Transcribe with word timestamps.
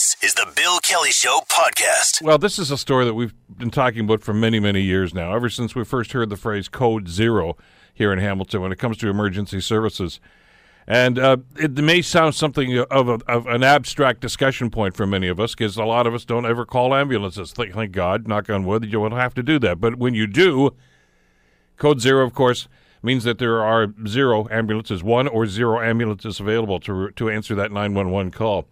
This 0.00 0.16
is 0.22 0.32
the 0.32 0.50
Bill 0.56 0.78
Kelly 0.78 1.10
Show 1.10 1.42
podcast. 1.46 2.22
Well, 2.22 2.38
this 2.38 2.58
is 2.58 2.70
a 2.70 2.78
story 2.78 3.04
that 3.04 3.12
we've 3.12 3.34
been 3.58 3.70
talking 3.70 4.04
about 4.04 4.22
for 4.22 4.32
many, 4.32 4.58
many 4.58 4.80
years 4.80 5.12
now, 5.12 5.34
ever 5.34 5.50
since 5.50 5.74
we 5.74 5.84
first 5.84 6.12
heard 6.12 6.30
the 6.30 6.38
phrase 6.38 6.70
Code 6.70 7.06
Zero 7.06 7.58
here 7.92 8.10
in 8.10 8.18
Hamilton 8.18 8.62
when 8.62 8.72
it 8.72 8.78
comes 8.78 8.96
to 8.96 9.10
emergency 9.10 9.60
services. 9.60 10.18
And 10.86 11.18
uh, 11.18 11.36
it 11.58 11.72
may 11.72 12.00
sound 12.00 12.34
something 12.34 12.78
of, 12.78 13.10
a, 13.10 13.18
of, 13.28 13.46
an 13.46 13.62
abstract 13.62 14.22
discussion 14.22 14.70
point 14.70 14.96
for 14.96 15.06
many 15.06 15.28
of 15.28 15.38
us 15.38 15.54
because 15.54 15.76
a 15.76 15.84
lot 15.84 16.06
of 16.06 16.14
us 16.14 16.24
don't 16.24 16.46
ever 16.46 16.64
call 16.64 16.94
ambulances. 16.94 17.52
Thank, 17.52 17.74
thank 17.74 17.92
God, 17.92 18.26
knock 18.26 18.48
on 18.48 18.64
wood, 18.64 18.90
you 18.90 19.00
won't 19.00 19.12
have 19.12 19.34
to 19.34 19.42
do 19.42 19.58
that. 19.58 19.82
But 19.82 19.96
when 19.96 20.14
you 20.14 20.26
do, 20.26 20.74
Code 21.76 22.00
Zero, 22.00 22.24
of 22.24 22.32
course, 22.32 22.68
means 23.02 23.24
that 23.24 23.36
there 23.36 23.62
are 23.62 23.92
zero 24.08 24.48
ambulances, 24.50 25.02
one 25.02 25.28
or 25.28 25.46
zero 25.46 25.78
ambulances 25.78 26.40
available 26.40 26.80
to, 26.80 27.10
to 27.10 27.28
answer 27.28 27.54
that 27.54 27.70
911 27.70 28.30
call. 28.30 28.66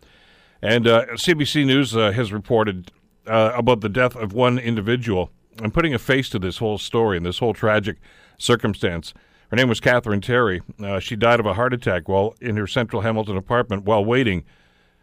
And 0.61 0.87
uh, 0.87 1.07
CBC 1.13 1.67
News 1.67 1.97
uh, 1.97 2.13
has 2.13 2.33
reported 2.33 2.91
uh, 3.27 3.53
about 3.55 3.81
the 3.81 3.89
death 3.89 4.17
of 4.17 4.33
one 4.33 4.59
individual 4.59 5.31
I'm 5.63 5.71
putting 5.71 5.95
a 5.95 5.99
face 5.99 6.29
to 6.31 6.39
this 6.39 6.59
whole 6.59 6.79
story 6.79 7.17
and 7.17 7.27
this 7.27 7.39
whole 7.39 7.53
tragic 7.53 7.99
circumstance. 8.39 9.13
Her 9.51 9.57
name 9.57 9.69
was 9.69 9.81
Catherine 9.81 10.21
Terry. 10.21 10.63
Uh, 10.83 11.01
she 11.01 11.17
died 11.17 11.41
of 11.41 11.47
a 11.47 11.55
heart 11.55 11.73
attack 11.73 12.09
while 12.09 12.35
in 12.41 12.57
her 12.57 12.67
central 12.67 13.03
Hamilton 13.03 13.37
apartment 13.37 13.85
while 13.85 14.05
waiting 14.05 14.45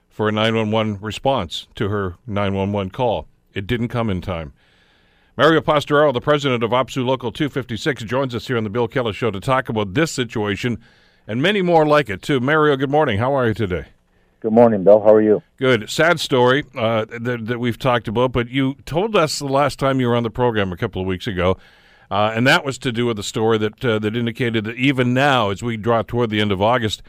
for 0.07 0.29
a 0.29 0.31
911 0.31 0.99
response 1.01 1.67
to 1.75 1.89
her 1.89 2.15
911 2.25 2.91
call. 2.91 3.27
It 3.53 3.67
didn't 3.67 3.89
come 3.89 4.09
in 4.09 4.21
time. 4.21 4.53
Mario 5.37 5.59
Posteraro, 5.59 6.13
the 6.13 6.21
president 6.21 6.63
of 6.63 6.71
OPSEU 6.71 7.05
Local 7.05 7.31
256, 7.31 8.03
joins 8.03 8.33
us 8.33 8.47
here 8.47 8.55
on 8.55 8.63
the 8.63 8.69
Bill 8.69 8.87
Kelly 8.87 9.11
Show 9.11 9.31
to 9.31 9.41
talk 9.41 9.67
about 9.67 9.93
this 9.93 10.11
situation 10.11 10.79
and 11.27 11.41
many 11.41 11.61
more 11.61 11.85
like 11.85 12.09
it, 12.09 12.21
too. 12.21 12.39
Mario, 12.39 12.77
good 12.77 12.91
morning. 12.91 13.17
How 13.17 13.33
are 13.33 13.47
you 13.47 13.53
today? 13.53 13.87
Good 14.45 14.53
morning, 14.53 14.83
Bill. 14.83 15.01
How 15.01 15.11
are 15.11 15.23
you? 15.23 15.41
Good. 15.57 15.89
Sad 15.89 16.19
story 16.19 16.65
uh, 16.77 17.05
that, 17.05 17.47
that, 17.47 17.57
we've 17.57 17.79
talked 17.79 18.07
about, 18.07 18.31
but 18.31 18.47
you 18.47 18.75
told 18.85 19.15
us 19.15 19.39
the 19.39 19.47
last 19.47 19.79
time 19.79 19.99
you 19.99 20.07
were 20.07 20.15
on 20.15 20.21
the 20.21 20.29
program 20.29 20.71
a 20.71 20.77
couple 20.77 21.01
of 21.01 21.07
weeks 21.07 21.25
ago, 21.25 21.57
uh, 22.11 22.31
and 22.35 22.45
that 22.45 22.63
was 22.63 22.77
to 22.77 22.91
do 22.91 23.07
with 23.07 23.17
the 23.17 23.23
story 23.23 23.57
that 23.57 23.83
uh, 23.83 23.97
that 23.97 24.15
indicated 24.15 24.65
that 24.65 24.75
even 24.75 25.15
now, 25.15 25.49
as 25.49 25.63
we 25.63 25.77
draw 25.77 26.03
toward 26.03 26.29
the 26.29 26.39
end 26.39 26.51
of 26.51 26.61
August, 26.61 27.01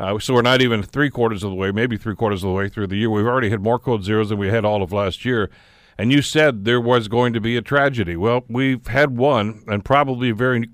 uh, 0.00 0.18
so 0.18 0.34
we're 0.34 0.42
not 0.42 0.60
even 0.60 0.82
three 0.82 1.08
quarters 1.08 1.44
of 1.44 1.50
the 1.50 1.54
way, 1.54 1.70
maybe 1.70 1.96
three 1.96 2.16
quarters 2.16 2.42
of 2.42 2.48
the 2.48 2.52
way 2.52 2.68
through 2.68 2.88
the 2.88 2.96
year. 2.96 3.08
We've 3.08 3.26
already 3.26 3.50
had 3.50 3.60
more 3.60 3.78
code 3.78 4.02
zeros 4.02 4.30
than 4.30 4.38
we 4.38 4.48
had 4.48 4.64
all 4.64 4.82
of 4.82 4.90
last 4.90 5.24
year. 5.24 5.50
And 5.96 6.10
you 6.10 6.20
said 6.20 6.64
there 6.64 6.80
was 6.80 7.06
going 7.06 7.32
to 7.34 7.40
be 7.40 7.56
a 7.56 7.62
tragedy. 7.62 8.16
Well, 8.16 8.44
we've 8.48 8.88
had 8.88 9.16
one, 9.16 9.62
and 9.68 9.84
probably 9.84 10.32
very 10.32 10.68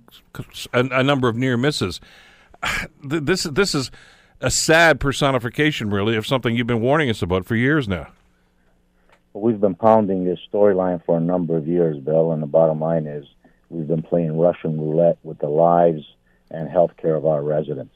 a, 0.72 0.88
a 0.90 1.02
number 1.02 1.28
of 1.28 1.36
near 1.36 1.58
misses. 1.58 2.00
This 3.04 3.42
this 3.42 3.74
is 3.74 3.90
a 4.40 4.50
sad 4.50 5.00
personification, 5.00 5.90
really, 5.90 6.16
of 6.16 6.26
something 6.26 6.54
you've 6.54 6.66
been 6.66 6.80
warning 6.80 7.10
us 7.10 7.22
about 7.22 7.44
for 7.44 7.56
years 7.56 7.88
now. 7.88 8.08
We've 9.34 9.60
been 9.60 9.74
pounding 9.74 10.24
this 10.24 10.38
storyline 10.52 11.04
for 11.04 11.16
a 11.16 11.20
number 11.20 11.56
of 11.56 11.66
years, 11.66 11.98
Bill, 11.98 12.32
and 12.32 12.42
the 12.42 12.46
bottom 12.46 12.80
line 12.80 13.06
is 13.06 13.26
we've 13.68 13.86
been 13.86 14.02
playing 14.02 14.36
Russian 14.38 14.80
roulette 14.80 15.18
with 15.22 15.38
the 15.38 15.48
lives 15.48 16.02
and 16.50 16.68
health 16.68 16.92
care 16.96 17.14
of 17.14 17.26
our 17.26 17.42
residents. 17.42 17.94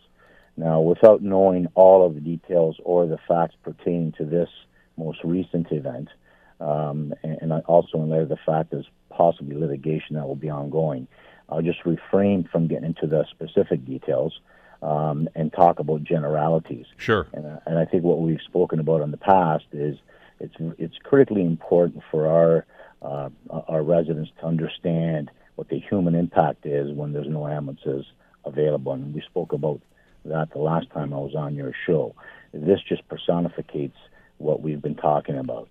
Now, 0.56 0.80
without 0.80 1.22
knowing 1.22 1.66
all 1.74 2.06
of 2.06 2.14
the 2.14 2.20
details 2.20 2.76
or 2.84 3.06
the 3.06 3.18
facts 3.26 3.56
pertaining 3.62 4.12
to 4.18 4.24
this 4.24 4.50
most 4.96 5.18
recent 5.24 5.72
event, 5.72 6.08
um, 6.60 7.14
and, 7.22 7.38
and 7.40 7.52
also 7.64 7.98
in 8.02 8.10
light 8.10 8.22
of 8.22 8.28
the 8.28 8.36
fact 8.44 8.70
there's 8.70 8.88
possibly 9.10 9.56
litigation 9.56 10.16
that 10.16 10.26
will 10.26 10.36
be 10.36 10.50
ongoing, 10.50 11.08
I'll 11.48 11.62
just 11.62 11.84
refrain 11.84 12.48
from 12.50 12.68
getting 12.68 12.84
into 12.84 13.06
the 13.06 13.24
specific 13.30 13.84
details 13.84 14.38
um, 14.82 15.28
and 15.34 15.52
talk 15.52 15.78
about 15.78 16.02
generalities. 16.02 16.86
Sure. 16.96 17.26
And, 17.32 17.46
uh, 17.46 17.60
and 17.66 17.78
I 17.78 17.84
think 17.84 18.02
what 18.02 18.20
we've 18.20 18.40
spoken 18.44 18.80
about 18.80 19.00
in 19.00 19.10
the 19.10 19.16
past 19.16 19.64
is 19.72 19.96
it's 20.40 20.54
it's 20.78 20.96
critically 21.02 21.44
important 21.44 22.02
for 22.10 22.26
our 22.26 22.66
uh, 23.00 23.30
our 23.68 23.82
residents 23.82 24.30
to 24.40 24.46
understand 24.46 25.30
what 25.54 25.68
the 25.68 25.78
human 25.78 26.14
impact 26.14 26.66
is 26.66 26.92
when 26.92 27.12
there's 27.12 27.28
no 27.28 27.46
ambulances 27.46 28.06
available. 28.44 28.92
And 28.92 29.14
we 29.14 29.20
spoke 29.22 29.52
about 29.52 29.80
that 30.24 30.50
the 30.52 30.58
last 30.58 30.90
time 30.90 31.12
I 31.12 31.18
was 31.18 31.34
on 31.34 31.54
your 31.54 31.72
show. 31.86 32.14
This 32.52 32.80
just 32.88 33.06
personificates 33.08 33.96
what 34.38 34.62
we've 34.62 34.82
been 34.82 34.96
talking 34.96 35.38
about. 35.38 35.68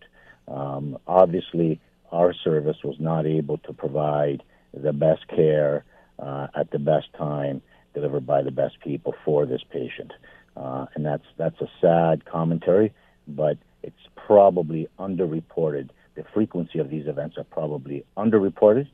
Um, 0.48 0.98
obviously, 1.08 1.80
our 2.12 2.34
service 2.34 2.78
was 2.84 2.96
not 3.00 3.26
able 3.26 3.58
to 3.60 3.74
provide 3.74 4.44
the 4.74 4.94
best 4.94 5.28
care 5.28 5.84
uh, 6.20 6.48
at 6.56 6.72
the 6.72 6.80
best 6.80 7.08
time 7.18 7.62
delivered 7.94 8.26
by 8.26 8.42
the 8.42 8.52
best 8.52 8.80
people 8.82 9.14
for 9.26 9.46
this 9.46 9.62
patient. 9.70 10.14
Uh, 10.56 10.86
and 10.96 11.06
that's 11.06 11.26
that's 11.38 11.60
a 11.62 11.68
sad 11.80 12.26
commentary, 12.26 12.94
but 13.28 13.58
it's 13.84 13.96
probably 14.16 14.88
underreported. 15.00 15.90
The 16.16 16.26
frequency 16.34 16.80
of 16.80 16.90
these 16.90 17.08
events 17.08 17.38
are 17.38 17.46
probably 17.46 18.06
underreported, 18.18 18.88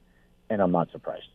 and 0.50 0.62
I'm 0.62 0.72
not 0.72 0.92
surprised. 0.92 1.28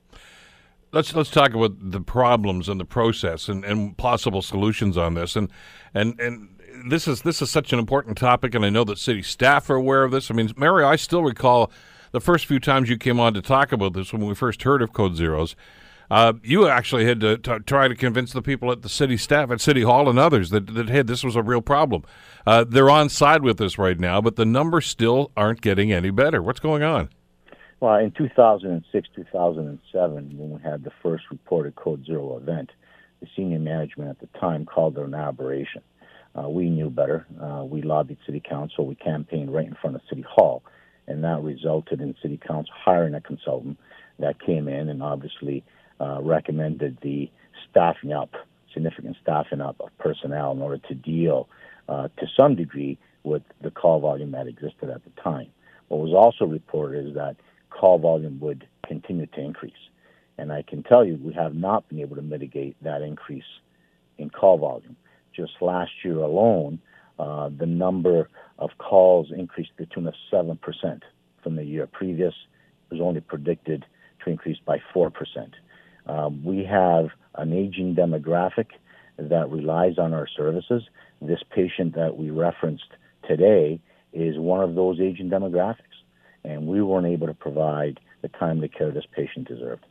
Let's 0.93 1.15
let's 1.15 1.31
talk 1.31 1.55
about 1.55 1.91
the 1.91 2.01
problems 2.01 2.69
and 2.69 2.79
the 2.79 2.85
process 2.85 3.49
and, 3.49 3.65
and 3.65 3.97
possible 3.97 4.43
solutions 4.43 4.97
on 4.97 5.15
this. 5.15 5.35
And 5.35 5.49
and 5.93 6.19
and 6.21 6.61
this 6.87 7.09
is 7.09 7.23
this 7.23 7.43
is 7.43 7.51
such 7.51 7.73
an 7.73 7.79
important 7.79 8.17
topic, 8.17 8.55
and 8.55 8.65
I 8.65 8.71
know 8.71 8.85
that 8.85 8.99
city 8.99 9.23
staff 9.23 9.69
are 9.71 9.75
aware 9.75 10.05
of 10.05 10.13
this. 10.13 10.31
I 10.31 10.35
mean, 10.35 10.53
Mary, 10.57 10.85
I 10.85 10.97
still 10.97 11.23
recall 11.23 11.73
the 12.13 12.21
first 12.21 12.47
few 12.47 12.61
times 12.61 12.89
you 12.89 12.97
came 12.97 13.19
on 13.19 13.35
to 13.35 13.43
talk 13.43 13.73
about 13.73 13.95
this 13.95 14.13
when 14.13 14.25
we 14.25 14.35
first 14.35 14.63
heard 14.63 14.83
of 14.83 14.93
Code 14.93 15.17
Zeros 15.17 15.57
uh, 16.11 16.35
you 16.43 16.69
actually 16.69 17.05
had 17.05 17.21
to 17.21 17.39
t- 17.39 17.59
try 17.67 17.89
to 17.89 17.95
convince 17.95 18.33
the 18.33 18.43
people 18.43 18.71
at 18.71 18.83
the 18.83 18.89
city 18.89 19.17
staff 19.17 19.51
at 19.51 19.61
City 19.61 19.83
Hall 19.83 20.09
and 20.09 20.19
others 20.19 20.51
that, 20.51 20.75
that 20.75 20.91
hey, 20.91 21.03
this 21.03 21.25
was 21.25 21.37
a 21.37 21.43
real 21.43 21.63
problem. 21.63 22.05
Uh, 22.47 22.65
they're 22.69 22.91
on 22.91 23.09
side 23.09 23.43
with 23.43 23.61
us 23.61 23.79
right 23.79 23.99
now, 23.99 24.21
but 24.21 24.37
the 24.37 24.45
numbers 24.45 24.87
still 24.87 25.31
aren't 25.37 25.61
getting 25.61 25.93
any 25.93 26.11
better. 26.11 26.43
What's 26.43 26.61
going 26.61 26.83
on? 26.83 27.09
Well, 27.81 27.97
in 27.97 28.13
2006, 28.13 29.09
2007, 29.17 30.39
when 30.39 30.51
we 30.51 30.63
had 30.63 30.85
the 30.85 30.93
first 31.03 31.25
reported 31.31 31.75
Code 31.75 32.05
Zero 32.07 32.37
event, 32.37 32.71
the 33.21 33.27
senior 33.35 33.59
management 33.59 34.11
at 34.11 34.21
the 34.21 34.39
time 34.39 34.67
called 34.67 34.99
it 34.99 35.05
an 35.05 35.15
aberration. 35.15 35.83
Uh, 36.39 36.49
we 36.49 36.71
knew 36.71 36.91
better. 36.91 37.27
Uh, 37.41 37.65
we 37.65 37.83
lobbied 37.83 38.19
City 38.25 38.41
Council. 38.41 38.87
We 38.87 38.95
campaigned 38.95 39.53
right 39.53 39.67
in 39.67 39.77
front 39.81 39.97
of 39.97 40.03
City 40.09 40.25
Hall, 40.29 40.63
and 41.07 41.25
that 41.25 41.43
resulted 41.43 42.01
in 42.01 42.15
City 42.23 42.39
Council 42.39 42.73
hiring 42.85 43.15
a 43.15 43.21
consultant 43.21 43.79
that 44.19 44.41
came 44.41 44.69
in 44.69 44.89
and 44.89 45.03
obviously 45.03 45.65
uh, 46.03 46.21
recommended 46.21 46.99
the 47.01 47.31
staffing 47.71 48.13
up, 48.13 48.35
significant 48.75 49.17
staffing 49.23 49.61
up 49.61 49.77
of 49.81 49.97
personnel 49.99 50.51
in 50.53 50.61
order 50.61 50.79
to 50.89 50.95
deal 50.95 51.49
uh, 51.89 52.09
to 52.19 52.27
some 52.39 52.57
degree 52.57 52.99
with 53.23 53.43
the 53.61 53.71
call 53.71 54.01
volume 54.01 54.33
that 54.33 54.49
existed 54.49 54.91
at 54.91 55.05
the 55.05 55.23
time. 55.23 55.47
What 55.89 56.01
was 56.01 56.13
also 56.13 56.45
reported 56.45 57.07
is 57.07 57.15
that 57.15 57.37
call 57.71 57.99
volume 57.99 58.41
would 58.41 58.67
continue 58.87 59.27
to 59.27 59.41
increase. 59.41 59.73
And 60.39 60.53
I 60.53 60.63
can 60.63 60.83
tell 60.83 61.05
you, 61.05 61.17
we 61.23 61.35
have 61.35 61.55
not 61.55 61.89
been 61.89 62.01
able 62.01 62.17
to 62.17 62.23
mitigate 62.23 62.77
that 62.83 63.03
increase 63.03 63.45
in 64.19 64.31
call 64.31 64.59
volume. 64.59 64.97
Just 65.37 65.53
last 65.61 65.93
year 66.05 66.19
alone, 66.19 66.81
uh, 67.19 67.51
the 67.57 67.67
number 67.67 68.29
of 68.59 68.71
calls 68.79 69.29
increased 69.37 69.71
to 69.79 69.85
the 69.85 69.95
tune 69.95 70.09
of 70.09 70.15
7% 70.33 70.59
from 71.43 71.57
the 71.57 71.65
year 71.65 71.87
previous. 71.87 72.35
It 72.91 72.95
was 72.95 73.01
only 73.01 73.21
predicted 73.21 73.85
to 74.25 74.31
increase 74.31 74.59
by 74.65 74.79
4%. 74.95 75.13
Um, 76.07 76.45
we 76.45 76.65
have 76.65 77.11
an 77.37 77.53
aging 77.53 77.95
demographic 77.95 78.67
that 79.19 79.51
relies 79.51 79.99
on 79.99 80.13
our 80.13 80.27
services. 80.27 80.83
This 81.21 81.43
patient 81.51 81.95
that 81.95 82.17
we 82.17 82.31
referenced 82.31 82.89
today 83.27 83.81
is 84.13 84.39
one 84.39 84.61
of 84.61 84.75
those 84.75 85.01
aging 85.01 85.31
demographics, 85.31 85.77
and 86.45 86.67
we 86.67 86.83
weren't 86.83 87.07
able 87.07 87.27
to 87.27 87.35
provide 87.35 88.01
the 88.21 88.29
timely 88.29 88.69
care 88.69 88.91
this 88.91 89.07
patient 89.15 89.49
deserved. 89.49 89.85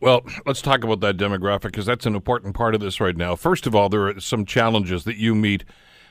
Well, 0.00 0.22
let's 0.44 0.60
talk 0.60 0.82
about 0.82 1.00
that 1.00 1.16
demographic 1.16 1.62
because 1.62 1.86
that's 1.86 2.06
an 2.06 2.14
important 2.14 2.54
part 2.54 2.74
of 2.74 2.80
this 2.80 3.00
right 3.00 3.16
now. 3.16 3.36
First 3.36 3.66
of 3.66 3.74
all, 3.74 3.88
there 3.88 4.08
are 4.08 4.20
some 4.20 4.44
challenges 4.44 5.04
that 5.04 5.16
you 5.16 5.34
meet, 5.34 5.64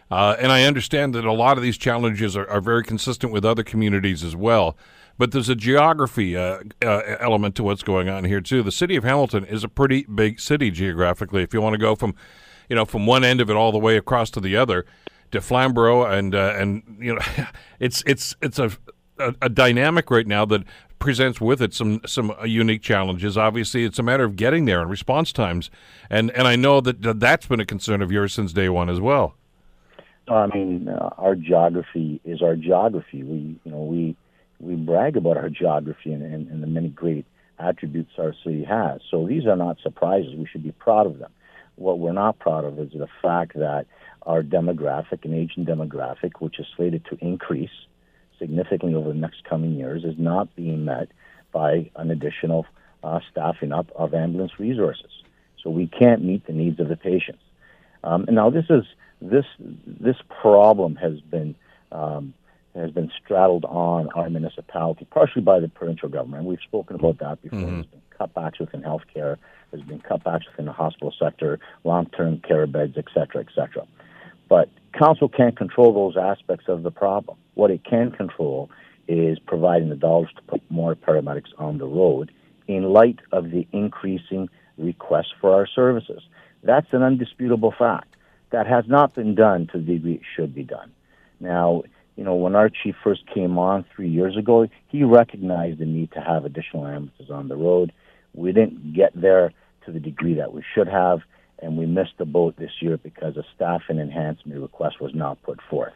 uh, 0.09 0.35
and 0.39 0.51
I 0.51 0.63
understand 0.63 1.13
that 1.15 1.25
a 1.25 1.33
lot 1.33 1.57
of 1.57 1.63
these 1.63 1.77
challenges 1.77 2.37
are, 2.37 2.47
are 2.49 2.61
very 2.61 2.83
consistent 2.83 3.33
with 3.33 3.43
other 3.43 3.63
communities 3.63 4.23
as 4.23 4.35
well. 4.35 4.77
But 5.17 5.31
there's 5.31 5.49
a 5.49 5.55
geography 5.55 6.35
uh, 6.35 6.59
uh, 6.83 7.01
element 7.19 7.55
to 7.55 7.63
what's 7.63 7.83
going 7.83 8.09
on 8.09 8.23
here 8.23 8.41
too. 8.41 8.63
The 8.63 8.71
city 8.71 8.95
of 8.95 9.03
Hamilton 9.03 9.45
is 9.45 9.63
a 9.63 9.69
pretty 9.69 10.03
big 10.03 10.39
city 10.39 10.71
geographically. 10.71 11.43
If 11.43 11.53
you 11.53 11.61
want 11.61 11.73
to 11.75 11.79
go 11.79 11.95
from, 11.95 12.15
you 12.67 12.75
know, 12.75 12.85
from 12.85 13.05
one 13.05 13.23
end 13.23 13.39
of 13.39 13.49
it 13.49 13.55
all 13.55 13.71
the 13.71 13.77
way 13.77 13.95
across 13.95 14.31
to 14.31 14.39
the 14.39 14.57
other, 14.57 14.85
to 15.31 15.41
Flamborough, 15.41 16.05
and 16.05 16.33
uh, 16.33 16.55
and 16.57 16.97
you 16.99 17.15
know, 17.15 17.21
it's 17.79 18.03
it's 18.05 18.35
it's 18.41 18.57
a, 18.57 18.71
a, 19.19 19.35
a 19.43 19.49
dynamic 19.49 20.09
right 20.09 20.27
now 20.27 20.45
that 20.45 20.63
presents 20.99 21.41
with 21.41 21.61
it 21.61 21.73
some 21.73 21.99
some 22.05 22.33
unique 22.45 22.81
challenges. 22.81 23.37
Obviously, 23.37 23.83
it's 23.83 23.99
a 23.99 24.03
matter 24.03 24.23
of 24.23 24.35
getting 24.35 24.65
there 24.65 24.81
and 24.81 24.89
response 24.89 25.33
times, 25.33 25.69
and 26.09 26.31
and 26.31 26.47
I 26.47 26.55
know 26.55 26.81
that 26.81 27.19
that's 27.19 27.45
been 27.45 27.59
a 27.59 27.65
concern 27.65 28.01
of 28.01 28.11
yours 28.11 28.33
since 28.33 28.53
day 28.53 28.69
one 28.69 28.89
as 28.89 29.01
well. 29.01 29.35
I 30.29 30.47
mean, 30.47 30.87
uh, 30.87 31.09
our 31.17 31.35
geography 31.35 32.21
is 32.23 32.41
our 32.41 32.55
geography. 32.55 33.23
We 33.23 33.59
you 33.63 33.71
know 33.71 33.83
we 33.83 34.15
we 34.59 34.75
brag 34.75 35.17
about 35.17 35.37
our 35.37 35.49
geography 35.49 36.13
and, 36.13 36.23
and, 36.23 36.47
and 36.49 36.63
the 36.63 36.67
many 36.67 36.89
great 36.89 37.25
attributes 37.59 38.11
our 38.17 38.33
city 38.43 38.63
has. 38.63 39.01
So 39.09 39.27
these 39.27 39.45
are 39.45 39.55
not 39.55 39.77
surprises. 39.83 40.35
We 40.35 40.45
should 40.45 40.63
be 40.63 40.71
proud 40.71 41.05
of 41.05 41.19
them. 41.19 41.31
What 41.75 41.99
we're 41.99 42.13
not 42.13 42.39
proud 42.39 42.65
of 42.65 42.79
is 42.79 42.91
the 42.91 43.07
fact 43.21 43.53
that 43.55 43.85
our 44.23 44.43
demographic 44.43 45.25
and 45.25 45.33
aging 45.33 45.65
demographic, 45.65 46.33
which 46.39 46.59
is 46.59 46.65
slated 46.75 47.05
to 47.05 47.17
increase 47.19 47.71
significantly 48.39 48.95
over 48.95 49.09
the 49.09 49.15
next 49.15 49.43
coming 49.43 49.75
years, 49.75 50.03
is 50.03 50.15
not 50.17 50.55
being 50.55 50.85
met 50.85 51.09
by 51.51 51.89
an 51.95 52.11
additional 52.11 52.65
uh, 53.03 53.19
staffing 53.31 53.71
up 53.71 53.91
of 53.95 54.13
ambulance 54.13 54.59
resources. 54.59 55.11
So 55.61 55.69
we 55.69 55.87
can't 55.87 56.23
meet 56.23 56.45
the 56.45 56.53
needs 56.53 56.79
of 56.79 56.89
the 56.89 56.95
patients. 56.95 57.41
Um, 58.03 58.25
and 58.27 58.35
now 58.35 58.49
this 58.49 58.65
is 58.69 58.83
this 59.21 59.45
this 59.85 60.17
problem 60.41 60.95
has 60.97 61.21
been 61.21 61.55
um, 61.91 62.33
has 62.81 62.91
been 62.91 63.11
straddled 63.23 63.65
on 63.65 64.09
our 64.15 64.29
municipality, 64.29 65.05
partially 65.11 65.41
by 65.41 65.59
the 65.59 65.67
provincial 65.67 66.09
government. 66.09 66.45
We've 66.45 66.59
spoken 66.61 66.95
about 66.95 67.19
that 67.19 67.41
before. 67.41 67.59
Mm-hmm. 67.59 67.81
There's 67.81 67.85
been 67.85 68.01
cutbacks 68.19 68.59
within 68.59 68.81
healthcare. 68.81 69.37
There's 69.71 69.83
been 69.83 69.99
cutbacks 69.99 70.49
within 70.49 70.65
the 70.65 70.71
hospital 70.71 71.13
sector, 71.17 71.59
long-term 71.83 72.41
care 72.47 72.65
beds, 72.67 72.95
et 72.97 73.05
cetera, 73.13 73.41
et 73.41 73.49
cetera. 73.53 73.85
But 74.49 74.69
council 74.97 75.29
can't 75.29 75.57
control 75.57 75.93
those 75.93 76.17
aspects 76.17 76.67
of 76.67 76.83
the 76.83 76.91
problem. 76.91 77.37
What 77.53 77.71
it 77.71 77.83
can 77.83 78.11
control 78.11 78.69
is 79.07 79.37
providing 79.39 79.89
the 79.89 79.95
dollars 79.95 80.29
to 80.35 80.41
put 80.43 80.61
more 80.69 80.95
paramedics 80.95 81.51
on 81.57 81.77
the 81.77 81.87
road 81.87 82.31
in 82.67 82.83
light 82.83 83.19
of 83.31 83.51
the 83.51 83.67
increasing 83.71 84.49
requests 84.77 85.33
for 85.39 85.53
our 85.53 85.67
services. 85.67 86.23
That's 86.63 86.87
an 86.91 87.03
undisputable 87.03 87.73
fact. 87.77 88.15
That 88.51 88.67
has 88.67 88.85
not 88.87 89.13
been 89.15 89.35
done 89.35 89.67
to 89.73 89.79
the 89.79 89.93
degree 89.93 90.13
it 90.13 90.21
should 90.35 90.53
be 90.53 90.63
done. 90.63 90.91
Now, 91.39 91.83
you 92.15 92.23
know, 92.23 92.35
when 92.35 92.55
Archie 92.55 92.95
first 93.03 93.21
came 93.33 93.57
on 93.57 93.85
three 93.95 94.09
years 94.09 94.37
ago, 94.37 94.67
he 94.87 95.03
recognized 95.03 95.79
the 95.79 95.85
need 95.85 96.11
to 96.11 96.21
have 96.21 96.45
additional 96.45 96.85
ambulances 96.85 97.31
on 97.31 97.47
the 97.47 97.55
road. 97.55 97.91
We 98.33 98.51
didn't 98.51 98.93
get 98.93 99.19
there 99.19 99.51
to 99.85 99.91
the 99.91 99.99
degree 99.99 100.35
that 100.35 100.53
we 100.53 100.63
should 100.75 100.87
have, 100.87 101.19
and 101.59 101.77
we 101.77 101.85
missed 101.85 102.17
the 102.17 102.25
boat 102.25 102.55
this 102.57 102.71
year 102.81 102.97
because 102.97 103.35
a 103.37 103.43
staffing 103.55 103.99
enhancement 103.99 104.61
request 104.61 105.01
was 105.01 105.13
not 105.15 105.41
put 105.41 105.59
forth. 105.69 105.93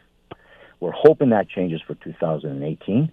We're 0.80 0.92
hoping 0.92 1.30
that 1.30 1.48
changes 1.48 1.80
for 1.86 1.94
2018, 1.94 3.12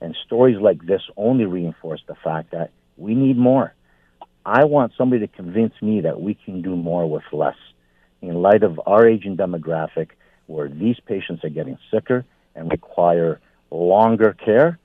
and 0.00 0.16
stories 0.26 0.58
like 0.60 0.84
this 0.84 1.02
only 1.16 1.44
reinforce 1.44 2.02
the 2.06 2.16
fact 2.22 2.52
that 2.52 2.70
we 2.96 3.14
need 3.14 3.36
more. 3.36 3.74
I 4.44 4.64
want 4.64 4.92
somebody 4.96 5.26
to 5.26 5.32
convince 5.32 5.74
me 5.82 6.02
that 6.02 6.20
we 6.20 6.34
can 6.34 6.62
do 6.62 6.76
more 6.76 7.08
with 7.08 7.24
less 7.32 7.56
in 8.22 8.34
light 8.34 8.62
of 8.62 8.80
our 8.86 9.06
aging 9.06 9.36
demographic 9.36 10.10
where 10.46 10.68
these 10.68 10.96
patients 11.04 11.44
are 11.44 11.50
getting 11.50 11.78
sicker 11.90 12.24
and 12.56 12.70
require 12.70 13.40
longer 13.70 14.32
care. 14.32 14.78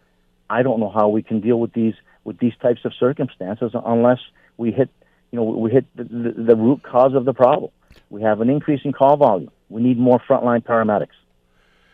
I 0.50 0.64
don't 0.64 0.80
know 0.80 0.90
how 0.90 1.08
we 1.08 1.24
can 1.24 1.40
deal 1.40 1.60
with 1.60 1.74
these 1.74 1.96
with 2.24 2.38
these 2.38 2.54
types 2.62 2.82
of 2.86 2.94
circumstances 3.00 3.72
unless 3.74 4.20
we 4.58 4.72
hit 4.72 4.90
you 5.32 5.38
know 5.38 5.44
we 5.44 5.72
hit 5.72 5.86
the, 5.96 6.04
the, 6.04 6.34
the 6.38 6.56
root 6.56 6.84
cause 6.84 7.16
of 7.16 7.26
the 7.26 7.34
problem. 7.34 7.72
We 8.10 8.22
have 8.22 8.42
an 8.42 8.50
increase 8.50 8.82
in 8.84 8.94
call 8.94 9.18
volume. 9.18 9.52
We 9.70 9.82
need 9.82 9.98
more 9.98 10.20
frontline 10.20 10.64
paramedics. 10.64 11.18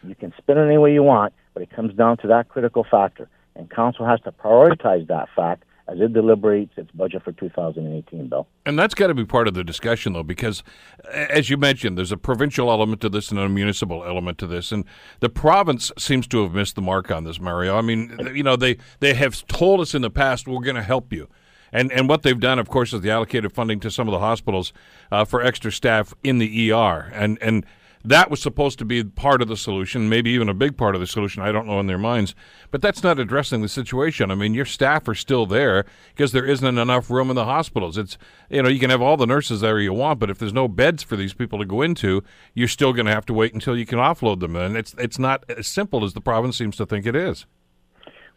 You 0.04 0.16
can 0.16 0.34
spin 0.38 0.58
it 0.58 0.66
any 0.66 0.78
way 0.78 0.94
you 0.94 1.04
want, 1.04 1.34
but 1.54 1.64
it 1.64 1.70
comes 1.70 1.94
down 1.94 2.18
to 2.18 2.28
that 2.28 2.50
critical 2.50 2.86
factor. 2.90 3.30
And 3.56 3.70
council 3.70 4.06
has 4.06 4.20
to 4.22 4.32
prioritize 4.32 5.08
that 5.08 5.30
fact 5.36 5.64
as 5.88 6.00
it 6.00 6.14
deliberates 6.14 6.74
its 6.78 6.92
budget 6.92 7.24
for 7.24 7.32
2018, 7.32 8.28
Bill. 8.28 8.48
And 8.66 8.78
that's 8.78 8.94
got 8.94 9.08
to 9.08 9.14
be 9.14 9.26
part 9.26 9.48
of 9.48 9.54
the 9.54 9.64
discussion, 9.64 10.14
though, 10.14 10.24
because 10.24 10.64
as 11.12 11.50
you 11.50 11.58
mentioned, 11.58 11.98
there's 11.98 12.12
a 12.12 12.18
provincial 12.18 12.70
element 12.70 13.02
to 13.02 13.10
this 13.10 13.32
and 13.32 13.40
a 13.40 13.48
municipal 13.48 14.04
element 14.04 14.38
to 14.40 14.48
this, 14.48 14.72
and 14.72 14.86
the 15.22 15.30
province 15.30 15.92
seems 15.98 16.28
to 16.28 16.44
have 16.44 16.54
missed 16.54 16.76
the 16.76 16.82
mark 16.82 17.10
on 17.12 17.24
this, 17.24 17.40
Mario. 17.40 17.78
I 17.78 17.82
mean, 17.82 18.18
you 18.34 18.44
know, 18.44 18.56
they 18.56 18.78
they 19.00 19.14
have 19.14 19.46
told 19.48 19.80
us 19.80 19.96
in 19.96 20.02
the 20.02 20.10
past 20.10 20.48
we're 20.48 20.60
going 20.60 20.76
to 20.76 20.84
help 20.84 21.14
you. 21.14 21.28
And, 21.72 21.92
and 21.92 22.08
what 22.08 22.24
they've 22.24 22.40
done, 22.40 22.60
of 22.60 22.70
course, 22.70 22.94
is 22.94 23.02
the 23.02 23.12
allocated 23.12 23.52
funding 23.52 23.80
to 23.82 23.92
some 23.92 24.08
of 24.08 24.14
the 24.14 24.20
hospitals 24.20 24.72
uh, 25.12 25.26
for 25.26 25.42
extra 25.42 25.72
staff 25.72 26.14
in 26.24 26.38
the 26.38 26.72
ER. 26.72 27.12
And, 27.14 27.38
and 27.42 27.66
that 28.06 28.30
was 28.30 28.42
supposed 28.42 28.80
to 28.80 28.86
be 28.86 29.04
part 29.04 29.42
of 29.42 29.48
the 29.48 29.58
solution, 29.58 30.10
maybe 30.10 30.30
even 30.32 30.50
a 30.50 30.54
big 30.54 30.78
part 30.78 30.96
of 30.96 31.02
the 31.02 31.08
solution. 31.08 31.42
I 31.42 31.52
don't 31.52 31.68
know 31.68 31.80
in 31.80 31.88
their 31.88 31.98
minds, 31.98 32.36
but 32.72 32.82
that's 32.82 33.04
not 33.04 33.20
addressing 33.20 33.62
the 33.62 33.68
situation. 33.68 34.32
I 34.32 34.36
mean, 34.36 34.54
your 34.54 34.66
staff 34.66 35.08
are 35.08 35.16
still 35.16 35.46
there 35.46 35.86
because 36.16 36.32
there 36.32 36.46
isn't 36.46 36.78
enough 36.78 37.10
room 37.10 37.30
in 37.30 37.36
the 37.36 37.46
hospitals. 37.46 37.98
It's 37.98 38.18
you 38.50 38.62
know 38.62 38.70
you 38.70 38.80
can 38.80 38.90
have 38.90 39.02
all 39.02 39.18
the 39.18 39.26
nurses 39.26 39.62
there 39.62 39.80
you 39.80 39.94
want, 39.94 40.20
but 40.20 40.30
if 40.30 40.38
there's 40.38 40.54
no 40.54 40.68
beds 40.68 41.04
for 41.04 41.16
these 41.16 41.34
people 41.34 41.60
to 41.60 41.66
go 41.66 41.82
into, 41.82 42.24
you're 42.54 42.68
still 42.68 42.94
going 42.94 43.06
to 43.06 43.14
have 43.14 43.26
to 43.28 43.34
wait 43.34 43.54
until 43.54 43.78
you 43.78 43.86
can 43.86 44.00
offload 44.00 44.40
them, 44.40 44.56
and 44.56 44.78
it's 44.78 44.96
it's 44.98 45.20
not 45.20 45.44
as 45.50 45.68
simple 45.68 46.04
as 46.04 46.14
the 46.14 46.22
province 46.22 46.58
seems 46.58 46.76
to 46.78 46.86
think 46.86 47.06
it 47.06 47.16
is. 47.16 47.46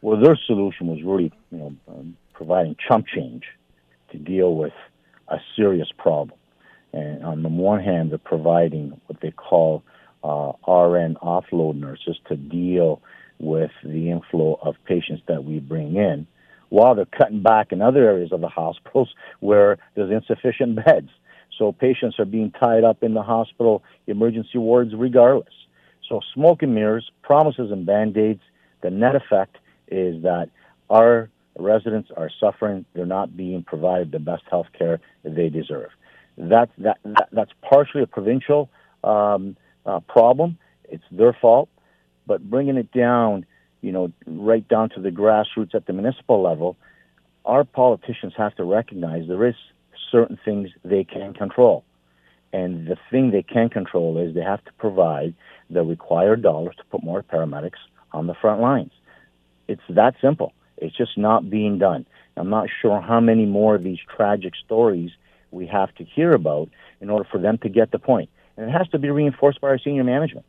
Well, 0.02 0.20
their 0.20 0.38
solution 0.46 0.86
was 0.86 1.02
really 1.04 1.32
you 1.50 1.58
know 1.58 1.74
um, 1.88 2.16
providing 2.32 2.76
chump 2.88 3.06
change 3.06 3.44
to 4.12 4.18
deal 4.18 4.54
with 4.54 4.72
a 5.28 5.38
serious 5.56 5.88
problem. 5.96 6.39
And 6.92 7.25
on 7.25 7.42
the 7.42 7.48
one 7.48 7.82
hand, 7.82 8.10
they're 8.10 8.19
providing 8.19 9.00
what 9.06 9.20
they 9.20 9.31
call 9.31 9.82
uh, 10.25 10.52
RN 10.70 11.16
offload 11.22 11.76
nurses 11.76 12.19
to 12.28 12.37
deal 12.37 13.00
with 13.38 13.70
the 13.82 14.10
inflow 14.10 14.58
of 14.62 14.75
patients 14.84 15.22
that 15.28 15.44
we 15.44 15.60
bring 15.60 15.96
in, 15.96 16.26
while 16.69 16.94
they're 16.94 17.06
cutting 17.06 17.42
back 17.42 17.72
in 17.72 17.81
other 17.81 18.04
areas 18.04 18.32
of 18.32 18.40
the 18.40 18.48
hospitals 18.48 19.14
where 19.40 19.78
there's 19.94 20.10
insufficient 20.10 20.76
beds. 20.84 21.08
So 21.58 21.72
patients 21.72 22.19
are 22.19 22.25
being 22.25 22.52
tied 22.52 22.84
up 22.84 23.02
in 23.02 23.14
the 23.14 23.22
hospital 23.22 23.82
emergency 24.06 24.58
wards 24.58 24.94
regardless. 24.94 25.52
So 26.08 26.20
smoke 26.34 26.62
and 26.62 26.75
mirrors, 26.75 27.10
promises 27.22 27.70
and 27.70 27.86
band-aids, 27.86 28.40
the 28.82 28.90
net 28.90 29.14
effect 29.14 29.56
is 29.88 30.22
that 30.22 30.48
our 30.88 31.28
residents 31.58 32.10
are 32.16 32.31
suffering. 32.40 32.84
They're 32.94 33.06
not 33.06 33.36
being 33.36 33.62
provided 33.62 34.10
the 34.10 34.19
best 34.19 34.43
health 34.50 34.66
care 34.76 35.00
they 35.22 35.48
deserve. 35.48 35.90
That, 36.38 36.71
that, 36.79 36.99
that 37.05 37.29
that's 37.32 37.50
partially 37.62 38.03
a 38.03 38.06
provincial 38.06 38.71
um, 39.05 39.56
uh, 39.85 40.00
problem. 40.00 40.59
It's 40.85 41.05
their 41.11 41.37
fault, 41.38 41.69
but 42.27 42.49
bringing 42.49 42.77
it 42.77 42.93
down, 42.93 43.47
you 43.82 43.93
know, 43.93 44.12
right 44.27 44.67
down 44.67 44.91
to 44.91 45.00
the 45.00 45.11
grassroots 45.11 45.75
at 45.75 45.87
the 45.87 45.93
municipal 45.93 46.43
level, 46.43 46.77
our 47.44 47.65
politicians 47.65 48.32
have 48.37 48.55
to 48.56 48.65
recognize 48.65 49.27
there 49.29 49.47
is 49.47 49.55
certain 50.11 50.38
things 50.44 50.71
they 50.85 51.05
can 51.05 51.35
control. 51.35 51.85
And 52.53 52.88
the 52.88 52.97
thing 53.11 53.31
they 53.31 53.43
can 53.43 53.69
control 53.69 54.19
is 54.19 54.35
they 54.35 54.43
have 54.43 54.65
to 54.65 54.73
provide 54.73 55.35
the 55.71 55.82
required 55.82 56.43
dollars 56.43 56.75
to 56.77 56.85
put 56.91 57.03
more 57.05 57.23
paramedics 57.23 57.79
on 58.12 58.27
the 58.27 58.35
front 58.35 58.61
lines. 58.61 58.91
It's 59.69 59.82
that 59.88 60.15
simple. 60.21 60.53
It's 60.77 60.97
just 60.97 61.17
not 61.17 61.49
being 61.49 61.79
done. 61.79 62.06
I'm 62.37 62.50
not 62.50 62.69
sure 62.82 63.00
how 63.00 63.21
many 63.21 63.47
more 63.47 63.77
of 63.77 63.85
these 63.85 63.99
tragic 64.17 64.55
stories 64.65 65.11
we 65.50 65.67
have 65.67 65.94
to 65.97 66.05
hear 66.05 66.32
about 66.32 66.69
in 67.00 67.11
order 67.11 67.29
for 67.31 67.38
them 67.38 67.58
to 67.58 67.69
get 67.69 67.91
the 67.91 67.99
point. 67.99 68.31
And 68.56 68.69
it 68.69 68.73
has 68.73 68.88
to 68.88 68.99
be 68.99 69.11
reinforced 69.11 69.61
by 69.61 69.69
our 69.69 69.79
senior 69.79 70.05
management. 70.05 70.47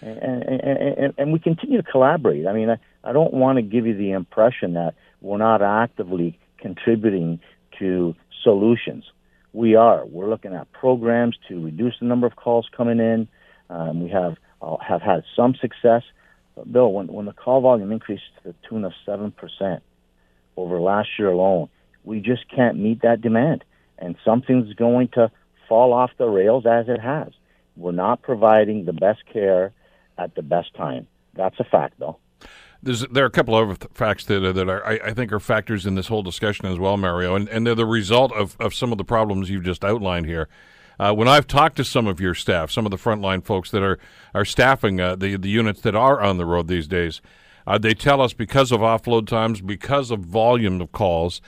And, 0.00 0.18
and, 0.18 0.60
and, 0.98 1.14
and 1.16 1.32
we 1.32 1.38
continue 1.38 1.80
to 1.80 1.88
collaborate. 1.88 2.46
I 2.46 2.52
mean, 2.52 2.70
I, 2.70 2.78
I 3.04 3.12
don't 3.12 3.32
want 3.32 3.56
to 3.56 3.62
give 3.62 3.86
you 3.86 3.96
the 3.96 4.12
impression 4.12 4.74
that 4.74 4.94
we're 5.20 5.38
not 5.38 5.62
actively 5.62 6.38
contributing 6.58 7.40
to 7.78 8.14
solutions. 8.42 9.04
We 9.52 9.76
are. 9.76 10.04
We're 10.04 10.28
looking 10.28 10.54
at 10.54 10.72
programs 10.72 11.36
to 11.48 11.62
reduce 11.62 11.94
the 12.00 12.06
number 12.06 12.26
of 12.26 12.36
calls 12.36 12.68
coming 12.76 12.98
in. 12.98 13.28
Um, 13.70 14.02
we 14.02 14.10
have 14.10 14.36
uh, 14.60 14.76
have 14.78 15.02
had 15.02 15.24
some 15.36 15.54
success. 15.54 16.02
But 16.54 16.72
Bill, 16.72 16.92
when, 16.92 17.08
when 17.08 17.26
the 17.26 17.32
call 17.32 17.60
volume 17.60 17.92
increased 17.92 18.24
to 18.42 18.52
the 18.52 18.54
tune 18.68 18.84
of 18.84 18.92
7% 19.06 19.32
over 20.56 20.80
last 20.80 21.08
year 21.18 21.30
alone, 21.30 21.68
we 22.04 22.20
just 22.20 22.48
can't 22.48 22.78
meet 22.78 23.02
that 23.02 23.20
demand 23.20 23.64
and 24.02 24.16
something's 24.24 24.74
going 24.74 25.08
to 25.08 25.30
fall 25.68 25.92
off 25.92 26.10
the 26.18 26.26
rails 26.26 26.66
as 26.66 26.88
it 26.88 27.00
has. 27.00 27.32
We're 27.76 27.92
not 27.92 28.20
providing 28.20 28.84
the 28.84 28.92
best 28.92 29.20
care 29.32 29.72
at 30.18 30.34
the 30.34 30.42
best 30.42 30.74
time. 30.74 31.06
That's 31.34 31.58
a 31.60 31.64
fact, 31.64 31.94
though. 31.98 32.18
There's, 32.82 33.06
there 33.08 33.22
are 33.22 33.28
a 33.28 33.30
couple 33.30 33.56
of 33.56 33.78
facts 33.94 34.24
that, 34.26 34.40
that 34.40 34.68
are, 34.68 34.84
I, 34.84 34.98
I, 35.04 35.14
think 35.14 35.32
are 35.32 35.38
factors 35.38 35.86
in 35.86 35.94
this 35.94 36.08
whole 36.08 36.24
discussion 36.24 36.66
as 36.66 36.80
well, 36.80 36.96
Mario, 36.96 37.36
and, 37.36 37.48
and 37.48 37.64
they're 37.64 37.76
the 37.76 37.86
result 37.86 38.32
of, 38.32 38.56
of 38.58 38.74
some 38.74 38.90
of 38.90 38.98
the 38.98 39.04
problems 39.04 39.48
you've 39.48 39.62
just 39.62 39.84
outlined 39.84 40.26
here. 40.26 40.48
Uh, 40.98 41.14
when 41.14 41.28
I've 41.28 41.46
talked 41.46 41.76
to 41.76 41.84
some 41.84 42.08
of 42.08 42.20
your 42.20 42.34
staff, 42.34 42.72
some 42.72 42.84
of 42.84 42.90
the 42.90 42.96
frontline 42.96 43.44
folks 43.44 43.70
that 43.70 43.82
are 43.82 43.98
are 44.34 44.44
staffing 44.44 45.00
uh, 45.00 45.16
the 45.16 45.36
the 45.36 45.48
units 45.48 45.80
that 45.80 45.94
are 45.94 46.20
on 46.20 46.36
the 46.36 46.44
road 46.44 46.68
these 46.68 46.86
days, 46.86 47.22
uh, 47.66 47.78
they 47.78 47.94
tell 47.94 48.20
us 48.20 48.34
because 48.34 48.70
of 48.70 48.80
offload 48.80 49.26
times, 49.26 49.60
because 49.60 50.10
of 50.10 50.20
volume 50.20 50.80
of 50.80 50.92
calls, 50.92 51.40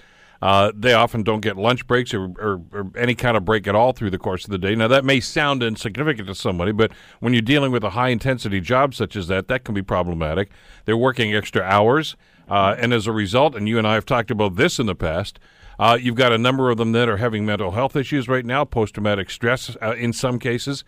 uh, 0.44 0.70
they 0.76 0.92
often 0.92 1.22
don't 1.22 1.40
get 1.40 1.56
lunch 1.56 1.86
breaks 1.86 2.12
or, 2.12 2.24
or, 2.38 2.60
or, 2.70 2.90
any 2.98 3.14
kind 3.14 3.34
of 3.34 3.46
break 3.46 3.66
at 3.66 3.74
all 3.74 3.94
through 3.94 4.10
the 4.10 4.18
course 4.18 4.44
of 4.44 4.50
the 4.50 4.58
day. 4.58 4.74
Now, 4.74 4.88
that 4.88 5.02
may 5.02 5.18
sound 5.18 5.62
insignificant 5.62 6.28
to 6.28 6.34
somebody, 6.34 6.70
but 6.70 6.92
when 7.20 7.32
you're 7.32 7.40
dealing 7.40 7.72
with 7.72 7.82
a 7.82 7.90
high 7.90 8.10
intensity 8.10 8.60
job 8.60 8.94
such 8.94 9.16
as 9.16 9.26
that, 9.28 9.48
that 9.48 9.64
can 9.64 9.74
be 9.74 9.80
problematic. 9.80 10.50
They're 10.84 10.98
working 10.98 11.34
extra 11.34 11.62
hours, 11.62 12.14
uh, 12.46 12.76
and 12.78 12.92
as 12.92 13.06
a 13.06 13.12
result, 13.12 13.54
and 13.54 13.66
you 13.66 13.78
and 13.78 13.86
I 13.86 13.94
have 13.94 14.04
talked 14.04 14.30
about 14.30 14.56
this 14.56 14.78
in 14.78 14.84
the 14.84 14.94
past, 14.94 15.40
uh, 15.78 15.96
you've 15.98 16.14
got 16.14 16.30
a 16.30 16.36
number 16.36 16.68
of 16.68 16.76
them 16.76 16.92
that 16.92 17.08
are 17.08 17.16
having 17.16 17.46
mental 17.46 17.70
health 17.70 17.96
issues 17.96 18.28
right 18.28 18.44
now, 18.44 18.66
post 18.66 18.92
traumatic 18.92 19.30
stress 19.30 19.74
uh, 19.80 19.94
in 19.96 20.12
some 20.12 20.38
cases, 20.38 20.84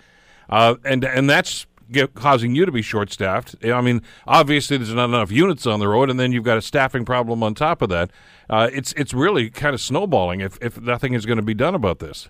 uh, 0.51 0.75
and 0.85 1.03
and 1.03 1.31
that's 1.31 1.67
get, 1.91 2.15
causing 2.15 2.55
you 2.55 2.67
to 2.67 2.73
be 2.73 2.83
short 2.83 3.11
staffed. 3.13 3.55
I 3.65 3.81
mean, 3.81 4.03
obviously 4.27 4.77
there's 4.77 4.93
not 4.93 5.07
enough 5.07 5.31
units 5.31 5.67
on 5.67 5.81
the 5.81 5.89
road, 5.89 6.11
and 6.11 6.19
then 6.19 6.33
you've 6.33 6.45
got 6.45 6.59
a 6.59 6.63
staffing 6.63 7.05
problem 7.05 7.43
on 7.43 7.55
top 7.55 7.83
of 7.83 7.89
that. 7.91 8.11
Uh, 8.49 8.69
it's 8.73 8.93
it's 8.93 9.13
really 9.13 9.51
kind 9.51 9.75
of 9.75 9.81
snowballing 9.81 10.41
if, 10.41 10.59
if 10.61 10.81
nothing 10.81 11.15
is 11.15 11.27
going 11.27 11.39
to 11.39 11.43
be 11.43 11.55
done 11.55 11.75
about 11.75 11.99
this. 11.99 12.29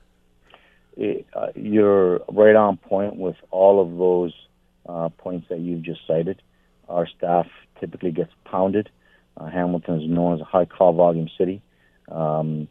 it, 0.96 1.26
uh, 1.34 1.48
you're 1.54 2.20
right 2.28 2.56
on 2.56 2.76
point 2.76 3.16
with 3.16 3.36
all 3.50 3.80
of 3.80 3.96
those 3.98 4.34
uh, 4.88 5.08
points 5.10 5.48
that 5.50 5.60
you've 5.60 5.82
just 5.82 6.00
cited. 6.06 6.40
Our 6.88 7.06
staff 7.06 7.46
typically 7.80 8.12
gets 8.12 8.32
pounded. 8.44 8.88
Uh, 9.36 9.46
Hamilton 9.46 10.00
is 10.00 10.08
known 10.08 10.34
as 10.34 10.40
a 10.40 10.44
high 10.44 10.64
call 10.64 10.94
volume 10.94 11.28
city. 11.36 11.60
Um, 12.10 12.68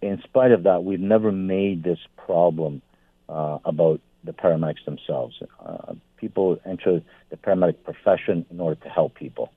in 0.00 0.22
spite 0.24 0.52
of 0.52 0.62
that, 0.62 0.82
we've 0.84 1.00
never 1.00 1.30
made 1.30 1.82
this 1.82 1.98
problem 2.16 2.80
uh, 3.28 3.58
about 3.64 4.00
the 4.24 4.32
paramedics 4.32 4.84
themselves. 4.84 5.42
Uh, 5.64 5.94
people 6.16 6.60
enter 6.66 7.02
the 7.30 7.36
paramedic 7.36 7.76
profession 7.84 8.44
in 8.50 8.60
order 8.60 8.80
to 8.82 8.88
help 8.88 9.14
people, 9.14 9.52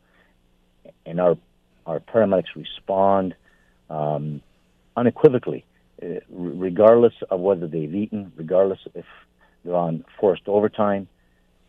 and 1.05 1.19
our 1.19 1.37
our 1.85 1.99
paramedics 1.99 2.55
respond 2.55 3.35
um, 3.89 4.41
unequivocally, 4.95 5.65
uh, 6.01 6.19
regardless 6.29 7.13
of 7.29 7.39
whether 7.39 7.67
they've 7.67 7.93
eaten, 7.93 8.31
regardless 8.37 8.79
if 8.95 9.05
they're 9.63 9.75
on 9.75 10.05
forced 10.19 10.47
overtime. 10.47 11.07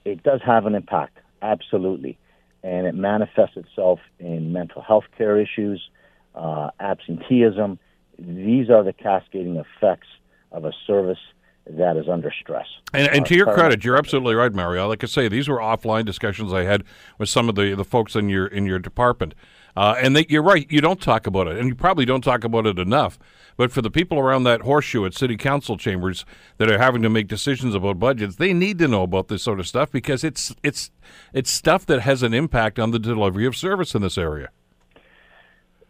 It 0.05 0.23
does 0.23 0.41
have 0.45 0.67
an 0.67 0.75
impact, 0.75 1.19
absolutely, 1.43 2.19
and 2.63 2.87
it 2.87 2.95
manifests 2.95 3.57
itself 3.57 4.01
in 4.19 4.53
mental 4.53 4.83
health 4.83 5.05
care 5.17 5.41
issues, 5.41 5.83
uh, 6.35 6.71
absenteeism. 6.79 7.79
These 8.19 8.71
are 8.71 8.85
the 8.85 8.93
cascading 8.93 9.57
effects 9.57 10.09
of 10.53 10.65
a 10.65 10.73
service 10.87 11.19
that 11.67 11.97
is 11.97 12.09
under 12.09 12.33
stress. 12.43 12.67
And, 12.93 13.09
and 13.09 13.27
to 13.27 13.35
your 13.35 13.53
credit, 13.55 13.85
you're 13.85 13.97
absolutely 13.97 14.35
right, 14.35 14.53
Mario. 14.53 14.87
Like 14.89 15.03
I 15.03 15.07
say, 15.07 15.29
these 15.29 15.49
were 15.49 15.59
offline 15.59 16.05
discussions 16.05 16.53
I 16.53 16.65
had 16.65 16.85
with 17.19 17.29
some 17.29 17.49
of 17.49 17.55
the, 17.55 17.75
the 17.75 17.85
folks 17.85 18.15
in 18.15 18.29
your 18.29 18.47
in 18.47 18.67
your 18.67 18.79
department. 18.79 19.35
Uh, 19.77 19.97
and 19.99 20.15
they, 20.15 20.25
you're 20.29 20.43
right, 20.43 20.71
you 20.71 20.81
don't 20.81 21.01
talk 21.01 21.27
about 21.27 21.49
it, 21.49 21.59
and 21.59 21.69
you 21.69 21.75
probably 21.75 22.05
don't 22.05 22.23
talk 22.23 22.45
about 22.45 22.65
it 22.65 22.79
enough. 22.79 23.19
But 23.57 23.73
for 23.73 23.83
the 23.83 23.91
people 23.91 24.21
around 24.21 24.45
that 24.45 24.61
horseshoe 24.61 25.05
at 25.05 25.15
city 25.15 25.37
council 25.37 25.77
chambers 25.77 26.25
that 26.59 26.71
are 26.71 26.79
having 26.79 27.03
to 27.03 27.11
make 27.11 27.27
decisions 27.27 27.75
about 27.75 27.99
budgets, 27.99 28.37
they 28.37 28.53
need 28.53 28.79
to 28.79 28.87
know 28.87 29.03
about 29.03 29.27
this 29.29 29.43
sort 29.43 29.59
of 29.59 29.67
stuff 29.67 29.91
because 29.91 30.23
it's 30.23 30.55
it's 30.63 30.91
it's 31.33 31.51
stuff 31.51 31.87
that 31.87 32.03
has 32.03 32.23
an 32.23 32.35
impact 32.35 32.79
on 32.79 32.91
the 32.91 32.99
delivery 32.99 33.47
of 33.47 33.57
service 33.57 33.95
in 33.95 34.03
this 34.03 34.19
area. 34.19 34.51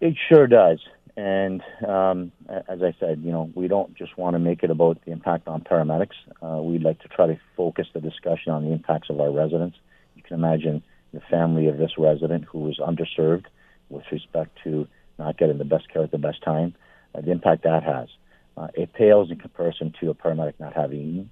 It 0.00 0.14
sure 0.28 0.47
does. 0.47 0.78
And 1.16 1.62
um, 1.87 2.33
as 2.49 2.83
I 2.83 2.94
said, 2.99 3.21
you 3.23 3.30
know, 3.30 3.50
we 3.54 3.68
don't 3.68 3.94
just 3.94 4.18
want 4.18 4.35
to 4.35 4.40
make 4.40 4.64
it 4.64 4.71
about 4.71 5.04
the 5.04 5.12
impact 5.12 5.47
on 5.47 5.61
paramedics. 5.61 6.16
Uh, 6.42 6.61
we'd 6.61 6.83
like 6.83 7.00
to 7.02 7.09
try 7.09 7.26
to 7.26 7.38
focus 7.56 7.87
the 7.94 8.00
discussion 8.00 8.52
on 8.52 8.64
the 8.64 8.73
impacts 8.73 9.11
of 9.11 9.21
our 9.21 9.30
residents. 9.30 9.76
You 10.16 10.23
can 10.23 10.35
imagine 10.35 10.83
the 11.12 11.21
family 11.30 11.68
of 11.68 11.78
this 11.78 11.92
resident 11.97 12.44
who 12.44 12.68
is 12.68 12.78
underserved 12.78 13.44
with 13.88 14.04
respect 14.11 14.59
to 14.64 14.88
not 15.18 15.38
getting 15.38 15.59
the 15.59 15.64
best 15.64 15.88
care 15.92 16.02
at 16.02 16.11
the 16.11 16.18
best 16.18 16.42
time, 16.42 16.75
uh, 17.14 17.21
the 17.21 17.30
impact 17.30 17.62
that 17.62 17.85
has. 17.85 18.09
Uh, 18.56 18.68
it 18.75 18.92
pales 18.92 19.30
in 19.30 19.37
comparison 19.37 19.94
to 20.00 20.11
a 20.11 20.14
paramedic 20.14 20.54
not 20.59 20.75
having 20.75 21.00
eaten. 21.00 21.30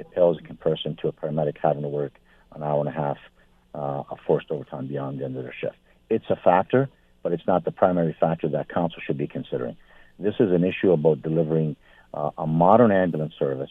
It 0.00 0.10
pales 0.10 0.38
in 0.38 0.46
comparison 0.46 0.96
to 1.02 1.08
a 1.08 1.12
paramedic 1.12 1.56
having 1.62 1.82
to 1.82 1.88
work 1.88 2.12
an 2.52 2.64
hour 2.64 2.80
and 2.80 2.88
a 2.88 2.92
half 2.92 3.18
uh, 3.74 4.02
of 4.10 4.18
forced 4.26 4.50
overtime 4.50 4.88
beyond 4.88 5.20
the 5.20 5.24
end 5.24 5.36
of 5.36 5.44
their 5.44 5.54
shift. 5.60 5.76
It's 6.08 6.28
a 6.30 6.36
factor 6.36 6.88
but 7.22 7.32
it's 7.32 7.46
not 7.46 7.64
the 7.64 7.70
primary 7.70 8.16
factor 8.18 8.48
that 8.48 8.68
council 8.68 9.00
should 9.04 9.18
be 9.18 9.26
considering. 9.26 9.76
This 10.18 10.34
is 10.38 10.52
an 10.52 10.64
issue 10.64 10.92
about 10.92 11.22
delivering 11.22 11.76
uh, 12.12 12.30
a 12.36 12.46
modern 12.46 12.92
ambulance 12.92 13.34
service 13.38 13.70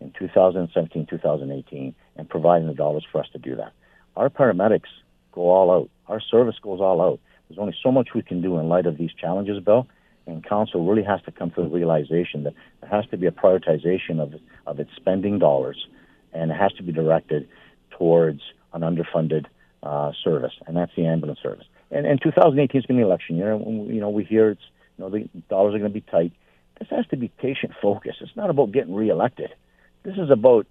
in 0.00 0.12
2017, 0.18 1.06
2018, 1.06 1.94
and 2.16 2.28
providing 2.28 2.68
the 2.68 2.74
dollars 2.74 3.04
for 3.10 3.20
us 3.20 3.28
to 3.32 3.38
do 3.38 3.56
that. 3.56 3.72
Our 4.16 4.30
paramedics 4.30 4.90
go 5.32 5.42
all 5.42 5.70
out. 5.70 5.90
Our 6.08 6.20
service 6.20 6.56
goes 6.62 6.80
all 6.80 7.00
out. 7.00 7.20
There's 7.48 7.58
only 7.58 7.76
so 7.82 7.92
much 7.92 8.08
we 8.14 8.22
can 8.22 8.42
do 8.42 8.58
in 8.58 8.68
light 8.68 8.86
of 8.86 8.98
these 8.98 9.12
challenges, 9.12 9.62
Bill, 9.62 9.86
and 10.26 10.44
council 10.44 10.86
really 10.86 11.02
has 11.02 11.20
to 11.22 11.32
come 11.32 11.50
to 11.52 11.62
the 11.62 11.68
realization 11.68 12.44
that 12.44 12.54
there 12.80 12.90
has 12.90 13.06
to 13.10 13.16
be 13.16 13.26
a 13.26 13.30
prioritization 13.30 14.20
of, 14.20 14.34
of 14.66 14.80
its 14.80 14.90
spending 14.96 15.38
dollars, 15.38 15.86
and 16.32 16.50
it 16.50 16.54
has 16.54 16.72
to 16.74 16.82
be 16.82 16.92
directed 16.92 17.48
towards 17.90 18.40
an 18.72 18.82
underfunded 18.82 19.46
uh, 19.82 20.12
service, 20.24 20.52
and 20.66 20.76
that's 20.76 20.92
the 20.96 21.06
ambulance 21.06 21.40
service 21.42 21.66
and, 21.92 22.06
and 22.06 22.20
2018 22.20 22.80
is 22.80 22.86
going 22.86 22.98
to 22.98 23.02
be 23.02 23.06
election 23.06 23.36
year. 23.36 23.54
You 23.54 24.00
know, 24.00 24.10
we 24.10 24.24
hear 24.24 24.50
it's 24.50 24.62
you 24.98 25.04
know 25.04 25.10
the 25.10 25.28
dollars 25.48 25.74
are 25.74 25.78
going 25.78 25.90
to 25.92 26.00
be 26.00 26.00
tight. 26.00 26.32
This 26.78 26.88
has 26.90 27.06
to 27.08 27.16
be 27.16 27.28
patient 27.28 27.72
focus. 27.80 28.16
It's 28.20 28.34
not 28.34 28.50
about 28.50 28.72
getting 28.72 28.94
reelected. 28.94 29.54
This 30.02 30.16
is 30.16 30.30
about 30.30 30.66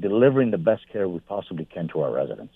delivering 0.00 0.50
the 0.50 0.58
best 0.58 0.88
care 0.92 1.08
we 1.08 1.20
possibly 1.20 1.64
can 1.64 1.88
to 1.88 2.00
our 2.00 2.12
residents. 2.12 2.54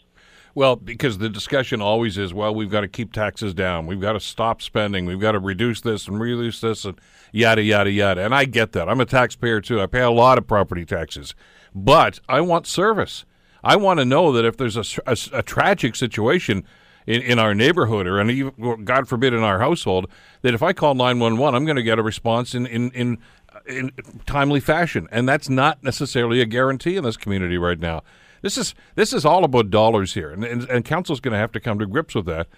Well, 0.54 0.76
because 0.76 1.18
the 1.18 1.28
discussion 1.28 1.82
always 1.82 2.16
is, 2.16 2.32
well, 2.32 2.54
we've 2.54 2.70
got 2.70 2.80
to 2.80 2.88
keep 2.88 3.12
taxes 3.12 3.52
down. 3.52 3.86
We've 3.86 4.00
got 4.00 4.14
to 4.14 4.20
stop 4.20 4.62
spending. 4.62 5.04
We've 5.04 5.20
got 5.20 5.32
to 5.32 5.38
reduce 5.38 5.82
this 5.82 6.08
and 6.08 6.18
reduce 6.18 6.62
this 6.62 6.86
and 6.86 6.98
yada, 7.30 7.62
yada, 7.62 7.90
yada. 7.90 8.24
And 8.24 8.34
I 8.34 8.46
get 8.46 8.72
that. 8.72 8.88
I'm 8.88 9.00
a 9.00 9.04
taxpayer 9.04 9.60
too. 9.60 9.82
I 9.82 9.86
pay 9.86 10.00
a 10.00 10.10
lot 10.10 10.38
of 10.38 10.46
property 10.46 10.86
taxes. 10.86 11.34
But 11.74 12.20
I 12.26 12.40
want 12.40 12.66
service. 12.66 13.26
I 13.62 13.76
want 13.76 14.00
to 14.00 14.06
know 14.06 14.32
that 14.32 14.46
if 14.46 14.56
there's 14.56 14.78
a, 14.78 15.02
a, 15.06 15.16
a 15.38 15.42
tragic 15.42 15.94
situation, 15.94 16.64
in, 17.06 17.22
in 17.22 17.38
our 17.38 17.54
neighborhood 17.54 18.06
or 18.06 18.18
any 18.18 18.50
God 18.84 19.08
forbid 19.08 19.32
in 19.32 19.42
our 19.42 19.58
household 19.58 20.06
that 20.42 20.54
if 20.54 20.62
I 20.62 20.72
call 20.72 20.94
911, 20.94 21.54
I'm 21.54 21.64
going 21.64 21.76
to 21.76 21.82
get 21.82 21.98
a 21.98 22.02
response 22.02 22.54
in, 22.54 22.66
in, 22.66 22.90
in, 22.90 23.18
uh, 23.54 23.60
in 23.66 23.92
timely 24.26 24.60
fashion. 24.60 25.08
And 25.10 25.28
that's 25.28 25.48
not 25.48 25.82
necessarily 25.82 26.40
a 26.40 26.46
guarantee 26.46 26.96
in 26.96 27.04
this 27.04 27.16
community 27.16 27.58
right 27.58 27.78
now. 27.78 28.02
This 28.42 28.58
is 28.58 28.74
this 28.94 29.12
is 29.12 29.24
all 29.24 29.44
about 29.44 29.70
dollars 29.70 30.14
here, 30.14 30.30
and, 30.30 30.44
and, 30.44 30.68
and 30.68 30.84
council's 30.84 31.20
going 31.20 31.32
to 31.32 31.38
have 31.38 31.52
to 31.52 31.60
come 31.60 31.78
to 31.78 31.86
grips 31.86 32.14
with 32.14 32.26
that. 32.26 32.48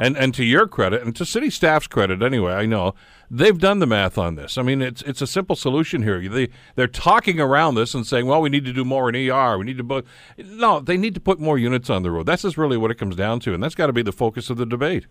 And 0.00 0.16
and 0.16 0.32
to 0.34 0.44
your 0.44 0.68
credit, 0.68 1.02
and 1.02 1.14
to 1.16 1.26
city 1.26 1.50
staff's 1.50 1.88
credit, 1.88 2.22
anyway, 2.22 2.52
I 2.52 2.66
know 2.66 2.94
they've 3.28 3.58
done 3.58 3.80
the 3.80 3.86
math 3.86 4.16
on 4.16 4.36
this. 4.36 4.56
I 4.56 4.62
mean, 4.62 4.80
it's 4.80 5.02
it's 5.02 5.20
a 5.20 5.26
simple 5.26 5.56
solution 5.56 6.04
here. 6.04 6.26
They 6.28 6.50
they're 6.76 6.86
talking 6.86 7.40
around 7.40 7.74
this 7.74 7.94
and 7.94 8.06
saying, 8.06 8.26
well, 8.26 8.40
we 8.40 8.48
need 8.48 8.64
to 8.66 8.72
do 8.72 8.84
more 8.84 9.08
in 9.08 9.16
ER. 9.16 9.58
We 9.58 9.64
need 9.64 9.78
to 9.78 9.84
put 9.84 10.06
no, 10.38 10.78
they 10.78 10.96
need 10.96 11.14
to 11.14 11.20
put 11.20 11.40
more 11.40 11.58
units 11.58 11.90
on 11.90 12.04
the 12.04 12.12
road. 12.12 12.26
That's 12.26 12.42
just 12.42 12.56
really 12.56 12.76
what 12.76 12.92
it 12.92 12.94
comes 12.94 13.16
down 13.16 13.40
to, 13.40 13.54
and 13.54 13.62
that's 13.62 13.74
got 13.74 13.88
to 13.88 13.92
be 13.92 14.02
the 14.02 14.12
focus 14.12 14.50
of 14.50 14.56
the 14.56 14.66
debate. 14.66 15.06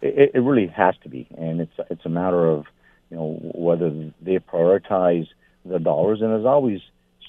It, 0.00 0.30
it 0.34 0.40
really 0.40 0.68
has 0.68 0.94
to 1.02 1.08
be, 1.08 1.26
and 1.36 1.60
it's 1.60 1.74
it's 1.90 2.06
a 2.06 2.10
matter 2.10 2.48
of 2.48 2.66
you 3.10 3.16
know 3.16 3.38
whether 3.54 3.90
they 4.22 4.38
prioritize 4.38 5.26
the 5.64 5.80
dollars, 5.80 6.20
and 6.20 6.30
there's 6.30 6.46
always 6.46 6.80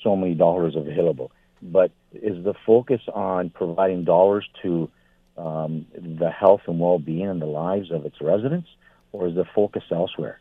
so 0.03 0.15
many 0.15 0.35
dollars 0.35 0.75
available. 0.75 1.31
But 1.63 1.91
is 2.13 2.43
the 2.43 2.53
focus 2.65 3.01
on 3.11 3.49
providing 3.49 4.03
dollars 4.03 4.47
to 4.61 4.89
um, 5.37 5.85
the 5.93 6.29
health 6.29 6.61
and 6.67 6.79
well-being 6.79 7.27
and 7.27 7.41
the 7.41 7.45
lives 7.45 7.91
of 7.91 8.05
its 8.05 8.21
residents, 8.21 8.69
or 9.11 9.27
is 9.27 9.35
the 9.35 9.45
focus 9.55 9.83
elsewhere? 9.91 10.39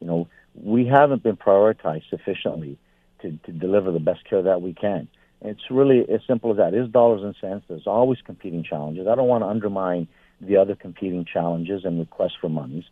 You 0.00 0.06
know, 0.06 0.28
we 0.54 0.86
haven't 0.86 1.22
been 1.22 1.36
prioritized 1.36 2.08
sufficiently 2.10 2.78
to, 3.20 3.38
to 3.44 3.52
deliver 3.52 3.92
the 3.92 4.00
best 4.00 4.24
care 4.28 4.42
that 4.42 4.62
we 4.62 4.74
can. 4.74 5.08
It's 5.40 5.70
really 5.70 6.00
as 6.08 6.20
simple 6.26 6.50
as 6.52 6.56
that. 6.58 6.74
It 6.74 6.78
is 6.84 6.88
dollars 6.88 7.22
and 7.22 7.34
cents. 7.40 7.64
There's 7.68 7.86
always 7.86 8.18
competing 8.24 8.62
challenges. 8.62 9.06
I 9.08 9.14
don't 9.14 9.28
want 9.28 9.42
to 9.42 9.48
undermine 9.48 10.08
the 10.40 10.56
other 10.56 10.74
competing 10.74 11.24
challenges 11.24 11.84
and 11.84 11.98
requests 11.98 12.36
for 12.40 12.48
monies, 12.48 12.84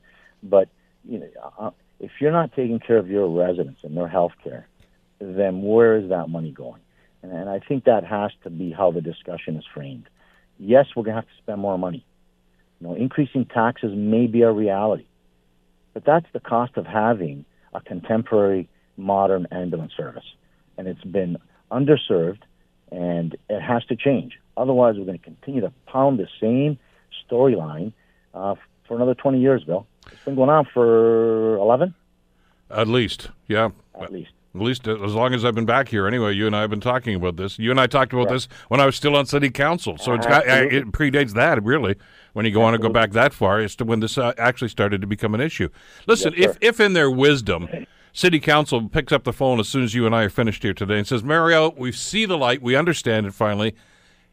but 0.43 0.69
you 1.05 1.19
know, 1.19 1.75
if 1.99 2.11
you're 2.21 2.33
not 2.33 2.53
taking 2.55 2.79
care 2.79 2.99
of 2.99 3.09
your 3.09 3.29
residents 3.29 3.81
and 3.83 3.97
their 3.97 4.09
health 4.09 4.33
care, 4.43 4.67
then 5.21 5.63
where 5.63 5.97
is 5.97 6.09
that 6.11 6.29
money 6.29 6.51
going? 6.51 6.81
And, 7.23 7.33
and 7.33 7.49
I 7.49 7.61
think 7.61 7.85
that 7.85 8.05
has 8.05 8.31
to 8.45 8.51
be 8.51 8.71
how 8.71 8.91
the 8.91 9.01
discussion 9.01 9.57
is 9.57 9.65
framed 9.73 10.09
yes, 10.61 10.87
we're 10.95 11.03
going 11.03 11.17
to 11.17 11.23
have 11.23 11.29
to 11.29 11.43
spend 11.43 11.61
more 11.61 11.79
money. 11.79 12.05
You 12.81 12.89
know, 12.89 12.95
increasing 12.95 13.45
taxes 13.47 13.93
may 13.95 14.27
be 14.27 14.43
a 14.43 14.53
reality, 14.53 15.07
but 15.95 16.05
that's 16.05 16.27
the 16.33 16.41
cost 16.41 16.77
of 16.77 16.87
having 16.87 17.45
a 17.75 17.81
contemporary, 17.81 18.69
modern 18.97 19.47
ambulance 19.51 19.93
service, 19.97 20.25
and 20.77 20.87
it's 20.87 21.03
been 21.05 21.39
underserved, 21.71 22.43
and 22.91 23.37
it 23.49 23.61
has 23.61 23.85
to 23.87 23.97
change. 23.97 24.39
Otherwise, 24.57 24.97
we're 24.99 25.05
going 25.05 25.19
to 25.19 25.25
continue 25.25 25.61
to 25.61 25.73
pound 25.87 26.19
the 26.19 26.29
same 26.41 26.79
storyline 27.29 27.93
uh, 28.35 28.55
for 28.87 28.97
another 28.97 29.15
20 29.15 29.41
years, 29.41 29.65
Bill. 29.65 29.87
It's 30.11 30.25
been 30.25 30.35
going 30.35 30.51
on 30.51 30.67
for 30.73 31.57
11. 31.57 31.95
At 32.71 32.89
least, 32.89 33.31
yeah. 33.47 33.71
At 34.01 34.13
least 34.13 34.31
at 34.55 34.61
least 34.61 34.89
as 34.89 35.15
long 35.15 35.33
as 35.33 35.45
I've 35.45 35.55
been 35.55 35.67
back 35.67 35.89
here. 35.89 36.07
Anyway, 36.07 36.35
you 36.35 36.47
and 36.47 36.57
I 36.57 36.63
have 36.63 36.71
been 36.71 36.81
talking 36.81 37.15
about 37.15 37.37
this. 37.37 37.59
You 37.59 37.71
and 37.71 37.81
I 37.81 37.87
talked 37.87 38.13
about 38.13 38.29
this 38.29 38.49
when 38.69 38.81
I 38.81 38.87
was 38.87 38.97
still 38.97 39.15
on 39.15 39.27
city 39.27 39.51
council, 39.51 39.97
so 39.97 40.15
it's 40.15 40.27
got, 40.27 40.47
it 40.47 40.91
predates 40.93 41.35
that 41.35 41.63
really. 41.63 41.97
When 42.33 42.45
you 42.45 42.53
go 42.53 42.63
on 42.63 42.73
to 42.73 42.79
go 42.79 42.89
back 42.89 43.11
that 43.13 43.33
far, 43.33 43.59
as 43.59 43.75
to 43.77 43.85
when 43.85 44.01
this 44.01 44.17
uh, 44.17 44.33
actually 44.39 44.69
started 44.69 45.01
to 45.01 45.07
become 45.07 45.35
an 45.35 45.41
issue. 45.41 45.69
Listen, 46.07 46.33
yes, 46.37 46.51
if 46.51 46.59
if 46.61 46.81
in 46.81 46.93
their 46.93 47.11
wisdom, 47.11 47.69
city 48.13 48.39
council 48.39 48.89
picks 48.89 49.13
up 49.13 49.25
the 49.25 49.33
phone 49.33 49.59
as 49.59 49.69
soon 49.69 49.83
as 49.83 49.95
you 49.95 50.07
and 50.07 50.15
I 50.15 50.23
are 50.25 50.31
finished 50.31 50.63
here 50.63 50.75
today 50.75 50.99
and 50.99 51.07
says, 51.07 51.25
Mario, 51.25 51.75
we 51.77 51.91
see 51.91 52.27
the 52.27 52.39
light, 52.39 52.63
we 52.63 52.77
understand 52.77 53.27
it 53.27 53.35
finally. 53.35 53.75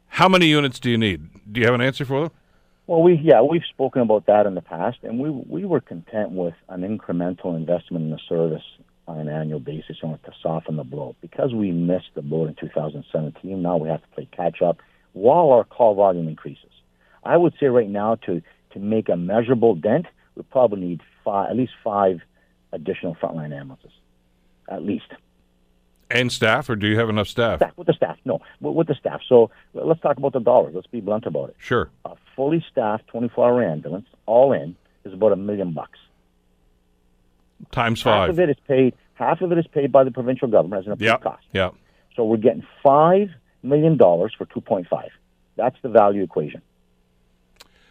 How 0.10 0.30
many 0.30 0.46
units 0.46 0.80
do 0.80 0.92
you 0.92 0.98
need? 0.98 1.28
Do 1.52 1.60
you 1.60 1.66
have 1.66 1.74
an 1.76 1.82
answer 1.82 2.06
for 2.06 2.22
them? 2.22 2.32
Well, 2.86 3.02
we 3.02 3.16
yeah 3.16 3.42
we've 3.42 3.66
spoken 3.70 4.04
about 4.04 4.28
that 4.28 4.46
in 4.46 4.56
the 4.56 4.62
past, 4.62 5.00
and 5.04 5.20
we 5.20 5.30
we 5.30 5.66
were 5.66 5.82
content 5.82 6.32
with 6.32 6.54
an 6.70 6.82
incremental 6.82 7.56
investment 7.56 8.06
in 8.06 8.12
the 8.12 8.20
service 8.30 8.64
on 9.08 9.20
an 9.20 9.30
annual 9.30 9.60
basis 9.60 9.98
in 10.04 10.10
order 10.10 10.22
to 10.26 10.34
soften 10.42 10.76
the 10.76 10.84
blow. 10.84 11.16
Because 11.22 11.54
we 11.54 11.72
missed 11.72 12.10
the 12.14 12.22
boat 12.22 12.50
in 12.50 12.56
2017, 12.56 13.62
now 13.62 13.78
we 13.78 13.90
have 13.90 14.02
to 14.02 14.08
play 14.10 14.28
catch 14.32 14.62
up 14.62 14.80
while 15.14 15.50
our 15.52 15.64
call 15.64 15.96
volume 15.96 16.28
increases. 16.28 16.70
I 17.24 17.38
would 17.38 17.54
say 17.60 17.68
right 17.68 17.90
now 17.90 18.16
to 18.26 18.42
to 18.72 18.80
make 18.80 19.10
a 19.10 19.16
measurable 19.16 19.76
dent, 19.76 20.06
we 20.36 20.44
probably 20.44 20.82
need 20.82 21.02
five, 21.24 21.50
at 21.50 21.58
least 21.58 21.74
five 21.84 22.22
additional 22.72 23.16
frontline 23.16 23.58
ambulances, 23.58 23.92
at 24.70 24.84
least. 24.84 25.08
And 26.10 26.32
staff, 26.32 26.70
or 26.70 26.76
do 26.76 26.88
you 26.88 26.98
have 26.98 27.10
enough 27.10 27.28
staff? 27.28 27.60
Staff, 27.60 27.78
with 27.78 27.88
the 27.88 27.94
staff, 27.94 28.18
no, 28.24 28.40
with, 28.62 28.76
with 28.76 28.88
the 28.88 28.96
staff. 28.96 29.22
So 29.28 29.52
let's 29.74 30.02
talk 30.02 30.18
about 30.18 30.34
the 30.34 30.40
dollars. 30.40 30.74
Let's 30.76 30.88
be 30.88 31.02
blunt 31.02 31.26
about 31.26 31.50
it. 31.50 31.56
Sure. 31.60 31.90
A 32.06 32.16
fully 32.36 32.64
staffed 32.72 33.12
24-hour 33.14 33.64
ambulance, 33.64 34.08
all 34.26 34.54
in, 34.54 34.76
is 35.04 35.14
about 35.14 35.34
a 35.34 35.36
million 35.36 35.74
bucks. 35.74 36.00
Times 37.72 38.02
Half 38.04 38.14
five. 38.14 38.30
of 38.32 38.40
it 38.40 38.50
is 38.50 38.56
paid. 38.68 38.94
Half 39.16 39.42
of 39.42 39.52
it 39.52 39.58
is 39.58 39.68
paid 39.68 39.92
by 39.92 40.04
the 40.04 40.12
provincial 40.12 40.48
government 40.48 40.82
as 40.82 40.86
an 40.88 40.92
approved 40.94 41.06
Yeah. 41.06 41.18
cost. 41.18 41.46
Yeah. 41.54 41.70
So 42.16 42.24
we're 42.26 42.38
getting 42.38 42.66
five 42.84 43.30
million 43.64 43.98
dollars 43.98 44.34
for 44.38 44.46
2.5. 44.46 44.88
That's 45.56 45.76
the 45.82 45.90
value 45.90 46.24
equation. 46.24 46.62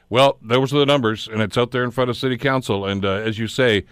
Well, 0.08 0.38
those 0.40 0.72
are 0.72 0.78
the 0.78 0.86
numbers, 0.86 1.26
and 1.26 1.42
it's 1.42 1.58
out 1.58 1.72
there 1.72 1.82
in 1.82 1.90
front 1.90 2.10
of 2.10 2.16
City 2.16 2.36
Council. 2.36 2.86
And 2.86 3.04
uh, 3.04 3.10
as 3.10 3.38
you 3.40 3.48
say, 3.48 3.84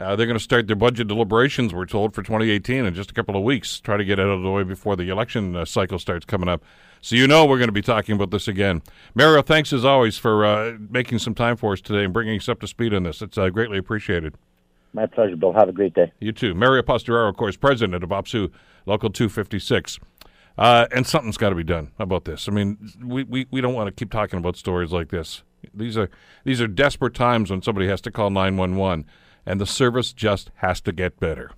uh, 0.00 0.16
they're 0.16 0.26
going 0.26 0.38
to 0.38 0.42
start 0.42 0.66
their 0.66 0.74
budget 0.74 1.06
deliberations, 1.06 1.72
we're 1.72 1.86
told, 1.86 2.12
for 2.14 2.22
2018 2.22 2.84
in 2.86 2.94
just 2.94 3.10
a 3.10 3.14
couple 3.14 3.36
of 3.36 3.44
weeks. 3.44 3.78
Try 3.78 3.96
to 3.96 4.04
get 4.04 4.18
out 4.18 4.28
of 4.28 4.42
the 4.42 4.50
way 4.50 4.64
before 4.64 4.96
the 4.96 5.08
election 5.10 5.54
uh, 5.54 5.64
cycle 5.64 5.98
starts 6.00 6.24
coming 6.24 6.48
up. 6.48 6.64
So 7.02 7.14
you 7.14 7.26
know 7.28 7.46
we're 7.46 7.58
going 7.58 7.68
to 7.68 7.72
be 7.72 7.82
talking 7.82 8.14
about 8.16 8.30
this 8.30 8.48
again. 8.48 8.82
Mario, 9.14 9.42
thanks 9.42 9.72
as 9.72 9.84
always 9.84 10.18
for 10.18 10.44
uh, 10.44 10.76
making 10.90 11.18
some 11.20 11.34
time 11.34 11.56
for 11.56 11.72
us 11.72 11.80
today 11.80 12.04
and 12.04 12.12
bringing 12.12 12.36
us 12.38 12.48
up 12.48 12.60
to 12.60 12.66
speed 12.66 12.92
on 12.92 13.04
this. 13.04 13.22
It's 13.22 13.38
uh, 13.38 13.48
greatly 13.50 13.78
appreciated. 13.78 14.34
My 14.92 15.06
pleasure, 15.06 15.36
Bill. 15.36 15.52
Have 15.52 15.68
a 15.68 15.72
great 15.72 15.94
day. 15.94 16.12
You 16.20 16.32
too. 16.32 16.54
Mario 16.54 16.82
Posteraro, 16.82 17.28
of 17.28 17.36
course, 17.36 17.56
president 17.56 18.02
of 18.02 18.10
OPSEU 18.10 18.50
Local 18.86 19.10
256. 19.10 19.98
Uh, 20.58 20.86
and 20.92 21.06
something's 21.06 21.36
got 21.36 21.50
to 21.50 21.54
be 21.54 21.64
done 21.64 21.92
about 21.98 22.24
this. 22.24 22.48
I 22.48 22.52
mean, 22.52 22.76
we, 23.02 23.22
we, 23.24 23.46
we 23.50 23.60
don't 23.60 23.74
want 23.74 23.86
to 23.86 23.92
keep 23.92 24.10
talking 24.10 24.38
about 24.38 24.56
stories 24.56 24.92
like 24.92 25.08
this. 25.08 25.42
These 25.74 25.96
are 25.96 26.10
these 26.44 26.60
are 26.60 26.66
desperate 26.66 27.14
times 27.14 27.50
when 27.50 27.62
somebody 27.62 27.86
has 27.86 28.00
to 28.02 28.10
call 28.10 28.30
911, 28.30 29.04
and 29.46 29.60
the 29.60 29.66
service 29.66 30.12
just 30.12 30.50
has 30.56 30.80
to 30.82 30.92
get 30.92 31.20
better. 31.20 31.50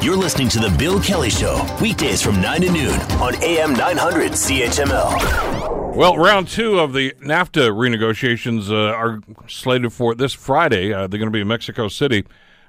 You're 0.00 0.16
listening 0.16 0.48
to 0.50 0.60
The 0.60 0.74
Bill 0.78 1.00
Kelly 1.00 1.28
Show, 1.28 1.66
weekdays 1.80 2.22
from 2.22 2.40
9 2.40 2.60
to 2.60 2.70
noon 2.70 3.00
on 3.20 3.34
AM 3.42 3.72
900 3.72 4.32
CHML. 4.32 5.96
Well, 5.96 6.16
round 6.16 6.46
two 6.46 6.78
of 6.78 6.92
the 6.92 7.12
NAFTA 7.20 7.70
renegotiations 7.70 8.70
uh, 8.70 8.94
are 8.94 9.20
slated 9.48 9.92
for 9.92 10.14
this 10.14 10.32
Friday. 10.32 10.92
Uh, 10.92 11.08
they're 11.08 11.18
going 11.18 11.26
to 11.26 11.32
be 11.32 11.40
in 11.40 11.48
Mexico 11.48 11.88
City. 11.88 12.24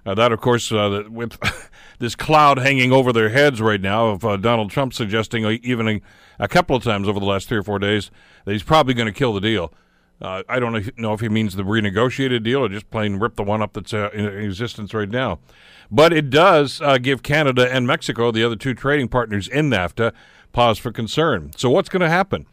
Uh, 0.06 0.15
that, 0.15 0.32
of 0.32 0.39
course, 0.41 0.72
uh, 0.72 1.03
with 1.10 1.38
this 2.00 2.15
cloud 2.15 2.58
hanging 2.58 2.91
over 2.91 3.12
their 3.12 3.29
heads 3.29 3.62
right 3.62 3.82
now 3.82 4.08
of 4.08 4.25
uh, 4.25 4.38
Donald 4.38 4.72
Trump 4.72 4.94
suggesting, 4.94 5.46
uh, 5.46 5.58
even 5.62 5.88
a, 5.88 6.01
a 6.39 6.48
couple 6.48 6.75
of 6.75 6.84
times 6.84 7.08
over 7.08 7.20
the 7.20 7.25
last 7.25 7.48
three 7.48 7.58
or 7.58 7.63
four 7.63 7.79
days, 7.79 8.10
that 8.46 8.51
he's 8.53 8.63
probably 8.63 8.94
going 8.94 9.08
to 9.08 9.12
kill 9.12 9.34
the 9.34 9.41
deal. 9.41 9.74
Uh, 10.22 10.44
I 10.50 10.60
don't 10.60 10.98
know 10.98 11.13
if- 11.13 11.22
he 11.22 11.29
means 11.29 11.56
the 11.56 11.63
renegotiated 11.63 12.44
deal 12.44 12.60
or 12.60 12.70
just 12.70 12.89
plain 12.89 13.18
rip 13.18 13.36
the 13.36 13.44
one 13.44 13.62
up 13.62 13.74
that's 13.74 13.94
uh, 13.94 14.10
in 14.13 14.25
existence 14.25 14.94
right 14.94 15.10
now. 15.10 15.39
But 15.91 16.13
it 16.13 16.29
does 16.29 16.82
give 17.01 17.24
Canada 17.24 17.72
and 17.72 17.88
Mexico, 17.88 18.29
the 18.32 18.44
other 18.44 18.56
two 18.56 18.74
trading 18.74 19.08
partners 19.08 19.48
in 19.48 19.70
NAFTA, 19.70 20.13
pause 20.51 20.77
for 20.77 20.91
concern. 20.91 21.51
So 21.56 21.70
what's 21.70 21.89
going 21.89 22.01
to 22.01 22.10
happen? 22.10 22.46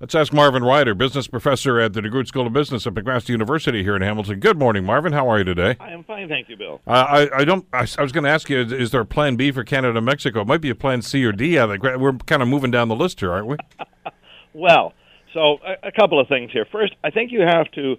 Let's 0.00 0.14
ask 0.16 0.32
Marvin 0.32 0.64
Ryder, 0.64 0.94
business 0.94 1.28
professor 1.28 1.78
at 1.78 1.92
the 1.92 2.00
DeGroote 2.00 2.26
School 2.26 2.48
of 2.48 2.52
Business 2.52 2.84
at 2.84 2.94
McMaster 2.94 3.28
University 3.28 3.84
here 3.84 3.94
in 3.94 4.02
Hamilton. 4.02 4.40
Good 4.40 4.58
morning, 4.58 4.84
Marvin. 4.84 5.12
How 5.12 5.28
are 5.28 5.38
you 5.38 5.44
today? 5.44 5.76
I 5.78 5.90
am 5.90 6.02
fine, 6.02 6.28
thank 6.28 6.48
you, 6.48 6.56
Bill. 6.56 6.80
Uh, 6.84 6.90
I, 6.90 7.38
I 7.38 7.44
don't. 7.44 7.64
I, 7.72 7.86
I 7.98 8.02
was 8.02 8.10
going 8.10 8.24
to 8.24 8.30
ask 8.30 8.50
you: 8.50 8.60
is, 8.60 8.72
is 8.72 8.90
there 8.90 9.02
a 9.02 9.06
Plan 9.06 9.36
B 9.36 9.52
for 9.52 9.62
Canada 9.62 9.96
and 9.96 10.04
Mexico? 10.04 10.40
It 10.40 10.48
might 10.48 10.60
be 10.60 10.70
a 10.70 10.74
Plan 10.74 11.00
C 11.00 11.24
or 11.24 11.30
D. 11.30 11.56
We're 11.56 12.12
kind 12.26 12.42
of 12.42 12.48
moving 12.48 12.72
down 12.72 12.88
the 12.88 12.96
list 12.96 13.20
here, 13.20 13.32
aren't 13.32 13.46
we? 13.46 13.56
Well, 14.56 14.92
so 15.32 15.58
a, 15.66 15.88
a 15.88 15.92
couple 15.92 16.20
of 16.20 16.28
things 16.28 16.52
here. 16.52 16.64
First, 16.70 16.94
I 17.02 17.10
think 17.10 17.32
you 17.32 17.40
have 17.40 17.68
to 17.72 17.96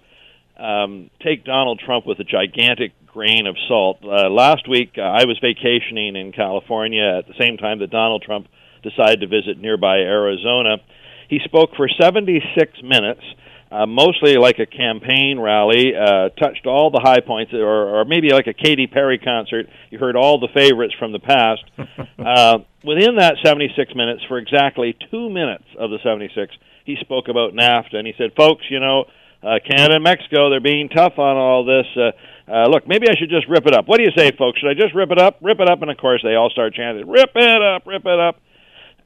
um, 0.58 1.10
take 1.22 1.44
Donald 1.44 1.82
Trump 1.84 2.06
with 2.06 2.18
a 2.18 2.24
gigantic 2.24 2.92
grain 3.06 3.46
of 3.46 3.56
salt. 3.68 3.98
Uh, 4.02 4.30
last 4.30 4.66
week, 4.66 4.92
uh, 4.96 5.02
I 5.02 5.26
was 5.26 5.38
vacationing 5.42 6.16
in 6.16 6.32
California 6.32 7.18
at 7.18 7.26
the 7.28 7.34
same 7.38 7.58
time 7.58 7.80
that 7.80 7.90
Donald 7.90 8.22
Trump 8.22 8.48
decided 8.82 9.20
to 9.20 9.26
visit 9.26 9.58
nearby 9.58 9.98
Arizona. 9.98 10.78
He 11.28 11.40
spoke 11.44 11.70
for 11.76 11.88
76 11.88 12.82
minutes. 12.82 13.22
Uh, 13.68 13.84
mostly 13.84 14.36
like 14.36 14.60
a 14.60 14.66
campaign 14.66 15.40
rally, 15.40 15.90
uh, 15.92 16.28
touched 16.38 16.66
all 16.66 16.88
the 16.92 17.00
high 17.02 17.18
points, 17.18 17.52
or, 17.52 17.98
or 17.98 18.04
maybe 18.04 18.30
like 18.30 18.46
a 18.46 18.54
Katy 18.54 18.86
Perry 18.86 19.18
concert. 19.18 19.66
You 19.90 19.98
heard 19.98 20.14
all 20.14 20.38
the 20.38 20.46
favorites 20.54 20.94
from 21.00 21.10
the 21.10 21.18
past. 21.18 21.64
uh, 21.78 22.58
within 22.84 23.16
that 23.16 23.34
76 23.44 23.92
minutes, 23.96 24.22
for 24.28 24.38
exactly 24.38 24.96
two 25.10 25.28
minutes 25.28 25.64
of 25.80 25.90
the 25.90 25.98
76, 26.04 26.54
he 26.84 26.96
spoke 27.00 27.26
about 27.26 27.54
NAFTA, 27.54 27.96
and 27.96 28.06
he 28.06 28.14
said, 28.16 28.30
"Folks, 28.36 28.64
you 28.70 28.78
know, 28.78 29.06
uh, 29.42 29.58
Canada 29.66 29.96
and 29.96 30.04
Mexico, 30.04 30.48
they're 30.48 30.60
being 30.60 30.88
tough 30.88 31.18
on 31.18 31.36
all 31.36 31.64
this. 31.64 31.86
Uh, 31.96 32.12
uh, 32.48 32.68
look, 32.68 32.86
maybe 32.86 33.08
I 33.10 33.14
should 33.18 33.30
just 33.30 33.48
rip 33.48 33.66
it 33.66 33.74
up. 33.74 33.88
What 33.88 33.98
do 33.98 34.04
you 34.04 34.12
say, 34.16 34.30
folks? 34.38 34.60
Should 34.60 34.70
I 34.70 34.74
just 34.74 34.94
rip 34.94 35.10
it 35.10 35.18
up? 35.18 35.38
Rip 35.42 35.58
it 35.58 35.68
up?" 35.68 35.82
And 35.82 35.90
of 35.90 35.98
course, 35.98 36.22
they 36.22 36.36
all 36.36 36.50
start 36.50 36.74
chanting, 36.74 37.08
"Rip 37.08 37.30
it 37.34 37.62
up! 37.62 37.84
Rip 37.84 38.06
it 38.06 38.20
up!" 38.20 38.40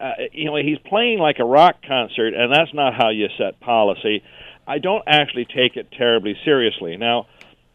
Uh, 0.00 0.12
you 0.32 0.46
know, 0.46 0.56
he's 0.56 0.78
playing 0.86 1.18
like 1.18 1.36
a 1.40 1.44
rock 1.44 1.76
concert, 1.86 2.32
and 2.34 2.52
that's 2.52 2.72
not 2.72 2.94
how 2.94 3.10
you 3.10 3.26
set 3.36 3.60
policy. 3.60 4.22
I 4.66 4.78
don't 4.78 5.04
actually 5.06 5.44
take 5.44 5.76
it 5.76 5.92
terribly 5.92 6.34
seriously. 6.44 6.96
Now, 6.96 7.26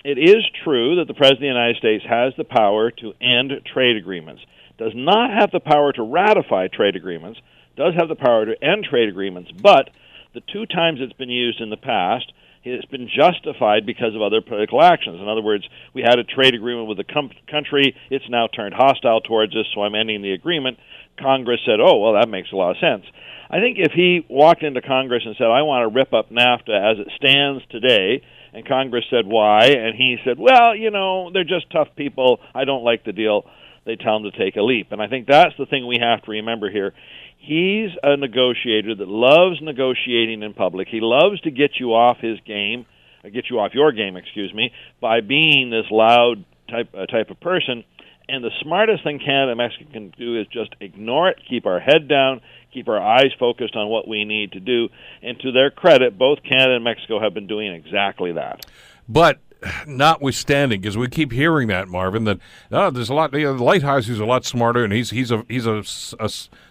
it 0.03 0.17
is 0.17 0.43
true 0.63 0.97
that 0.97 1.07
the 1.07 1.13
President 1.13 1.37
of 1.37 1.55
the 1.55 1.59
United 1.59 1.77
States 1.77 2.03
has 2.07 2.33
the 2.37 2.43
power 2.43 2.91
to 2.91 3.13
end 3.21 3.51
trade 3.71 3.97
agreements, 3.97 4.41
does 4.77 4.93
not 4.95 5.29
have 5.31 5.51
the 5.51 5.59
power 5.59 5.91
to 5.93 6.03
ratify 6.03 6.67
trade 6.67 6.95
agreements, 6.95 7.39
does 7.75 7.93
have 7.97 8.07
the 8.07 8.15
power 8.15 8.45
to 8.45 8.63
end 8.63 8.85
trade 8.89 9.09
agreements, 9.09 9.51
but 9.51 9.89
the 10.33 10.41
two 10.41 10.65
times 10.65 10.99
it's 11.01 11.13
been 11.13 11.29
used 11.29 11.61
in 11.61 11.69
the 11.69 11.77
past, 11.77 12.31
it's 12.63 12.85
been 12.85 13.07
justified 13.07 13.85
because 13.85 14.15
of 14.15 14.21
other 14.21 14.41
political 14.41 14.81
actions. 14.81 15.21
In 15.21 15.27
other 15.27 15.41
words, 15.41 15.67
we 15.93 16.01
had 16.01 16.17
a 16.17 16.23
trade 16.23 16.55
agreement 16.55 16.87
with 16.87 16.99
a 16.99 17.03
com- 17.03 17.31
country, 17.49 17.95
it's 18.09 18.29
now 18.29 18.47
turned 18.47 18.73
hostile 18.73 19.21
towards 19.21 19.55
us, 19.55 19.65
so 19.73 19.81
I'm 19.81 19.95
ending 19.95 20.21
the 20.21 20.33
agreement. 20.33 20.79
Congress 21.19 21.59
said, 21.65 21.79
oh, 21.79 21.99
well, 21.99 22.13
that 22.13 22.29
makes 22.29 22.51
a 22.51 22.55
lot 22.55 22.71
of 22.71 22.77
sense. 22.77 23.05
I 23.49 23.59
think 23.59 23.77
if 23.79 23.91
he 23.93 24.25
walked 24.29 24.63
into 24.63 24.81
Congress 24.81 25.23
and 25.25 25.35
said, 25.37 25.47
I 25.47 25.61
want 25.61 25.89
to 25.89 25.95
rip 25.95 26.13
up 26.13 26.29
NAFTA 26.29 26.91
as 26.91 26.97
it 26.99 27.11
stands 27.15 27.63
today, 27.69 28.23
and 28.53 28.67
Congress 28.67 29.05
said, 29.09 29.27
why? 29.27 29.65
And 29.65 29.95
he 29.95 30.17
said, 30.25 30.37
well, 30.39 30.75
you 30.75 30.89
know, 30.89 31.29
they're 31.31 31.43
just 31.43 31.69
tough 31.71 31.89
people. 31.95 32.39
I 32.53 32.65
don't 32.65 32.83
like 32.83 33.03
the 33.03 33.11
deal. 33.11 33.45
They 33.85 33.97
tell 33.97 34.17
him 34.17 34.23
to 34.23 34.31
take 34.31 34.55
a 34.55 34.61
leap. 34.61 34.91
And 34.91 35.01
I 35.01 35.07
think 35.07 35.27
that's 35.27 35.53
the 35.59 35.65
thing 35.65 35.85
we 35.85 35.99
have 36.01 36.23
to 36.23 36.31
remember 36.31 36.71
here. 36.71 36.93
He's 37.37 37.91
a 38.01 38.17
negotiator 38.17 38.95
that 38.95 39.07
loves 39.07 39.61
negotiating 39.61 40.41
in 40.41 40.53
public. 40.53 40.87
He 40.89 40.99
loves 41.01 41.39
to 41.41 41.51
get 41.51 41.71
you 41.79 41.93
off 41.93 42.17
his 42.19 42.39
game, 42.47 42.87
get 43.23 43.45
you 43.49 43.59
off 43.59 43.73
your 43.75 43.91
game, 43.91 44.15
excuse 44.17 44.53
me, 44.53 44.71
by 44.99 45.21
being 45.21 45.69
this 45.69 45.85
loud 45.91 46.43
type 46.69 46.89
uh, 46.97 47.05
type 47.05 47.29
of 47.29 47.39
person. 47.39 47.83
And 48.27 48.43
the 48.43 48.51
smartest 48.61 49.03
thing 49.03 49.19
Canada 49.19 49.51
and 49.51 49.57
Mexico 49.57 49.85
can 49.91 50.13
do 50.17 50.39
is 50.39 50.47
just 50.47 50.75
ignore 50.79 51.29
it, 51.29 51.37
keep 51.47 51.65
our 51.65 51.79
head 51.79 52.07
down, 52.07 52.41
keep 52.73 52.87
our 52.87 52.99
eyes 52.99 53.31
focused 53.39 53.75
on 53.75 53.87
what 53.87 54.07
we 54.07 54.25
need 54.25 54.53
to 54.53 54.59
do. 54.59 54.89
And 55.21 55.39
to 55.41 55.51
their 55.51 55.69
credit, 55.69 56.17
both 56.17 56.39
Canada 56.43 56.75
and 56.75 56.83
Mexico 56.83 57.19
have 57.19 57.33
been 57.33 57.47
doing 57.47 57.73
exactly 57.73 58.31
that. 58.33 58.65
But 59.07 59.39
notwithstanding, 59.87 60.81
because 60.81 60.97
we 60.97 61.07
keep 61.07 61.31
hearing 61.31 61.67
that 61.67 61.87
Marvin, 61.87 62.23
that 62.23 62.39
oh, 62.71 62.89
there's 62.89 63.09
a 63.09 63.13
lot. 63.13 63.33
You 63.33 63.53
know, 63.53 63.63
Lighthizer 63.63 64.09
is 64.09 64.19
a 64.19 64.25
lot 64.25 64.45
smarter, 64.45 64.83
and 64.83 64.91
he's 64.91 65.11
he's 65.11 65.31
a 65.31 65.45
he's 65.47 65.67
a, 65.67 65.83
a 66.19 66.29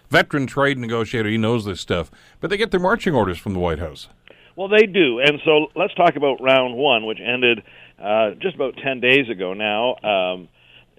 veteran 0.09 0.47
trade 0.47 0.77
negotiator. 0.77 1.29
He 1.29 1.37
knows 1.37 1.65
this 1.65 1.81
stuff. 1.81 2.11
But 2.39 2.49
they 2.49 2.57
get 2.57 2.71
their 2.71 2.79
marching 2.79 3.15
orders 3.15 3.37
from 3.37 3.53
the 3.53 3.59
White 3.59 3.79
House. 3.79 4.09
Well, 4.55 4.69
they 4.69 4.85
do. 4.85 5.19
And 5.19 5.39
so 5.43 5.67
let's 5.75 5.93
talk 5.95 6.15
about 6.15 6.41
round 6.41 6.75
one, 6.75 7.05
which 7.05 7.19
ended 7.19 7.61
uh, 8.01 8.31
just 8.39 8.55
about 8.55 8.75
10 8.81 9.01
days 9.01 9.29
ago 9.29 9.53
now. 9.53 9.95
Um, 9.97 10.47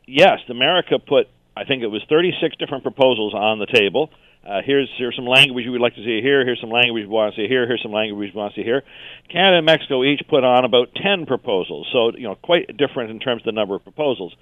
yes, 0.07 0.41
America 0.49 0.99
put, 0.99 1.29
I 1.57 1.65
think 1.65 1.83
it 1.83 1.89
was 1.89 2.03
36 2.09 2.57
different 2.57 2.83
proposals 2.83 3.35
on 3.35 3.59
the 3.59 3.67
table. 3.67 4.11
Uh, 4.47 4.61
here's 4.65 4.89
here's 4.97 5.17
some 5.17 5.27
language 5.27 5.65
we 5.65 5.71
would 5.71 5.81
like 5.81 5.97
to 5.97 6.05
see 6.05 6.21
here. 6.23 6.45
Here's 6.45 6.61
some 6.61 6.71
language 6.71 7.03
we 7.03 7.09
want 7.11 7.35
to 7.35 7.41
see 7.41 7.49
here. 7.49 7.67
Here's 7.67 7.83
some 7.83 7.91
language 7.91 8.33
we 8.33 8.39
want 8.39 8.55
to 8.55 8.61
see 8.61 8.65
here. 8.65 8.85
Canada 9.29 9.59
and 9.59 9.67
Mexico 9.67 10.05
each 10.05 10.23
put 10.29 10.45
on 10.45 10.65
about 10.65 10.95
10 10.95 11.27
proposals, 11.27 11.89
so 11.93 12.17
you 12.17 12.29
know 12.29 12.37
quite 12.37 12.77
different 12.77 13.11
in 13.11 13.19
terms 13.19 13.43
of 13.43 13.47
the 13.47 13.53
number 13.53 13.75
of 13.75 13.83
proposals. 13.83 14.33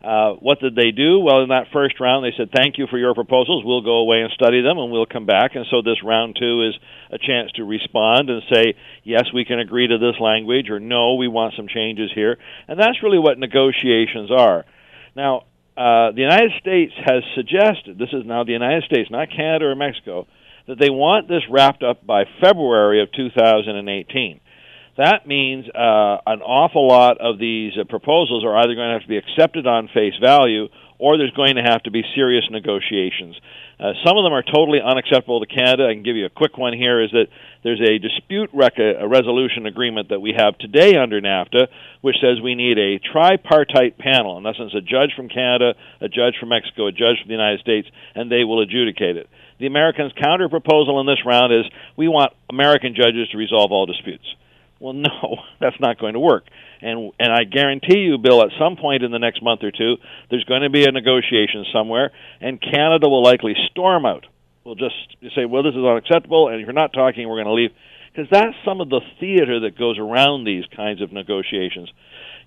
Uh, 0.00 0.34
what 0.34 0.60
did 0.60 0.76
they 0.76 0.92
do? 0.92 1.18
Well, 1.18 1.42
in 1.42 1.48
that 1.48 1.72
first 1.72 1.98
round, 1.98 2.24
they 2.24 2.30
said, 2.36 2.52
"Thank 2.54 2.78
you 2.78 2.86
for 2.86 2.98
your 2.98 3.14
proposals. 3.14 3.64
We'll 3.64 3.80
go 3.80 3.96
away 3.96 4.20
and 4.20 4.30
study 4.30 4.60
them, 4.62 4.78
and 4.78 4.92
we'll 4.92 5.06
come 5.06 5.26
back." 5.26 5.56
And 5.56 5.66
so 5.66 5.82
this 5.82 6.04
round 6.04 6.36
two 6.38 6.62
is 6.62 6.78
a 7.10 7.18
chance 7.18 7.50
to 7.56 7.64
respond 7.64 8.30
and 8.30 8.42
say, 8.52 8.74
"Yes, 9.02 9.32
we 9.34 9.44
can 9.44 9.58
agree 9.58 9.88
to 9.88 9.98
this 9.98 10.20
language," 10.20 10.70
or 10.70 10.78
"No, 10.78 11.14
we 11.14 11.26
want 11.26 11.54
some 11.54 11.66
changes 11.66 12.12
here." 12.12 12.38
And 12.68 12.78
that's 12.78 13.02
really 13.02 13.18
what 13.18 13.40
negotiations 13.40 14.30
are. 14.30 14.66
Now, 15.18 15.38
uh, 15.76 16.14
the 16.14 16.22
United 16.22 16.52
States 16.60 16.92
has 17.04 17.24
suggested 17.34 17.98
this 17.98 18.12
is 18.12 18.22
now 18.24 18.44
the 18.44 18.52
United 18.52 18.84
States, 18.84 19.10
not 19.10 19.26
Canada 19.34 19.64
or 19.64 19.74
Mexico, 19.74 20.28
that 20.68 20.78
they 20.78 20.90
want 20.90 21.26
this 21.26 21.42
wrapped 21.50 21.82
up 21.82 22.06
by 22.06 22.22
February 22.40 23.02
of 23.02 23.10
2018. 23.10 24.40
That 24.96 25.26
means 25.26 25.66
uh, 25.74 26.22
an 26.24 26.40
awful 26.42 26.86
lot 26.86 27.18
of 27.20 27.36
these 27.36 27.72
uh, 27.74 27.82
proposals 27.82 28.44
are 28.44 28.56
either 28.58 28.76
going 28.76 28.90
to 28.90 28.92
have 28.92 29.02
to 29.02 29.08
be 29.08 29.18
accepted 29.18 29.66
on 29.66 29.88
face 29.92 30.14
value 30.22 30.68
or 30.98 31.16
there's 31.16 31.32
going 31.32 31.56
to 31.56 31.62
have 31.62 31.82
to 31.84 31.90
be 31.90 32.02
serious 32.14 32.44
negotiations. 32.50 33.36
Uh, 33.78 33.92
some 34.04 34.18
of 34.18 34.24
them 34.24 34.32
are 34.32 34.42
totally 34.42 34.80
unacceptable 34.82 35.38
to 35.38 35.46
Canada. 35.46 35.86
I 35.86 35.94
can 35.94 36.02
give 36.02 36.16
you 36.16 36.26
a 36.26 36.30
quick 36.30 36.58
one 36.58 36.72
here 36.72 37.00
is 37.00 37.10
that 37.12 37.26
there's 37.62 37.80
a 37.80 37.98
dispute 37.98 38.50
rec- 38.52 38.78
a 38.78 39.06
resolution 39.06 39.66
agreement 39.66 40.08
that 40.08 40.20
we 40.20 40.34
have 40.36 40.58
today 40.58 40.96
under 40.96 41.20
NAFTA, 41.20 41.68
which 42.00 42.16
says 42.20 42.42
we 42.42 42.56
need 42.56 42.78
a 42.78 42.98
tripartite 42.98 43.96
panel. 43.96 44.38
In 44.38 44.46
essence, 44.46 44.74
a 44.74 44.80
judge 44.80 45.14
from 45.14 45.28
Canada, 45.28 45.74
a 46.00 46.08
judge 46.08 46.34
from 46.40 46.48
Mexico, 46.50 46.88
a 46.88 46.92
judge 46.92 47.22
from 47.22 47.28
the 47.28 47.38
United 47.38 47.60
States, 47.60 47.88
and 48.16 48.30
they 48.30 48.42
will 48.42 48.60
adjudicate 48.60 49.16
it. 49.16 49.28
The 49.60 49.66
Americans' 49.66 50.12
counter 50.20 50.48
proposal 50.48 51.00
in 51.00 51.06
this 51.06 51.24
round 51.24 51.52
is 51.52 51.64
we 51.96 52.08
want 52.08 52.32
American 52.50 52.94
judges 52.94 53.28
to 53.30 53.38
resolve 53.38 53.70
all 53.70 53.86
disputes. 53.86 54.24
Well, 54.80 54.92
no, 54.94 55.38
that's 55.60 55.78
not 55.80 55.98
going 55.98 56.14
to 56.14 56.20
work. 56.20 56.44
And 56.80 57.12
and 57.18 57.32
I 57.32 57.44
guarantee 57.44 57.98
you, 57.98 58.18
Bill, 58.18 58.42
at 58.42 58.50
some 58.58 58.76
point 58.76 59.02
in 59.02 59.10
the 59.10 59.18
next 59.18 59.42
month 59.42 59.62
or 59.62 59.70
two, 59.70 59.96
there's 60.30 60.44
going 60.44 60.62
to 60.62 60.70
be 60.70 60.84
a 60.84 60.92
negotiation 60.92 61.64
somewhere, 61.72 62.12
and 62.40 62.60
Canada 62.60 63.08
will 63.08 63.22
likely 63.22 63.54
storm 63.70 64.06
out. 64.06 64.26
We'll 64.64 64.76
just 64.76 64.94
say, 65.34 65.44
well, 65.44 65.62
this 65.62 65.74
is 65.74 65.84
unacceptable, 65.84 66.48
and 66.48 66.60
if 66.60 66.66
you're 66.66 66.72
not 66.72 66.92
talking, 66.92 67.28
we're 67.28 67.42
going 67.42 67.46
to 67.46 67.52
leave. 67.52 67.70
Because 68.12 68.28
that's 68.30 68.54
some 68.64 68.80
of 68.80 68.88
the 68.88 69.00
theater 69.20 69.60
that 69.60 69.78
goes 69.78 69.98
around 69.98 70.44
these 70.44 70.64
kinds 70.74 71.00
of 71.00 71.12
negotiations. 71.12 71.90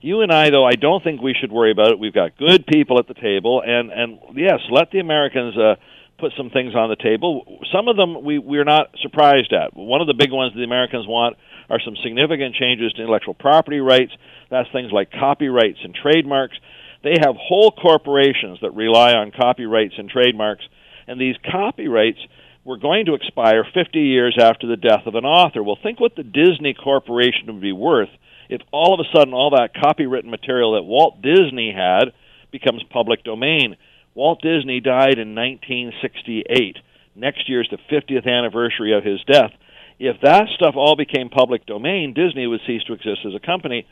You 0.01 0.21
and 0.21 0.31
I, 0.31 0.49
though, 0.49 0.65
I 0.65 0.73
don't 0.73 1.03
think 1.03 1.21
we 1.21 1.35
should 1.39 1.51
worry 1.51 1.71
about 1.71 1.91
it. 1.91 1.99
We've 1.99 2.13
got 2.13 2.37
good 2.37 2.65
people 2.67 2.99
at 2.99 3.07
the 3.07 3.13
table, 3.13 3.61
and 3.65 3.91
and 3.91 4.19
yes, 4.35 4.59
let 4.69 4.91
the 4.91 4.99
Americans. 4.99 5.57
Uh, 5.57 5.75
put 6.21 6.31
some 6.37 6.51
things 6.51 6.75
on 6.75 6.87
the 6.89 6.95
table. 6.95 7.59
Some 7.73 7.87
of 7.87 7.97
them 7.97 8.23
we 8.23 8.37
we're 8.37 8.63
not 8.63 8.93
surprised 9.01 9.51
at. 9.51 9.75
One 9.75 10.01
of 10.01 10.07
the 10.07 10.13
big 10.13 10.31
ones 10.31 10.53
the 10.55 10.63
Americans 10.63 11.07
want 11.07 11.35
are 11.69 11.79
some 11.83 11.95
significant 12.03 12.55
changes 12.55 12.93
to 12.93 13.01
intellectual 13.01 13.33
property 13.33 13.79
rights. 13.79 14.11
That's 14.49 14.69
things 14.71 14.91
like 14.91 15.11
copyrights 15.11 15.79
and 15.83 15.95
trademarks. 15.95 16.57
They 17.03 17.15
have 17.19 17.35
whole 17.35 17.71
corporations 17.71 18.59
that 18.61 18.75
rely 18.75 19.13
on 19.13 19.31
copyrights 19.31 19.95
and 19.97 20.09
trademarks, 20.09 20.63
and 21.07 21.19
these 21.19 21.35
copyrights 21.51 22.19
were 22.63 22.77
going 22.77 23.07
to 23.07 23.15
expire 23.15 23.65
50 23.73 23.99
years 23.99 24.37
after 24.39 24.67
the 24.67 24.75
death 24.75 25.07
of 25.07 25.15
an 25.15 25.25
author. 25.25 25.63
Well, 25.63 25.79
think 25.81 25.99
what 25.99 26.15
the 26.15 26.23
Disney 26.23 26.75
Corporation 26.75 27.47
would 27.47 27.61
be 27.61 27.71
worth 27.71 28.09
if 28.49 28.61
all 28.71 28.93
of 28.93 28.99
a 28.99 29.17
sudden 29.17 29.33
all 29.33 29.51
that 29.51 29.73
copywritten 29.73 30.29
material 30.29 30.73
that 30.73 30.83
Walt 30.83 31.21
Disney 31.21 31.73
had 31.75 32.11
becomes 32.51 32.83
public 32.91 33.23
domain. 33.23 33.77
Walt 34.13 34.41
Disney 34.41 34.79
died 34.79 35.17
in 35.17 35.33
1968. 35.33 36.77
Next 37.15 37.49
year 37.49 37.61
is 37.61 37.67
the 37.71 37.77
50th 37.91 38.27
anniversary 38.27 38.93
of 38.93 39.03
his 39.03 39.23
death 39.23 39.51
if 40.01 40.19
that 40.21 40.47
stuff 40.55 40.73
all 40.75 40.95
became 40.95 41.29
public 41.29 41.67
domain, 41.67 42.13
Disney 42.15 42.47
would 42.47 42.61
cease 42.65 42.81
to 42.85 42.93
exist 42.93 43.21
as 43.23 43.35
a 43.35 43.45
company. 43.45 43.85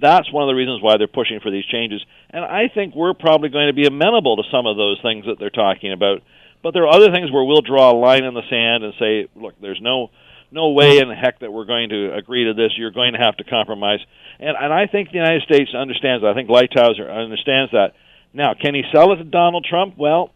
That's 0.00 0.32
one 0.32 0.44
of 0.44 0.48
the 0.48 0.54
reasons 0.54 0.80
why 0.80 0.96
they're 0.98 1.10
pushing 1.10 1.40
for 1.42 1.50
these 1.50 1.66
changes. 1.66 2.00
And 2.30 2.44
I 2.44 2.70
think 2.72 2.94
we're 2.94 3.14
probably 3.14 3.48
going 3.48 3.66
to 3.66 3.74
be 3.74 3.84
amenable 3.84 4.36
to 4.36 4.44
some 4.52 4.66
of 4.66 4.76
those 4.76 5.02
things 5.02 5.26
that 5.26 5.40
they're 5.40 5.50
talking 5.50 5.92
about. 5.92 6.22
But 6.62 6.74
there 6.74 6.86
are 6.86 6.94
other 6.94 7.10
things 7.10 7.32
where 7.32 7.42
we'll 7.42 7.66
draw 7.66 7.90
a 7.90 7.98
line 7.98 8.22
in 8.22 8.34
the 8.34 8.46
sand 8.48 8.84
and 8.84 8.94
say, 9.02 9.26
look, 9.34 9.54
there's 9.60 9.80
no 9.82 10.10
no 10.50 10.70
way 10.70 10.96
in 10.96 11.08
the 11.08 11.14
heck 11.14 11.40
that 11.40 11.52
we're 11.52 11.66
going 11.66 11.90
to 11.90 12.14
agree 12.14 12.44
to 12.44 12.54
this. 12.54 12.72
You're 12.78 12.94
going 12.94 13.12
to 13.12 13.18
have 13.18 13.36
to 13.36 13.44
compromise. 13.44 14.00
And 14.38 14.56
and 14.56 14.72
I 14.72 14.86
think 14.86 15.10
the 15.10 15.18
United 15.18 15.42
States 15.42 15.74
understands 15.74 16.22
that. 16.22 16.30
I 16.30 16.34
think 16.34 16.48
Lighthizer 16.48 17.10
understands 17.10 17.72
that. 17.72 17.98
Now, 18.32 18.54
can 18.54 18.74
he 18.74 18.82
sell 18.94 19.12
it 19.12 19.16
to 19.16 19.24
Donald 19.24 19.66
Trump? 19.68 19.98
Well, 19.98 20.30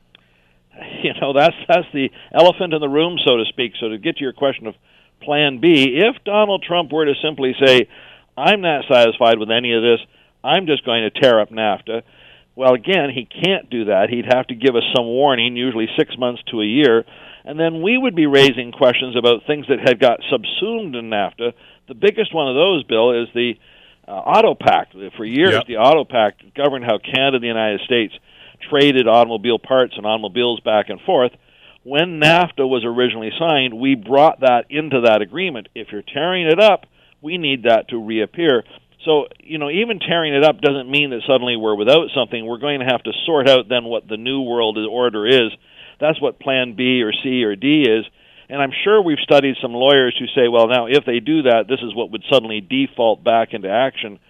you 1.03 1.15
know, 1.21 1.33
that's 1.33 1.57
that's 1.69 1.87
the 1.95 2.11
elephant 2.35 2.75
in 2.75 2.81
the 2.81 2.91
room, 2.91 3.19
so 3.25 3.37
to 3.37 3.45
speak. 3.49 3.75
So 3.79 3.91
to 3.91 3.99
get 3.99 4.17
to 4.17 4.25
your 4.25 4.33
question 4.33 4.67
of 4.67 4.75
plan 5.25 5.61
B 5.61 5.99
if 5.99 6.23
Donald 6.25 6.65
Trump 6.67 6.93
were 6.93 7.05
to 7.05 7.15
simply 7.23 7.55
say, 7.65 7.89
I'm 8.37 8.61
not 8.61 8.85
satisfied 8.91 9.39
with 9.39 9.51
any 9.51 9.73
of 9.75 9.83
this, 9.83 10.01
I'm 10.45 10.67
just 10.67 10.85
going 10.85 11.03
to 11.03 11.21
tear 11.21 11.41
up 11.41 11.51
NAFTA. 11.51 12.03
Well, 12.55 12.75
again, 12.75 13.11
he 13.15 13.25
can't 13.25 13.71
do 13.71 13.87
that. 13.87 14.11
He'd 14.11 14.33
have 14.33 14.47
to 14.49 14.55
give 14.55 14.77
us 14.77 14.83
some 14.95 15.07
warning, 15.07 15.57
usually 15.57 15.89
six 15.99 16.17
months 16.19 16.43
to 16.51 16.61
a 16.61 16.67
year, 16.67 17.05
and 17.45 17.59
then 17.59 17.83
we 17.83 17.97
would 17.97 18.15
be 18.15 18.27
raising 18.27 18.73
questions 18.73 19.17
about 19.17 19.47
things 19.47 19.67
that 19.69 19.79
had 19.81 19.99
got 19.99 20.21
subsumed 20.31 20.95
in 20.95 21.11
NAFTA. 21.11 21.53
The 21.89 21.95
biggest 21.95 22.35
one 22.35 22.49
of 22.49 22.55
those, 22.55 22.85
Bill, 22.85 23.23
is 23.23 23.29
the 23.35 23.55
uh, 24.07 24.11
Auto 24.11 24.55
Pact. 24.55 24.95
For 25.17 25.25
years, 25.25 25.53
yep. 25.53 25.67
the 25.67 25.79
Auto 25.79 26.05
Pact 26.05 26.55
governed 26.55 26.85
how 26.85 26.99
Canada 26.99 27.37
and 27.37 27.43
the 27.43 27.49
United 27.49 27.81
States 27.85 28.15
traded 28.69 29.09
automobile 29.09 29.59
parts 29.59 29.95
and 29.97 30.07
automobiles 30.07 30.61
back 30.61 30.89
and 30.89 31.01
forth 31.01 31.33
when 31.85 32.21
NAFTA 32.21 32.68
was 32.68 32.85
originally 32.85 33.31
signed, 33.38 33.75
we 33.75 33.95
brought 33.95 34.40
that 34.40 34.66
into 34.71 35.03
that 35.03 35.23
agreement. 35.23 35.68
If 35.75 35.88
you're 35.90 36.03
tearing 36.03 36.47
it 36.47 36.61
up, 36.61 36.87
we 37.21 37.38
need 37.38 37.64
that 37.64 37.88
to 37.88 37.99
reappear. 37.99 38.64
So, 39.05 39.27
you 39.40 39.59
know, 39.59 39.68
even 39.68 39.99
tearing 39.99 40.35
it 40.35 40.45
up 40.45 40.61
doesn't 40.61 40.90
mean 40.90 41.11
that 41.11 41.23
suddenly 41.27 41.57
we're 41.57 41.75
without 41.75 42.11
something. 42.14 42.47
We're 42.47 42.59
going 42.59 42.81
to 42.81 42.87
have 42.87 43.03
to 43.03 43.12
sort 43.27 43.49
out 43.49 43.68
then 43.68 43.85
what 43.85 44.07
the 44.09 44.16
new 44.16 44.42
world 44.42 44.79
order 44.79 45.27
is. 45.27 45.51
That's 46.01 46.21
what 46.21 46.38
plan 46.38 46.75
B 46.77 47.03
or 47.03 47.12
C 47.12 47.42
or 47.42 47.57
D 47.57 47.83
is. 47.83 48.05
And 48.49 48.61
I'm 48.61 48.73
sure 48.85 49.03
we've 49.03 49.18
studied 49.23 49.57
some 49.61 49.73
lawyers 49.73 50.14
who 50.18 50.27
say, 50.27 50.47
well, 50.47 50.68
now 50.68 50.87
if 50.87 51.05
they 51.05 51.21
do 51.21 51.42
that, 51.42 51.64
this 51.68 51.81
is 51.83 51.95
what 51.95 52.11
would 52.12 52.23
suddenly 52.31 52.61
default 52.61 53.25
back 53.25 53.55
into 53.55 53.68
action. 53.68 54.21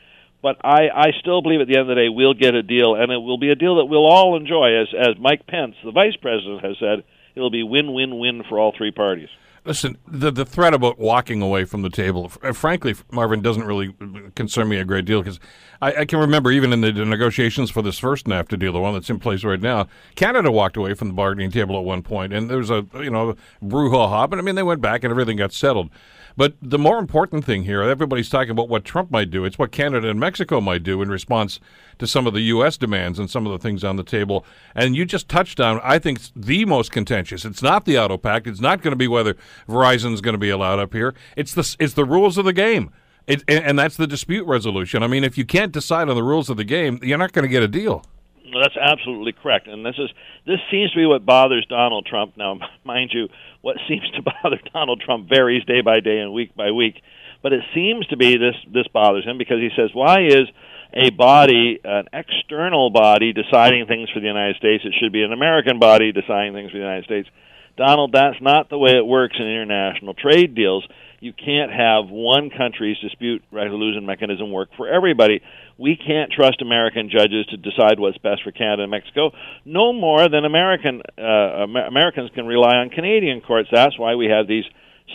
But 0.42 0.56
I, 0.64 0.88
I 0.88 1.06
still 1.20 1.42
believe 1.42 1.60
at 1.60 1.68
the 1.68 1.76
end 1.78 1.88
of 1.90 1.94
the 1.94 2.00
day 2.00 2.08
we'll 2.08 2.34
get 2.34 2.54
a 2.54 2.62
deal, 2.62 2.94
and 2.94 3.12
it 3.12 3.18
will 3.18 3.38
be 3.38 3.50
a 3.50 3.54
deal 3.54 3.76
that 3.76 3.86
we'll 3.86 4.06
all 4.06 4.36
enjoy, 4.36 4.80
as 4.80 4.88
as 4.98 5.18
Mike 5.20 5.46
Pence, 5.46 5.74
the 5.84 5.92
vice 5.92 6.16
president, 6.16 6.64
has 6.64 6.76
said 6.80 7.04
it'll 7.34 7.50
be 7.50 7.62
win-win-win 7.62 8.44
for 8.48 8.58
all 8.58 8.72
three 8.76 8.90
parties. 8.90 9.28
Listen, 9.64 9.96
the 10.08 10.32
the 10.32 10.44
threat 10.44 10.74
about 10.74 10.98
walking 10.98 11.40
away 11.40 11.64
from 11.64 11.82
the 11.82 11.90
table, 11.90 12.32
uh, 12.42 12.52
frankly, 12.52 12.96
Marvin, 13.12 13.42
doesn't 13.42 13.62
really 13.62 13.94
concern 14.34 14.68
me 14.68 14.78
a 14.78 14.84
great 14.84 15.04
deal 15.04 15.22
because 15.22 15.38
I, 15.80 15.94
I, 16.00 16.04
can 16.04 16.18
remember 16.18 16.50
even 16.50 16.72
in 16.72 16.80
the 16.80 16.92
negotiations 16.92 17.70
for 17.70 17.80
this 17.80 17.96
first 17.96 18.26
NAFTA 18.26 18.58
deal, 18.58 18.72
the 18.72 18.80
one 18.80 18.92
that's 18.92 19.08
in 19.08 19.20
place 19.20 19.44
right 19.44 19.60
now, 19.60 19.86
Canada 20.16 20.50
walked 20.50 20.76
away 20.76 20.94
from 20.94 21.08
the 21.08 21.14
bargaining 21.14 21.52
table 21.52 21.78
at 21.78 21.84
one 21.84 22.02
point, 22.02 22.32
and 22.32 22.50
there 22.50 22.58
was 22.58 22.70
a 22.70 22.84
you 22.94 23.10
know 23.10 23.36
brouhaha, 23.62 24.28
but 24.28 24.40
I 24.40 24.42
mean 24.42 24.56
they 24.56 24.64
went 24.64 24.80
back 24.80 25.04
and 25.04 25.12
everything 25.12 25.36
got 25.36 25.52
settled. 25.52 25.90
But 26.36 26.54
the 26.62 26.78
more 26.78 26.98
important 26.98 27.44
thing 27.44 27.64
here, 27.64 27.82
everybody's 27.82 28.28
talking 28.28 28.50
about 28.50 28.68
what 28.68 28.84
Trump 28.84 29.10
might 29.10 29.30
do. 29.30 29.44
It's 29.44 29.58
what 29.58 29.72
Canada 29.72 30.08
and 30.08 30.18
Mexico 30.18 30.60
might 30.60 30.82
do 30.82 31.02
in 31.02 31.08
response 31.08 31.60
to 31.98 32.06
some 32.06 32.26
of 32.26 32.34
the 32.34 32.40
U.S. 32.42 32.76
demands 32.76 33.18
and 33.18 33.30
some 33.30 33.46
of 33.46 33.52
the 33.52 33.58
things 33.58 33.84
on 33.84 33.96
the 33.96 34.02
table. 34.02 34.44
And 34.74 34.96
you 34.96 35.04
just 35.04 35.28
touched 35.28 35.60
on, 35.60 35.80
I 35.82 35.98
think, 35.98 36.20
the 36.34 36.64
most 36.64 36.92
contentious. 36.92 37.44
It's 37.44 37.62
not 37.62 37.84
the 37.84 37.98
auto 37.98 38.16
pact. 38.16 38.46
It's 38.46 38.60
not 38.60 38.82
going 38.82 38.92
to 38.92 38.96
be 38.96 39.08
whether 39.08 39.36
Verizon 39.68 40.12
is 40.12 40.20
going 40.20 40.34
to 40.34 40.38
be 40.38 40.50
allowed 40.50 40.78
up 40.78 40.92
here. 40.92 41.14
It's 41.36 41.54
the 41.54 41.76
it's 41.78 41.94
the 41.94 42.04
rules 42.04 42.38
of 42.38 42.44
the 42.44 42.52
game. 42.52 42.90
It, 43.26 43.44
and 43.46 43.78
that's 43.78 43.96
the 43.96 44.06
dispute 44.06 44.46
resolution. 44.46 45.02
I 45.02 45.06
mean, 45.06 45.22
if 45.22 45.38
you 45.38 45.44
can't 45.44 45.70
decide 45.70 46.08
on 46.08 46.16
the 46.16 46.24
rules 46.24 46.50
of 46.50 46.56
the 46.56 46.64
game, 46.64 46.98
you're 47.02 47.18
not 47.18 47.32
going 47.32 47.44
to 47.44 47.48
get 47.48 47.62
a 47.62 47.68
deal. 47.68 48.04
That's 48.52 48.76
absolutely 48.76 49.32
correct, 49.32 49.66
and 49.66 49.86
this 49.86 49.94
is 49.98 50.10
this 50.44 50.58
seems 50.70 50.90
to 50.90 50.98
be 50.98 51.06
what 51.06 51.24
bothers 51.24 51.64
Donald 51.68 52.04
Trump. 52.04 52.36
Now, 52.36 52.58
mind 52.84 53.10
you, 53.14 53.28
what 53.62 53.76
seems 53.88 54.08
to 54.14 54.22
bother 54.22 54.60
Donald 54.72 55.00
Trump 55.00 55.28
varies 55.28 55.64
day 55.64 55.80
by 55.80 56.00
day 56.00 56.18
and 56.18 56.32
week 56.32 56.54
by 56.54 56.70
week, 56.70 56.96
but 57.42 57.52
it 57.52 57.62
seems 57.74 58.06
to 58.08 58.16
be 58.16 58.36
this 58.36 58.56
this 58.72 58.86
bothers 58.92 59.24
him 59.24 59.38
because 59.38 59.58
he 59.58 59.70
says, 59.74 59.90
"Why 59.94 60.26
is 60.26 60.46
a 60.92 61.10
body, 61.10 61.80
an 61.82 62.04
external 62.12 62.90
body, 62.90 63.32
deciding 63.32 63.86
things 63.86 64.10
for 64.10 64.20
the 64.20 64.26
United 64.26 64.56
States? 64.56 64.84
It 64.84 64.94
should 65.00 65.12
be 65.12 65.22
an 65.22 65.32
American 65.32 65.78
body 65.78 66.12
deciding 66.12 66.52
things 66.52 66.70
for 66.70 66.76
the 66.76 66.84
United 66.84 67.04
States." 67.04 67.28
Donald, 67.76 68.12
that's 68.12 68.40
not 68.40 68.68
the 68.68 68.78
way 68.78 68.92
it 68.92 69.06
works 69.06 69.36
in 69.38 69.46
international 69.46 70.14
trade 70.14 70.54
deals 70.54 70.84
you 71.22 71.32
can't 71.32 71.70
have 71.70 72.10
one 72.10 72.50
country's 72.50 72.98
dispute 72.98 73.44
resolution 73.52 74.04
mechanism 74.04 74.50
work 74.50 74.70
for 74.76 74.88
everybody. 74.88 75.40
We 75.78 75.94
can't 75.94 76.32
trust 76.32 76.60
American 76.60 77.10
judges 77.10 77.46
to 77.50 77.56
decide 77.56 78.00
what's 78.00 78.18
best 78.18 78.42
for 78.42 78.50
Canada 78.50 78.82
and 78.82 78.90
Mexico, 78.90 79.30
no 79.64 79.92
more 79.92 80.28
than 80.28 80.44
American 80.44 81.00
uh, 81.16 81.62
Americans 81.86 82.30
can 82.34 82.44
rely 82.44 82.74
on 82.74 82.90
Canadian 82.90 83.40
courts. 83.40 83.68
That's 83.70 83.96
why 83.96 84.16
we 84.16 84.26
have 84.26 84.48
these 84.48 84.64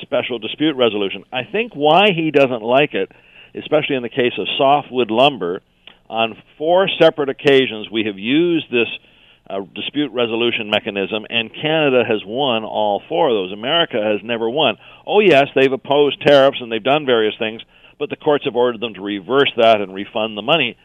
special 0.01 0.39
dispute 0.39 0.77
resolution. 0.77 1.25
I 1.33 1.43
think 1.43 1.73
why 1.73 2.13
he 2.15 2.31
doesn't 2.31 2.63
like 2.63 2.93
it, 2.93 3.11
especially 3.53 3.97
in 3.97 4.03
the 4.03 4.09
case 4.09 4.33
of 4.39 4.47
softwood 4.57 5.11
lumber, 5.11 5.61
on 6.09 6.41
four 6.57 6.87
separate 7.01 7.27
occasions 7.27 7.91
we 7.91 8.05
have 8.05 8.17
used 8.17 8.71
this 8.71 8.87
uh, 9.49 9.61
dispute 9.73 10.11
resolution 10.11 10.69
mechanism, 10.69 11.25
and 11.29 11.53
Canada 11.53 12.03
has 12.07 12.21
won 12.25 12.63
all 12.63 13.01
four 13.07 13.29
of 13.29 13.35
those. 13.35 13.53
America 13.53 13.97
has 14.01 14.21
never 14.23 14.49
won. 14.49 14.77
Oh, 15.05 15.19
yes, 15.19 15.45
they've 15.55 15.71
opposed 15.71 16.21
tariffs 16.21 16.57
and 16.61 16.71
they've 16.71 16.83
done 16.83 17.05
various 17.05 17.35
things, 17.39 17.61
but 17.99 18.09
the 18.09 18.15
courts 18.15 18.45
have 18.45 18.55
ordered 18.55 18.81
them 18.81 18.93
to 18.95 19.01
reverse 19.01 19.51
that 19.57 19.81
and 19.81 19.93
refund 19.93 20.37
the 20.37 20.41
money. 20.41 20.77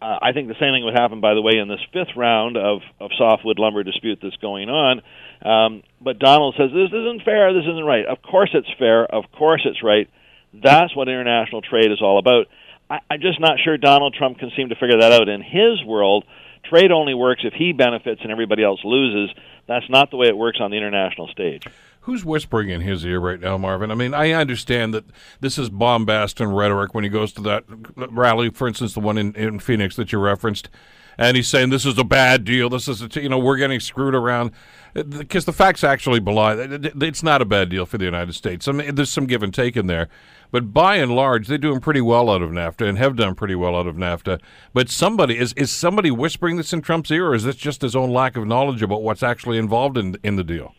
Uh, 0.00 0.18
I 0.22 0.32
think 0.32 0.46
the 0.46 0.54
same 0.60 0.72
thing 0.72 0.84
would 0.84 0.94
happen, 0.94 1.20
by 1.20 1.34
the 1.34 1.42
way, 1.42 1.58
in 1.60 1.68
this 1.68 1.82
fifth 1.92 2.16
round 2.16 2.56
of, 2.56 2.80
of 3.00 3.10
softwood 3.18 3.58
lumber 3.58 3.82
dispute 3.82 4.20
that's 4.22 4.36
going 4.36 4.68
on. 4.68 5.02
Um, 5.42 5.82
but 6.00 6.18
Donald 6.18 6.54
says 6.56 6.70
this 6.72 6.94
isn't 6.94 7.24
fair, 7.24 7.52
this 7.52 7.66
isn't 7.66 7.84
right. 7.84 8.06
Of 8.06 8.22
course 8.22 8.50
it's 8.54 8.70
fair, 8.78 9.04
of 9.04 9.24
course 9.32 9.62
it's 9.64 9.82
right. 9.82 10.08
That's 10.54 10.94
what 10.96 11.08
international 11.08 11.62
trade 11.62 11.90
is 11.90 12.00
all 12.00 12.18
about. 12.18 12.46
I, 12.88 12.98
I'm 13.10 13.20
just 13.20 13.40
not 13.40 13.58
sure 13.62 13.76
Donald 13.76 14.14
Trump 14.14 14.38
can 14.38 14.50
seem 14.56 14.70
to 14.70 14.76
figure 14.76 15.00
that 15.00 15.12
out. 15.12 15.28
In 15.28 15.42
his 15.42 15.84
world, 15.84 16.24
Trade 16.64 16.90
only 16.92 17.14
works 17.14 17.42
if 17.44 17.52
he 17.54 17.72
benefits 17.72 18.20
and 18.22 18.30
everybody 18.30 18.62
else 18.62 18.80
loses. 18.84 19.34
That's 19.66 19.88
not 19.88 20.10
the 20.10 20.16
way 20.16 20.28
it 20.28 20.36
works 20.36 20.58
on 20.60 20.70
the 20.70 20.76
international 20.76 21.28
stage. 21.28 21.64
Who's 22.02 22.24
whispering 22.24 22.70
in 22.70 22.80
his 22.80 23.04
ear 23.04 23.20
right 23.20 23.38
now, 23.40 23.58
Marvin? 23.58 23.90
I 23.90 23.94
mean, 23.94 24.14
I 24.14 24.32
understand 24.32 24.94
that 24.94 25.04
this 25.40 25.58
is 25.58 25.68
bombast 25.68 26.40
and 26.40 26.56
rhetoric 26.56 26.94
when 26.94 27.04
he 27.04 27.10
goes 27.10 27.32
to 27.34 27.42
that 27.42 27.64
rally, 27.96 28.48
for 28.50 28.66
instance, 28.66 28.94
the 28.94 29.00
one 29.00 29.18
in, 29.18 29.34
in 29.34 29.58
Phoenix 29.58 29.96
that 29.96 30.10
you 30.12 30.18
referenced. 30.18 30.70
and 31.18 31.36
he's 31.36 31.48
saying 31.48 31.68
this 31.70 31.84
is 31.84 31.98
a 31.98 32.04
bad 32.04 32.44
deal. 32.44 32.70
This 32.70 32.88
is 32.88 33.02
a 33.02 33.08
t- 33.08 33.22
you 33.22 33.28
know 33.28 33.38
we're 33.38 33.56
getting 33.56 33.80
screwed 33.80 34.14
around 34.14 34.52
because 34.94 35.44
the 35.44 35.52
facts 35.52 35.84
actually 35.84 36.20
belie 36.20 36.54
it's 36.56 37.22
not 37.22 37.42
a 37.42 37.44
bad 37.44 37.68
deal 37.68 37.84
for 37.84 37.98
the 37.98 38.04
United 38.04 38.34
States. 38.34 38.66
I 38.68 38.72
mean, 38.72 38.94
there's 38.94 39.10
some 39.12 39.26
give 39.26 39.42
and 39.42 39.52
take 39.52 39.76
in 39.76 39.86
there, 39.86 40.08
but 40.50 40.72
by 40.72 40.96
and 40.96 41.14
large, 41.14 41.46
they're 41.46 41.58
doing 41.58 41.80
pretty 41.80 42.00
well 42.00 42.30
out 42.30 42.42
of 42.42 42.50
NAFTA 42.50 42.88
and 42.88 42.98
have 42.98 43.16
done 43.16 43.34
pretty 43.34 43.54
well 43.54 43.76
out 43.76 43.86
of 43.86 43.96
NAFTA. 43.96 44.40
But 44.72 44.88
somebody 44.88 45.38
is 45.38 45.52
is 45.54 45.70
somebody 45.70 46.10
whispering 46.10 46.56
this 46.56 46.72
in 46.72 46.82
Trump's 46.82 47.10
ear, 47.10 47.28
or 47.28 47.34
is 47.34 47.44
this 47.44 47.56
just 47.56 47.82
his 47.82 47.96
own 47.96 48.10
lack 48.10 48.36
of 48.36 48.46
knowledge 48.46 48.82
about 48.82 49.02
what's 49.02 49.22
actually 49.22 49.58
involved 49.58 49.98
in 49.98 50.16
in 50.22 50.36
the 50.36 50.44
deal? 50.44 50.74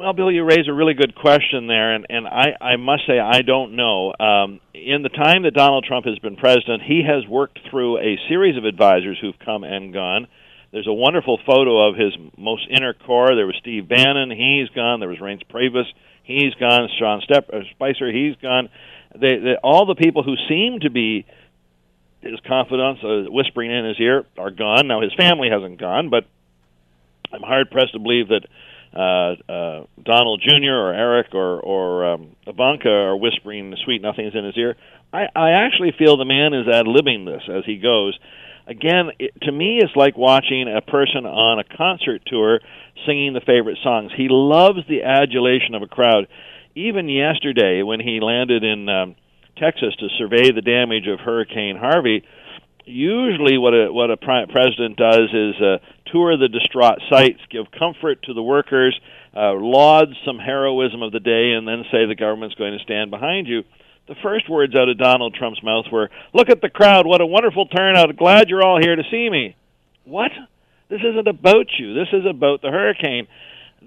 Well, 0.00 0.14
Bill, 0.14 0.30
you 0.30 0.44
raise 0.44 0.66
a 0.66 0.72
really 0.72 0.94
good 0.94 1.14
question 1.14 1.66
there, 1.66 1.92
and, 1.94 2.06
and 2.08 2.26
I, 2.26 2.56
I 2.58 2.76
must 2.76 3.06
say 3.06 3.18
I 3.18 3.42
don't 3.42 3.76
know. 3.76 4.14
Um, 4.18 4.60
in 4.72 5.02
the 5.02 5.10
time 5.10 5.42
that 5.42 5.52
Donald 5.52 5.84
Trump 5.84 6.06
has 6.06 6.18
been 6.20 6.36
president, 6.36 6.82
he 6.82 7.02
has 7.06 7.28
worked 7.28 7.58
through 7.70 7.98
a 7.98 8.16
series 8.26 8.56
of 8.56 8.64
advisors 8.64 9.18
who've 9.20 9.38
come 9.44 9.62
and 9.62 9.92
gone. 9.92 10.26
There's 10.72 10.86
a 10.86 10.92
wonderful 10.92 11.38
photo 11.44 11.86
of 11.88 11.96
his 11.96 12.14
most 12.38 12.66
inner 12.70 12.94
core. 12.94 13.34
There 13.34 13.46
was 13.46 13.56
Steve 13.60 13.88
Bannon, 13.88 14.30
he's 14.30 14.70
gone. 14.70 15.00
There 15.00 15.08
was 15.10 15.18
Reince 15.18 15.44
Priebus, 15.52 15.84
he's 16.30 16.54
gone. 16.54 16.88
Sean 16.98 17.20
Step, 17.22 17.50
uh, 17.52 17.60
Spicer, 17.72 18.10
he's 18.10 18.36
gone. 18.36 18.68
They, 19.14 19.36
they, 19.36 19.56
all 19.62 19.86
the 19.86 19.94
people 19.94 20.22
who 20.22 20.34
seem 20.48 20.80
to 20.80 20.90
be 20.90 21.26
his 22.20 22.38
confidants, 22.46 23.02
uh, 23.02 23.30
whispering 23.30 23.70
in 23.70 23.84
his 23.86 24.00
ear, 24.00 24.24
are 24.38 24.50
gone. 24.50 24.86
Now 24.88 25.00
his 25.00 25.12
family 25.14 25.48
hasn't 25.50 25.80
gone, 25.80 26.10
but 26.10 26.24
I'm 27.32 27.42
hard 27.42 27.70
pressed 27.70 27.92
to 27.92 27.98
believe 27.98 28.28
that 28.28 28.46
uh, 28.94 29.52
uh, 29.52 29.86
Donald 30.02 30.42
Jr. 30.42 30.72
or 30.72 30.92
Eric 30.92 31.34
or 31.34 31.60
or 31.60 32.14
um, 32.14 32.36
Ivanka 32.46 32.88
are 32.88 33.16
whispering 33.16 33.74
sweet 33.84 34.02
nothings 34.02 34.34
in 34.34 34.44
his 34.44 34.56
ear. 34.56 34.76
I, 35.12 35.26
I 35.34 35.50
actually 35.64 35.92
feel 35.96 36.16
the 36.16 36.24
man 36.24 36.54
is 36.54 36.66
ad 36.68 36.86
libbing 36.86 37.24
this 37.24 37.42
as 37.48 37.64
he 37.64 37.78
goes. 37.78 38.18
Again, 38.70 39.10
it, 39.18 39.32
to 39.42 39.50
me, 39.50 39.80
it's 39.82 39.96
like 39.96 40.16
watching 40.16 40.72
a 40.72 40.80
person 40.80 41.26
on 41.26 41.58
a 41.58 41.64
concert 41.76 42.22
tour 42.24 42.60
singing 43.04 43.32
the 43.32 43.40
favorite 43.40 43.78
songs. 43.82 44.12
He 44.16 44.28
loves 44.30 44.86
the 44.88 45.02
adulation 45.02 45.74
of 45.74 45.82
a 45.82 45.88
crowd. 45.88 46.28
Even 46.76 47.08
yesterday, 47.08 47.82
when 47.82 47.98
he 47.98 48.20
landed 48.22 48.62
in 48.62 48.88
um, 48.88 49.16
Texas 49.58 49.96
to 49.98 50.06
survey 50.18 50.52
the 50.52 50.62
damage 50.62 51.08
of 51.08 51.18
Hurricane 51.18 51.76
Harvey, 51.76 52.22
usually 52.86 53.58
what 53.58 53.74
a 53.74 53.92
what 53.92 54.12
a 54.12 54.16
president 54.16 54.96
does 54.96 55.28
is 55.34 55.54
uh, 55.60 55.78
tour 56.12 56.36
the 56.36 56.48
distraught 56.48 57.00
sites, 57.10 57.40
give 57.50 57.66
comfort 57.76 58.22
to 58.22 58.34
the 58.34 58.42
workers, 58.42 58.98
uh, 59.34 59.52
laud 59.52 60.14
some 60.24 60.38
heroism 60.38 61.02
of 61.02 61.10
the 61.10 61.18
day, 61.18 61.52
and 61.58 61.66
then 61.66 61.82
say 61.90 62.06
the 62.06 62.14
government's 62.14 62.54
going 62.54 62.78
to 62.78 62.84
stand 62.84 63.10
behind 63.10 63.48
you. 63.48 63.64
The 64.08 64.16
first 64.22 64.48
words 64.48 64.74
out 64.74 64.88
of 64.88 64.98
Donald 64.98 65.34
Trump's 65.34 65.62
mouth 65.62 65.86
were, 65.92 66.10
"Look 66.32 66.50
at 66.50 66.60
the 66.60 66.70
crowd! 66.70 67.06
What 67.06 67.20
a 67.20 67.26
wonderful 67.26 67.66
turnout! 67.66 68.16
Glad 68.16 68.48
you're 68.48 68.64
all 68.64 68.80
here 68.80 68.96
to 68.96 69.04
see 69.10 69.30
me." 69.30 69.54
What? 70.04 70.32
This 70.88 71.00
isn't 71.00 71.28
about 71.28 71.66
you. 71.78 71.94
This 71.94 72.08
is 72.12 72.26
about 72.26 72.62
the 72.62 72.70
hurricane. 72.70 73.28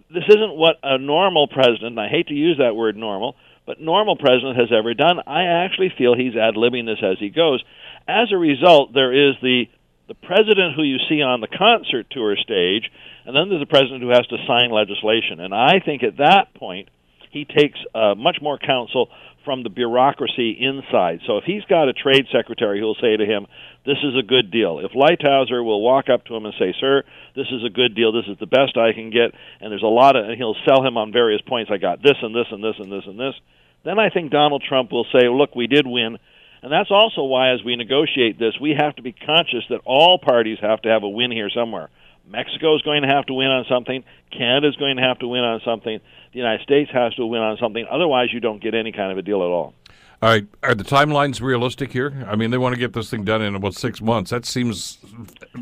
This 0.10 0.24
isn't 0.30 0.56
what 0.56 0.78
a 0.82 0.98
normal 0.98 1.48
president, 1.48 2.00
I 2.00 2.08
hate 2.08 2.28
to 2.28 2.34
use 2.34 2.58
that 2.58 2.76
word 2.76 2.96
normal, 2.96 3.36
but 3.66 3.80
normal 3.80 4.16
president 4.16 4.58
has 4.58 4.72
ever 4.72 4.94
done. 4.94 5.20
I 5.28 5.44
actually 5.44 5.94
feel 5.98 6.16
he's 6.16 6.36
ad 6.36 6.56
libbing 6.56 6.86
this 6.86 7.04
as 7.04 7.20
he 7.20 7.30
goes. 7.30 7.64
As 8.08 8.32
a 8.32 8.38
result, 8.38 8.94
there 8.94 9.14
is 9.14 9.36
the 9.42 9.66
the 10.08 10.16
president 10.16 10.76
who 10.76 10.84
you 10.84 10.98
see 11.08 11.22
on 11.22 11.40
the 11.40 11.48
concert 11.48 12.08
tour 12.12 12.36
stage, 12.36 12.92
and 13.26 13.36
then 13.36 13.50
there's 13.50 13.62
the 13.62 13.66
president 13.66 14.02
who 14.02 14.10
has 14.10 14.28
to 14.28 14.38
sign 14.46 14.70
legislation. 14.70 15.40
And 15.40 15.54
I 15.54 15.80
think 15.80 16.04
at 16.04 16.18
that 16.18 16.54
point, 16.56 16.90
he 17.32 17.46
takes 17.46 17.80
uh, 17.96 18.14
much 18.14 18.40
more 18.42 18.58
counsel 18.58 19.10
from 19.44 19.64
the 19.64 19.70
bureaucracy 19.70 20.52
inside. 20.52 21.22
So 21.26 21.38
if 21.38 21.44
he's 21.44 21.64
got 21.66 21.90
a 21.90 21.94
trade 21.94 22.28
secretary 22.32 22.80
who'll 22.80 22.96
say 22.96 23.18
to 23.18 23.26
him, 23.26 23.48
"This 23.86 23.98
is 24.04 24.16
a 24.16 24.24
good 24.24 24.52
deal," 24.52 24.80
if 24.80 24.92
Lighthizer 24.92 25.64
will 25.64 25.82
walk 25.82 26.10
up 26.10 26.26
to 26.26 26.36
him 26.36 26.46
and 26.46 26.54
say, 26.56 26.74
"Sir, 26.80 27.04
this 27.36 27.52
is 27.52 27.64
a 27.64 27.70
good 27.70 27.96
deal. 27.96 28.12
This 28.12 28.28
is 28.28 28.38
the 28.38 28.48
best 28.48 28.78
I 28.78 28.94
can 28.94 29.10
get," 29.10 29.34
and 29.62 29.72
there's 29.72 29.84
a 29.84 29.88
lot 29.88 30.16
of, 30.16 30.26
and 30.26 30.36
he'll 30.38 30.56
sell 30.66 30.84
him 30.86 30.98
on 30.98 31.12
various 31.12 31.42
points. 31.42 31.72
I 31.72 31.78
got 31.78 32.02
this 32.02 32.18
and 32.22 32.34
this 32.34 32.48
and 32.52 32.64
this 32.64 32.80
and 32.80 32.92
this 32.92 33.06
and 33.06 33.20
this. 33.20 33.36
Then 33.84 34.00
I 34.00 34.10
think 34.10 34.32
Donald 34.32 34.64
Trump 34.64 34.92
will 34.92 35.06
say, 35.06 35.28
"Look, 35.28 35.56
we 35.56 35.68
did 35.68 35.86
win." 35.86 36.18
And 36.62 36.72
that's 36.72 36.92
also 36.92 37.24
why, 37.24 37.50
as 37.50 37.62
we 37.62 37.76
negotiate 37.76 38.40
this, 38.40 38.58
we 38.58 38.74
have 38.74 38.96
to 38.96 39.02
be 39.02 39.12
conscious 39.12 39.66
that 39.68 39.82
all 39.84 40.18
parties 40.18 40.60
have 40.62 40.82
to 40.84 40.90
have 40.90 41.04
a 41.04 41.10
win 41.10 41.30
here 41.32 41.50
somewhere. 41.50 41.90
Mexico 42.28 42.76
is 42.76 42.82
going 42.82 43.02
to 43.02 43.08
have 43.08 43.26
to 43.26 43.34
win 43.34 43.48
on 43.48 43.66
something. 43.70 44.04
Canada 44.32 44.68
is 44.70 44.76
going 44.76 44.98
to 44.98 45.04
have 45.04 45.20
to 45.20 45.28
win 45.28 45.42
on 45.42 45.62
something. 45.66 46.00
The 46.32 46.38
United 46.38 46.64
States 46.64 46.90
has 46.92 47.14
to 47.16 47.26
win 47.26 47.42
on 47.42 47.58
something. 47.58 47.86
Otherwise, 47.90 48.30
you 48.32 48.40
don't 48.40 48.62
get 48.62 48.74
any 48.74 48.92
kind 48.92 49.12
of 49.12 49.18
a 49.18 49.22
deal 49.22 49.42
at 49.42 49.50
all. 49.50 49.74
All 50.22 50.30
right, 50.30 50.48
are 50.64 50.74
the 50.74 50.86
timelines 50.86 51.42
realistic 51.42 51.92
here? 51.92 52.26
I 52.30 52.38
mean, 52.38 52.50
they 52.50 52.58
want 52.58 52.74
to 52.74 52.80
get 52.80 52.94
this 52.94 53.10
thing 53.10 53.26
done 53.26 53.42
in 53.42 53.56
about 53.56 53.76
six 53.76 54.00
months. 54.02 54.32
That 54.32 54.46
seems, 54.46 54.98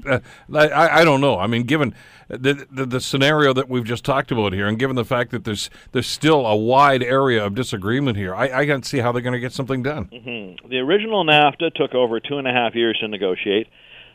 uh, 0.07 0.19
I, 0.53 1.01
I 1.01 1.03
don't 1.03 1.19
know. 1.19 1.39
I 1.39 1.47
mean, 1.47 1.63
given 1.63 1.95
the, 2.27 2.67
the, 2.69 2.85
the 2.85 3.01
scenario 3.01 3.53
that 3.53 3.69
we've 3.69 3.83
just 3.83 4.05
talked 4.05 4.31
about 4.31 4.53
here, 4.53 4.67
and 4.67 4.77
given 4.77 4.95
the 4.95 5.03
fact 5.03 5.31
that 5.31 5.45
there's 5.45 5.71
there's 5.93 6.05
still 6.05 6.45
a 6.45 6.55
wide 6.55 7.01
area 7.01 7.43
of 7.43 7.55
disagreement 7.55 8.17
here, 8.17 8.35
I, 8.35 8.59
I 8.59 8.65
can't 8.67 8.85
see 8.85 8.99
how 8.99 9.11
they're 9.11 9.23
going 9.23 9.33
to 9.33 9.39
get 9.39 9.51
something 9.51 9.81
done. 9.81 10.05
Mm-hmm. 10.13 10.69
The 10.69 10.77
original 10.77 11.25
NAFTA 11.25 11.73
took 11.73 11.95
over 11.95 12.19
two 12.19 12.37
and 12.37 12.47
a 12.47 12.53
half 12.53 12.75
years 12.75 12.99
to 13.01 13.07
negotiate. 13.07 13.67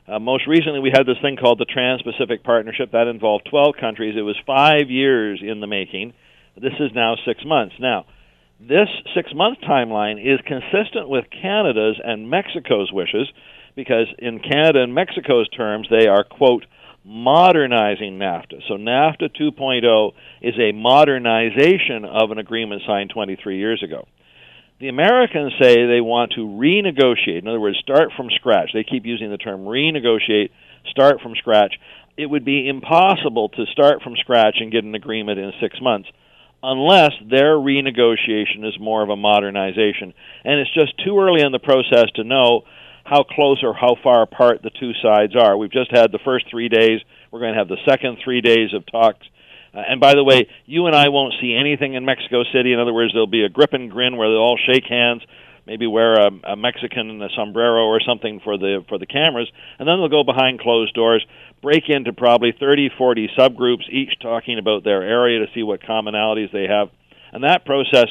Uh, 0.08 0.18
most 0.18 0.46
recently, 0.46 0.80
we 0.80 0.92
had 0.94 1.06
this 1.06 1.16
thing 1.20 1.36
called 1.36 1.58
the 1.58 1.64
Trans-Pacific 1.64 2.44
Partnership 2.44 2.92
that 2.92 3.08
involved 3.08 3.48
12 3.50 3.74
countries. 3.80 4.14
It 4.16 4.22
was 4.22 4.36
five 4.46 4.88
years 4.88 5.42
in 5.42 5.60
the 5.60 5.66
making. 5.66 6.14
This 6.56 6.74
is 6.78 6.90
now 6.94 7.16
six 7.26 7.44
months. 7.44 7.74
Now 7.80 8.06
this 8.60 8.88
six 9.14 9.32
month 9.34 9.58
timeline 9.60 10.18
is 10.20 10.40
consistent 10.46 11.08
with 11.08 11.24
Canada's 11.30 12.00
and 12.02 12.30
Mexico's 12.30 12.90
wishes 12.92 13.28
because, 13.74 14.06
in 14.18 14.38
Canada 14.38 14.82
and 14.82 14.94
Mexico's 14.94 15.48
terms, 15.50 15.86
they 15.90 16.06
are, 16.06 16.24
quote, 16.24 16.64
modernizing 17.04 18.18
NAFTA. 18.18 18.62
So, 18.66 18.74
NAFTA 18.74 19.28
2.0 19.38 20.12
is 20.40 20.54
a 20.58 20.72
modernization 20.72 22.06
of 22.06 22.30
an 22.30 22.38
agreement 22.38 22.82
signed 22.86 23.10
23 23.10 23.58
years 23.58 23.82
ago. 23.82 24.08
The 24.78 24.88
Americans 24.88 25.54
say 25.60 25.86
they 25.86 26.02
want 26.02 26.32
to 26.32 26.40
renegotiate, 26.40 27.40
in 27.40 27.48
other 27.48 27.60
words, 27.60 27.78
start 27.78 28.10
from 28.14 28.28
scratch. 28.30 28.70
They 28.74 28.84
keep 28.84 29.06
using 29.06 29.30
the 29.30 29.38
term 29.38 29.64
renegotiate, 29.64 30.50
start 30.90 31.22
from 31.22 31.34
scratch. 31.34 31.74
It 32.18 32.26
would 32.26 32.44
be 32.44 32.68
impossible 32.68 33.48
to 33.50 33.64
start 33.72 34.02
from 34.02 34.16
scratch 34.16 34.56
and 34.60 34.70
get 34.70 34.84
an 34.84 34.94
agreement 34.94 35.38
in 35.38 35.52
six 35.62 35.80
months 35.80 36.08
unless 36.62 37.12
their 37.30 37.54
renegotiation 37.54 38.68
is 38.68 38.78
more 38.78 39.02
of 39.02 39.08
a 39.08 39.16
modernization. 39.16 40.12
And 40.44 40.60
it's 40.60 40.74
just 40.74 40.92
too 41.04 41.18
early 41.18 41.40
in 41.40 41.52
the 41.52 41.58
process 41.58 42.10
to 42.16 42.24
know 42.24 42.62
how 43.04 43.22
close 43.22 43.62
or 43.62 43.72
how 43.72 43.96
far 44.02 44.22
apart 44.22 44.62
the 44.62 44.70
two 44.70 44.92
sides 45.02 45.34
are. 45.36 45.56
We've 45.56 45.72
just 45.72 45.90
had 45.90 46.12
the 46.12 46.18
first 46.24 46.50
three 46.50 46.68
days. 46.68 47.00
We're 47.30 47.40
going 47.40 47.52
to 47.52 47.58
have 47.58 47.68
the 47.68 47.84
second 47.88 48.18
three 48.22 48.40
days 48.40 48.74
of 48.74 48.84
talks. 48.90 49.26
Uh, 49.76 49.82
and 49.86 50.00
by 50.00 50.14
the 50.14 50.24
way, 50.24 50.48
you 50.64 50.86
and 50.86 50.96
I 50.96 51.10
won't 51.10 51.34
see 51.40 51.54
anything 51.54 51.94
in 51.94 52.04
Mexico 52.04 52.44
City. 52.52 52.72
In 52.72 52.80
other 52.80 52.94
words, 52.94 53.12
there'll 53.12 53.26
be 53.26 53.44
a 53.44 53.50
grip 53.50 53.74
and 53.74 53.90
grin 53.90 54.16
where 54.16 54.28
they'll 54.28 54.38
all 54.38 54.58
shake 54.58 54.84
hands, 54.88 55.22
maybe 55.66 55.86
wear 55.86 56.14
a, 56.14 56.30
a 56.44 56.56
Mexican 56.56 57.20
a 57.20 57.28
sombrero 57.36 57.84
or 57.84 58.00
something 58.00 58.40
for 58.42 58.56
the 58.56 58.84
for 58.88 58.98
the 58.98 59.06
cameras, 59.06 59.50
and 59.78 59.86
then 59.86 59.98
they'll 59.98 60.08
go 60.08 60.24
behind 60.24 60.60
closed 60.60 60.94
doors 60.94 61.24
break 61.62 61.88
into 61.88 62.12
probably 62.12 62.52
30, 62.58 62.90
40 62.96 63.30
subgroups, 63.36 63.88
each 63.90 64.12
talking 64.20 64.58
about 64.58 64.84
their 64.84 65.02
area 65.02 65.40
to 65.40 65.52
see 65.54 65.62
what 65.62 65.80
commonalities 65.80 66.52
they 66.52 66.66
have. 66.68 66.88
And 67.32 67.44
that 67.44 67.64
process 67.64 68.06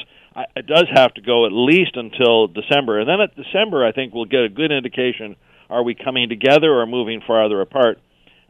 it 0.58 0.68
does 0.68 0.88
have 0.94 1.14
to 1.14 1.22
go 1.22 1.46
at 1.46 1.54
least 1.54 1.96
until 1.96 2.48
December. 2.48 3.00
And 3.00 3.08
then 3.08 3.22
at 3.22 3.36
December, 3.38 3.86
I 3.86 3.94
think 3.94 4.14
we'll 4.14 4.26
get 4.26 4.44
a 4.44 4.50
good 4.50 4.72
indication 4.72 5.38
are 5.70 5.84
we 5.84 5.96
coming 5.96 6.30
together 6.30 6.72
or 6.72 6.86
moving 6.86 7.22
farther 7.26 7.60
apart? 7.62 7.98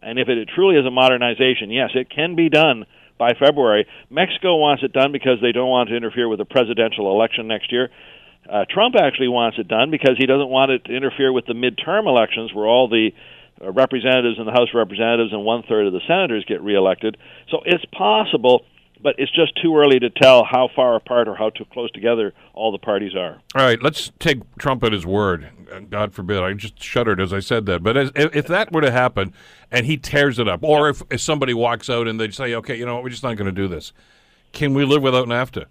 And 0.02 0.20
if 0.20 0.28
it 0.28 0.50
truly 0.54 0.76
is 0.76 0.86
a 0.86 0.92
modernization, 0.92 1.70
yes, 1.70 1.92
it 1.94 2.10
can 2.10 2.36
be 2.36 2.50
done 2.50 2.86
by 3.18 3.34
February. 3.34 3.88
Mexico 4.10 4.58
wants 4.58 4.84
it 4.84 4.94
done 4.94 5.12
because 5.12 5.40
they 5.42 5.52
don't 5.52 5.70
want 5.70 5.90
to 5.90 5.96
interfere 5.96 6.28
with 6.28 6.40
the 6.40 6.46
presidential 6.46 7.12
election 7.12 7.48
next 7.48 7.72
year. 7.72 7.90
Uh, 8.50 8.66
Trump 8.70 8.96
actually 8.96 9.28
wants 9.28 9.58
it 9.58 9.68
done 9.68 9.90
because 9.90 10.16
he 10.18 10.26
doesn't 10.26 10.50
want 10.50 10.72
it 10.72 10.86
to 10.86 10.96
interfere 10.96 11.32
with 11.34 11.46
the 11.46 11.54
midterm 11.54 12.08
elections 12.08 12.54
where 12.54 12.66
all 12.66 12.88
the 12.88 13.10
uh, 13.62 13.72
representatives 13.72 14.38
in 14.38 14.46
the 14.46 14.52
House 14.52 14.70
of 14.70 14.76
Representatives 14.76 15.34
and 15.34 15.44
one 15.44 15.64
third 15.64 15.88
of 15.88 15.94
the 15.94 16.02
senators 16.08 16.46
get 16.48 16.62
reelected. 16.62 17.18
So 17.50 17.62
it's 17.66 17.86
possible, 17.86 18.66
but 19.02 19.16
it's 19.18 19.32
just 19.32 19.60
too 19.62 19.78
early 19.78 20.00
to 20.00 20.10
tell 20.10 20.44
how 20.44 20.70
far 20.76 20.96
apart 20.96 21.28
or 21.28 21.36
how 21.36 21.50
too 21.50 21.66
close 21.72 21.92
together 21.92 22.34
all 22.54 22.72
the 22.72 22.78
parties 22.78 23.16
are. 23.16 23.42
All 23.56 23.66
right, 23.66 23.82
let's 23.82 24.12
take 24.20 24.40
Trump 24.58 24.84
at 24.84 24.92
his 24.92 25.06
word. 25.06 25.50
God 25.90 26.14
forbid. 26.14 26.44
I 26.44 26.54
just 26.54 26.82
shuddered 26.82 27.20
as 27.20 27.34
I 27.34 27.40
said 27.40 27.66
that. 27.68 27.84
But 27.84 27.98
as, 27.98 28.12
if 28.16 28.48
that 28.48 28.72
were 28.72 28.82
to 28.82 28.92
happen 28.92 29.34
and 29.72 29.86
he 29.86 29.98
tears 29.98 30.40
it 30.40 30.48
up, 30.48 30.64
or 30.64 30.90
if, 30.90 31.02
if 31.10 31.22
somebody 31.22 31.54
walks 31.54 31.90
out 31.90 32.08
and 32.08 32.20
they 32.20 32.30
say, 32.32 32.54
okay, 32.56 32.76
you 32.76 32.86
know 32.86 32.96
what, 32.96 33.04
we're 33.04 33.10
just 33.10 33.24
not 33.24 33.36
going 33.36 33.46
to 33.46 33.52
do 33.52 33.68
this, 33.68 33.94
can 34.52 34.74
we 34.74 34.86
live 34.86 35.02
without 35.02 35.28
NAFTA? 35.28 35.66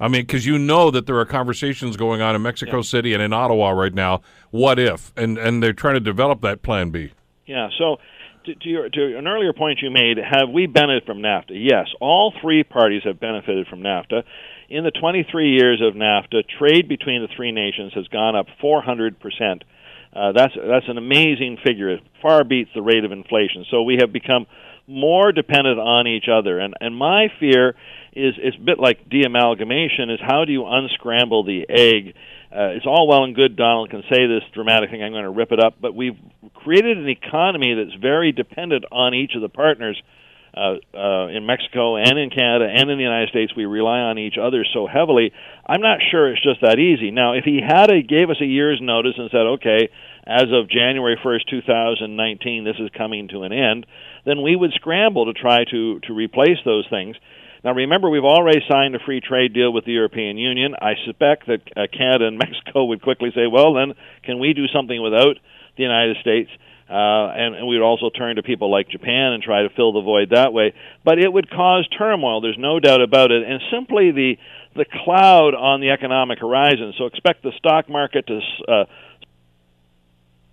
I 0.00 0.08
mean, 0.08 0.22
because 0.22 0.44
you 0.44 0.58
know 0.58 0.90
that 0.90 1.06
there 1.06 1.16
are 1.18 1.24
conversations 1.24 1.96
going 1.96 2.20
on 2.20 2.34
in 2.34 2.42
Mexico 2.42 2.78
yeah. 2.78 2.82
City 2.82 3.14
and 3.14 3.22
in 3.22 3.32
Ottawa 3.32 3.70
right 3.70 3.94
now. 3.94 4.22
What 4.50 4.80
if? 4.80 5.12
And 5.16 5.38
and 5.38 5.62
they're 5.62 5.72
trying 5.72 5.94
to 5.94 6.00
develop 6.00 6.40
that 6.40 6.62
plan 6.62 6.90
B. 6.90 7.12
Yeah. 7.46 7.68
So, 7.78 7.98
to, 8.44 8.54
to, 8.54 8.68
your, 8.68 8.88
to 8.88 9.18
an 9.18 9.26
earlier 9.26 9.52
point 9.52 9.80
you 9.82 9.90
made, 9.90 10.18
have 10.18 10.48
we 10.52 10.66
benefited 10.66 11.04
from 11.06 11.18
NAFTA? 11.18 11.52
Yes, 11.52 11.88
all 12.00 12.32
three 12.40 12.64
parties 12.64 13.02
have 13.04 13.20
benefited 13.20 13.66
from 13.66 13.80
NAFTA. 13.80 14.22
in 14.68 14.84
the 14.84 14.90
23 14.90 15.50
years 15.50 15.80
of 15.80 15.94
NAFTA, 15.94 16.42
trade 16.58 16.88
between 16.88 17.22
the 17.22 17.28
three 17.36 17.52
nations 17.52 17.92
has 17.94 18.08
gone 18.08 18.36
up 18.36 18.46
400 18.60 19.20
percent. 19.20 19.64
Uh, 20.14 20.32
that's 20.32 20.52
that's 20.54 20.88
an 20.88 20.98
amazing 20.98 21.56
figure. 21.64 21.88
It 21.88 22.00
far 22.20 22.44
beats 22.44 22.70
the 22.74 22.82
rate 22.82 23.04
of 23.04 23.12
inflation. 23.12 23.64
So 23.70 23.82
we 23.82 23.96
have 24.00 24.12
become 24.12 24.46
more 24.86 25.32
dependent 25.32 25.78
on 25.78 26.06
each 26.06 26.26
other. 26.32 26.58
And 26.58 26.74
and 26.80 26.96
my 26.96 27.28
fear 27.38 27.74
is 28.14 28.34
is 28.36 28.54
a 28.58 28.64
bit 28.64 28.78
like 28.78 29.08
de-amalgamation. 29.08 30.10
Is 30.10 30.20
how 30.20 30.44
do 30.44 30.52
you 30.52 30.66
unscramble 30.66 31.44
the 31.44 31.66
egg? 31.68 32.14
Uh, 32.52 32.76
it's 32.76 32.86
all 32.86 33.08
well 33.08 33.24
and 33.24 33.34
good. 33.34 33.56
Donald 33.56 33.88
can 33.90 34.02
say 34.10 34.26
this 34.26 34.42
dramatic 34.52 34.90
thing. 34.90 35.02
I'm 35.02 35.12
going 35.12 35.24
to 35.24 35.30
rip 35.30 35.52
it 35.52 35.60
up, 35.60 35.76
but 35.80 35.94
we've 35.94 36.18
created 36.54 36.98
an 36.98 37.08
economy 37.08 37.74
that's 37.74 37.98
very 38.00 38.32
dependent 38.32 38.84
on 38.92 39.14
each 39.14 39.32
of 39.34 39.40
the 39.40 39.48
partners. 39.48 40.00
Uh, 40.54 40.76
uh, 40.92 41.28
in 41.28 41.46
Mexico 41.46 41.96
and 41.96 42.18
in 42.18 42.28
Canada 42.28 42.68
and 42.68 42.90
in 42.90 42.98
the 42.98 43.02
United 43.02 43.30
States, 43.30 43.56
we 43.56 43.64
rely 43.64 44.00
on 44.00 44.18
each 44.18 44.36
other 44.36 44.66
so 44.74 44.86
heavily. 44.86 45.32
I'm 45.66 45.80
not 45.80 46.00
sure 46.10 46.30
it's 46.30 46.42
just 46.42 46.60
that 46.60 46.78
easy. 46.78 47.10
Now, 47.10 47.32
if 47.32 47.44
he 47.44 47.58
had 47.66 47.90
a, 47.90 48.02
gave 48.02 48.28
us 48.28 48.36
a 48.38 48.44
year's 48.44 48.78
notice 48.78 49.14
and 49.16 49.30
said, 49.30 49.46
"Okay, 49.56 49.88
as 50.26 50.52
of 50.52 50.68
January 50.68 51.16
1st, 51.24 51.48
2019, 51.48 52.64
this 52.64 52.76
is 52.78 52.90
coming 52.90 53.28
to 53.28 53.44
an 53.44 53.52
end," 53.54 53.86
then 54.24 54.42
we 54.42 54.56
would 54.56 54.72
scramble 54.74 55.26
to 55.26 55.32
try 55.32 55.64
to 55.64 56.00
to 56.00 56.12
replace 56.12 56.58
those 56.64 56.86
things. 56.88 57.16
Now, 57.64 57.74
remember, 57.74 58.10
we've 58.10 58.24
already 58.24 58.60
signed 58.68 58.96
a 58.96 58.98
free 58.98 59.20
trade 59.20 59.54
deal 59.54 59.72
with 59.72 59.84
the 59.84 59.92
European 59.92 60.36
Union. 60.36 60.74
I 60.80 60.94
suspect 61.06 61.46
that 61.46 61.60
uh, 61.76 61.86
Canada 61.96 62.26
and 62.26 62.38
Mexico 62.44 62.84
would 62.86 63.02
quickly 63.02 63.30
say, 63.34 63.46
well, 63.46 63.74
then, 63.74 63.94
can 64.24 64.40
we 64.40 64.52
do 64.52 64.66
something 64.66 65.00
without 65.00 65.36
the 65.76 65.82
United 65.82 66.16
States? 66.20 66.50
Uh, 66.90 67.32
and, 67.32 67.54
and 67.54 67.66
we 67.68 67.78
would 67.78 67.84
also 67.84 68.10
turn 68.10 68.36
to 68.36 68.42
people 68.42 68.70
like 68.70 68.88
Japan 68.88 69.32
and 69.32 69.42
try 69.42 69.62
to 69.62 69.70
fill 69.70 69.92
the 69.92 70.02
void 70.02 70.30
that 70.30 70.52
way. 70.52 70.74
But 71.04 71.18
it 71.18 71.32
would 71.32 71.48
cause 71.48 71.88
turmoil. 71.96 72.40
There's 72.40 72.58
no 72.58 72.80
doubt 72.80 73.00
about 73.00 73.30
it. 73.30 73.48
And 73.48 73.60
simply 73.70 74.10
the 74.10 74.36
the 74.74 74.86
cloud 75.04 75.54
on 75.54 75.80
the 75.80 75.90
economic 75.90 76.38
horizon. 76.38 76.94
So 76.96 77.04
expect 77.04 77.42
the 77.42 77.52
stock 77.58 77.90
market 77.90 78.26
to 78.26 78.40
uh, 78.66 78.84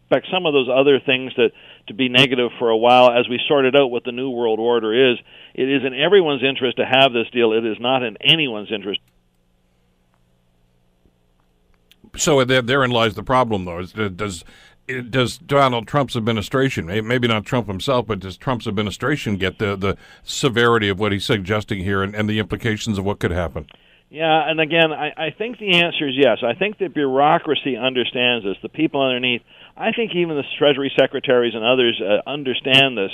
expect 0.03 0.27
some 0.31 0.45
of 0.45 0.53
those 0.53 0.67
other 0.67 0.99
things 0.99 1.31
that 1.37 1.51
to 1.89 1.93
be 1.93 2.09
negative 2.09 2.51
for 2.57 2.69
a 2.69 2.77
while 2.77 3.11
as 3.11 3.27
we 3.29 3.39
sorted 3.47 3.75
out 3.75 3.91
what 3.91 4.03
the 4.03 4.11
new 4.11 4.29
world 4.29 4.59
order 4.59 5.11
is. 5.11 5.17
It 5.53 5.69
is 5.69 5.83
in 5.85 5.93
everyone's 5.93 6.43
interest 6.43 6.77
to 6.77 6.85
have 6.85 7.11
this 7.13 7.29
deal. 7.31 7.53
It 7.53 7.65
is 7.65 7.77
not 7.79 8.01
in 8.03 8.17
anyone's 8.21 8.71
interest. 8.71 9.01
So 12.15 12.43
therein 12.43 12.91
lies 12.91 13.13
the 13.15 13.23
problem, 13.23 13.65
though. 13.65 13.79
Uh, 13.79 14.07
does 14.07 14.43
does 15.09 15.37
Donald 15.37 15.87
Trump's 15.87 16.15
administration, 16.15 16.87
maybe 16.87 17.27
not 17.27 17.45
Trump 17.45 17.67
himself, 17.67 18.07
but 18.07 18.19
does 18.19 18.37
Trump's 18.37 18.67
administration 18.67 19.35
get 19.37 19.59
the 19.59 19.75
the 19.75 19.97
severity 20.23 20.89
of 20.89 20.99
what 20.99 21.11
he's 21.11 21.25
suggesting 21.25 21.83
here 21.83 22.01
and, 22.01 22.15
and 22.15 22.27
the 22.29 22.39
implications 22.39 22.97
of 22.97 23.05
what 23.05 23.19
could 23.19 23.31
happen? 23.31 23.67
Yeah, 24.09 24.49
and 24.49 24.59
again, 24.59 24.91
I, 24.91 25.27
I 25.27 25.29
think 25.37 25.59
the 25.59 25.75
answer 25.75 26.07
is 26.07 26.15
yes. 26.17 26.39
I 26.43 26.55
think 26.55 26.79
the 26.79 26.87
bureaucracy 26.87 27.77
understands 27.77 28.43
this. 28.43 28.57
The 28.63 28.69
people 28.69 29.01
underneath 29.01 29.43
I 29.79 29.93
think 29.93 30.11
even 30.13 30.35
the 30.35 30.43
Treasury 30.57 30.91
secretaries 30.99 31.55
and 31.55 31.63
others 31.63 31.99
uh, 32.03 32.29
understand 32.29 32.97
this. 32.97 33.11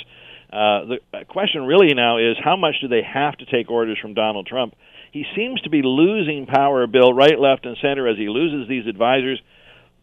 Uh, 0.52 0.98
the 0.98 1.24
question 1.28 1.62
really 1.62 1.94
now 1.94 2.18
is 2.18 2.36
how 2.42 2.56
much 2.56 2.74
do 2.80 2.88
they 2.88 3.02
have 3.02 3.36
to 3.38 3.46
take 3.46 3.70
orders 3.70 3.98
from 4.02 4.14
Donald 4.14 4.46
Trump? 4.46 4.74
He 5.12 5.24
seems 5.36 5.60
to 5.62 5.70
be 5.70 5.82
losing 5.82 6.46
power, 6.46 6.86
Bill, 6.88 7.12
right, 7.12 7.38
left, 7.38 7.66
and 7.66 7.76
center 7.80 8.08
as 8.08 8.18
he 8.18 8.28
loses 8.28 8.68
these 8.68 8.86
advisors. 8.86 9.40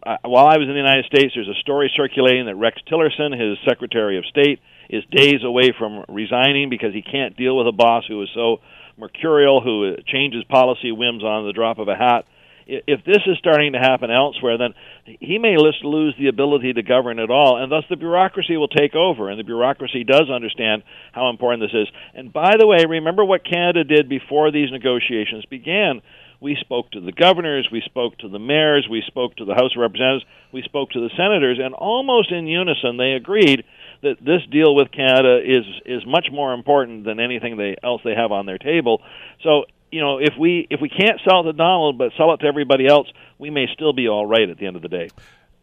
Uh, 0.06 0.18
while 0.24 0.48
I 0.48 0.58
was 0.58 0.68
in 0.68 0.74
the 0.74 0.80
United 0.80 1.06
States, 1.06 1.34
there's 1.36 1.50
a 1.50 1.60
story 1.62 1.92
circulating 1.96 2.46
that 2.46 2.56
Rex 2.56 2.80
Tillerson, 2.90 3.36
his 3.36 3.58
Secretary 3.68 4.18
of 4.18 4.26
State, 4.26 4.60
is 4.90 5.04
days 5.12 5.44
away 5.44 5.74
from 5.78 6.06
resigning 6.08 6.70
because 6.70 6.94
he 6.94 7.02
can't 7.02 7.36
deal 7.36 7.58
with 7.58 7.68
a 7.68 7.76
boss 7.76 8.06
who 8.08 8.22
is 8.24 8.30
so 8.34 8.58
mercurial, 8.98 9.60
who 9.62 9.96
changes 10.08 10.44
policy 10.50 10.92
whims 10.92 11.24
on 11.24 11.46
the 11.46 11.54
drop 11.54 11.78
of 11.80 11.90
a 11.90 11.96
hat 11.96 12.26
if 12.68 13.04
this 13.06 13.22
is 13.26 13.38
starting 13.40 13.74
to 13.74 13.80
happen 13.80 14.12
elsewhere, 14.12 14.58
then 14.58 14.74
he 15.20 15.38
may 15.38 15.58
lose 15.58 16.16
the 16.18 16.28
ability 16.28 16.74
to 16.74 16.84
govern 16.84 17.20
at 17.20 17.30
all, 17.30 17.62
and 17.62 17.72
thus 17.72 17.84
the 17.90 17.96
bureaucracy 17.96 18.58
will 18.58 18.68
take 18.68 18.96
over. 18.96 19.30
And 19.30 19.40
the 19.40 19.44
bureaucracy 19.44 20.04
does 20.04 20.30
understand 20.34 20.84
how 21.12 21.30
important 21.30 21.64
this 21.64 21.80
is. 21.82 21.88
And 22.14 22.32
by 22.32 22.56
the 22.58 22.68
way, 22.68 22.86
remember 22.88 23.24
what 23.24 23.44
Canada 23.46 23.84
did 23.84 24.10
before 24.10 24.52
these 24.52 24.72
negotiations 24.72 25.46
began. 25.46 26.02
We 26.40 26.58
spoke 26.60 26.92
to 26.92 27.00
the 27.00 27.14
governors, 27.14 27.70
we 27.72 27.82
spoke 27.86 28.18
to 28.18 28.28
the 28.28 28.40
mayors, 28.40 28.86
we 28.92 29.02
spoke 29.08 29.38
to 29.38 29.46
the 29.46 29.54
House 29.54 29.72
of 29.78 29.82
Representatives, 29.82 30.26
we 30.52 30.62
spoke 30.64 30.90
to 30.92 31.00
the 31.00 31.10
senators, 31.16 31.58
and 31.64 31.74
almost 31.74 32.34
in 32.34 32.48
unison 32.48 32.98
they 32.98 33.14
agreed 33.14 33.64
that 34.02 34.18
this 34.20 34.42
deal 34.52 34.76
with 34.76 34.92
Canada 34.92 35.40
is 35.40 35.64
is 35.86 36.06
much 36.06 36.28
more 36.34 36.54
important 36.54 37.06
than 37.06 37.22
anything 37.22 37.56
they 37.56 37.78
else 37.82 38.02
they 38.04 38.14
have 38.14 38.34
on 38.34 38.46
their 38.46 38.58
table. 38.58 39.02
So 39.42 39.64
you 39.94 40.02
know, 40.02 40.18
if 40.18 40.34
we 40.40 40.68
if 40.72 40.82
we 40.82 40.90
can't 40.90 41.22
sell 41.28 41.42
it 41.42 41.44
to 41.44 41.54
Donald 41.54 42.00
but 42.00 42.12
sell 42.18 42.34
it 42.34 42.38
to 42.38 42.48
everybody 42.48 42.88
else, 42.88 43.08
we 43.38 43.52
may 43.52 43.68
still 43.72 43.94
be 43.94 44.08
all 44.08 44.26
right 44.26 44.50
at 44.50 44.58
the 44.58 44.66
end 44.66 44.76
of 44.76 44.82
the 44.82 44.88
day. 44.88 45.10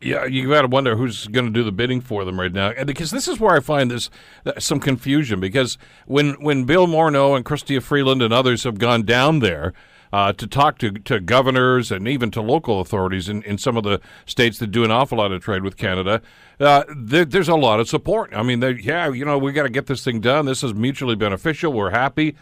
Yeah, 0.00 0.24
you 0.24 0.48
got 0.48 0.62
to 0.62 0.68
wonder 0.68 0.96
who's 0.96 1.26
going 1.26 1.46
to 1.46 1.52
do 1.52 1.62
the 1.62 1.72
bidding 1.72 2.00
for 2.00 2.24
them 2.24 2.38
right 2.40 2.52
now, 2.52 2.70
and 2.70 2.86
because 2.86 3.10
this 3.10 3.26
is 3.28 3.40
where 3.40 3.54
I 3.54 3.60
find 3.60 3.90
this 3.90 4.08
uh, 4.46 4.52
some 4.58 4.78
confusion. 4.78 5.40
Because 5.40 5.76
when 6.06 6.34
when 6.34 6.64
Bill 6.64 6.86
Morneau 6.86 7.36
and 7.36 7.44
Chrystia 7.44 7.82
Freeland 7.82 8.22
and 8.22 8.32
others 8.32 8.62
have 8.62 8.78
gone 8.78 9.02
down 9.02 9.40
there 9.40 9.74
uh, 10.12 10.32
to 10.34 10.46
talk 10.46 10.78
to, 10.78 10.92
to 10.92 11.18
governors 11.18 11.90
and 11.90 12.06
even 12.06 12.30
to 12.30 12.40
local 12.40 12.80
authorities 12.80 13.28
in, 13.28 13.42
in 13.42 13.58
some 13.58 13.76
of 13.76 13.82
the 13.82 14.00
states 14.26 14.58
that 14.58 14.68
do 14.68 14.84
an 14.84 14.92
awful 14.92 15.18
lot 15.18 15.32
of 15.32 15.42
trade 15.42 15.64
with 15.64 15.76
Canada, 15.76 16.22
uh, 16.60 16.84
there, 16.96 17.24
there's 17.24 17.48
a 17.48 17.56
lot 17.56 17.80
of 17.80 17.88
support. 17.88 18.32
I 18.32 18.42
mean, 18.42 18.62
yeah, 18.80 19.10
you 19.10 19.24
know, 19.24 19.38
we 19.38 19.52
got 19.52 19.64
to 19.64 19.70
get 19.70 19.86
this 19.86 20.04
thing 20.04 20.20
done. 20.20 20.46
This 20.46 20.62
is 20.62 20.72
mutually 20.72 21.16
beneficial. 21.16 21.72
We're 21.72 21.90
happy. 21.90 22.36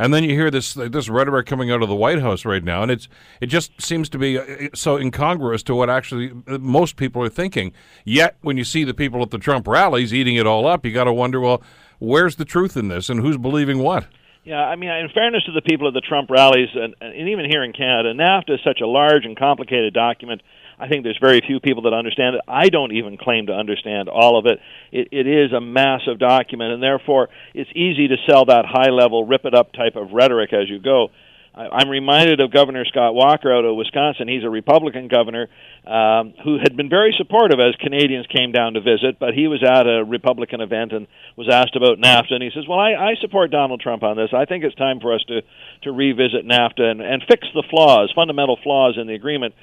And 0.00 0.14
then 0.14 0.24
you 0.24 0.30
hear 0.30 0.50
this 0.50 0.72
this 0.72 1.10
rhetoric 1.10 1.46
coming 1.46 1.70
out 1.70 1.82
of 1.82 1.90
the 1.90 1.94
White 1.94 2.20
House 2.20 2.46
right 2.46 2.64
now, 2.64 2.82
and 2.82 2.90
it's 2.90 3.06
it 3.42 3.48
just 3.48 3.82
seems 3.82 4.08
to 4.08 4.18
be 4.18 4.38
uh, 4.38 4.68
so 4.72 4.96
incongruous 4.96 5.62
to 5.64 5.74
what 5.74 5.90
actually 5.90 6.32
uh, 6.48 6.56
most 6.56 6.96
people 6.96 7.22
are 7.22 7.28
thinking. 7.28 7.74
Yet, 8.06 8.36
when 8.40 8.56
you 8.56 8.64
see 8.64 8.82
the 8.82 8.94
people 8.94 9.20
at 9.20 9.30
the 9.30 9.36
Trump 9.36 9.68
rallies 9.68 10.14
eating 10.14 10.36
it 10.36 10.46
all 10.46 10.66
up, 10.66 10.86
you 10.86 10.92
got 10.94 11.04
to 11.04 11.12
wonder, 11.12 11.38
well, 11.38 11.62
where's 11.98 12.36
the 12.36 12.46
truth 12.46 12.78
in 12.78 12.88
this, 12.88 13.10
and 13.10 13.20
who's 13.20 13.36
believing 13.36 13.80
what? 13.80 14.06
Yeah, 14.42 14.64
I 14.64 14.74
mean, 14.74 14.88
in 14.88 15.10
fairness 15.10 15.44
to 15.44 15.52
the 15.52 15.60
people 15.60 15.86
at 15.86 15.92
the 15.92 16.00
Trump 16.00 16.30
rallies, 16.30 16.70
and, 16.74 16.94
and 17.02 17.28
even 17.28 17.44
here 17.44 17.62
in 17.62 17.74
Canada, 17.74 18.14
NAFTA 18.14 18.54
is 18.54 18.60
such 18.64 18.80
a 18.80 18.86
large 18.86 19.26
and 19.26 19.36
complicated 19.36 19.92
document 19.92 20.40
I 20.80 20.88
think 20.88 21.04
there's 21.04 21.18
very 21.20 21.42
few 21.46 21.60
people 21.60 21.82
that 21.82 21.92
understand 21.92 22.36
it. 22.36 22.42
I 22.48 22.70
don't 22.70 22.92
even 22.92 23.18
claim 23.18 23.46
to 23.46 23.52
understand 23.52 24.08
all 24.08 24.38
of 24.38 24.46
it. 24.46 24.60
It, 24.90 25.08
it 25.12 25.26
is 25.26 25.52
a 25.52 25.60
massive 25.60 26.18
document, 26.18 26.72
and 26.72 26.82
therefore 26.82 27.28
it's 27.54 27.70
easy 27.74 28.08
to 28.08 28.16
sell 28.26 28.46
that 28.46 28.64
high 28.66 28.90
level, 28.90 29.26
rip 29.26 29.44
it 29.44 29.54
up 29.54 29.72
type 29.72 29.96
of 29.96 30.12
rhetoric 30.12 30.52
as 30.52 30.68
you 30.68 30.78
go. 30.78 31.10
I'm 31.52 31.88
reminded 31.88 32.40
of 32.40 32.52
Governor 32.52 32.84
Scott 32.84 33.12
Walker 33.12 33.52
out 33.52 33.64
of 33.64 33.74
Wisconsin. 33.74 34.28
He's 34.28 34.44
a 34.44 34.48
Republican 34.48 35.08
governor 35.08 35.48
um, 35.84 36.32
who 36.44 36.58
had 36.62 36.76
been 36.76 36.88
very 36.88 37.12
supportive 37.18 37.58
as 37.58 37.74
Canadians 37.80 38.26
came 38.28 38.52
down 38.52 38.74
to 38.74 38.80
visit, 38.80 39.18
but 39.18 39.34
he 39.34 39.48
was 39.48 39.62
at 39.62 39.86
a 39.86 40.04
Republican 40.04 40.60
event 40.60 40.92
and 40.92 41.08
was 41.36 41.48
asked 41.50 41.74
about 41.74 41.98
NAFTA, 41.98 42.34
and 42.34 42.42
he 42.42 42.50
says, 42.54 42.68
"Well, 42.68 42.78
I, 42.78 42.94
I 42.94 43.14
support 43.20 43.50
Donald 43.50 43.80
Trump 43.80 44.04
on 44.04 44.16
this. 44.16 44.30
I 44.32 44.44
think 44.44 44.62
it's 44.62 44.76
time 44.76 45.00
for 45.00 45.12
us 45.12 45.22
to 45.26 45.42
to 45.82 45.92
revisit 45.92 46.46
NAFTA 46.46 46.82
and, 46.82 47.02
and 47.02 47.22
fix 47.28 47.48
the 47.52 47.64
flaws, 47.68 48.12
fundamental 48.14 48.58
flaws 48.62 48.96
in 48.98 49.08
the 49.08 49.14
agreement." 49.14 49.54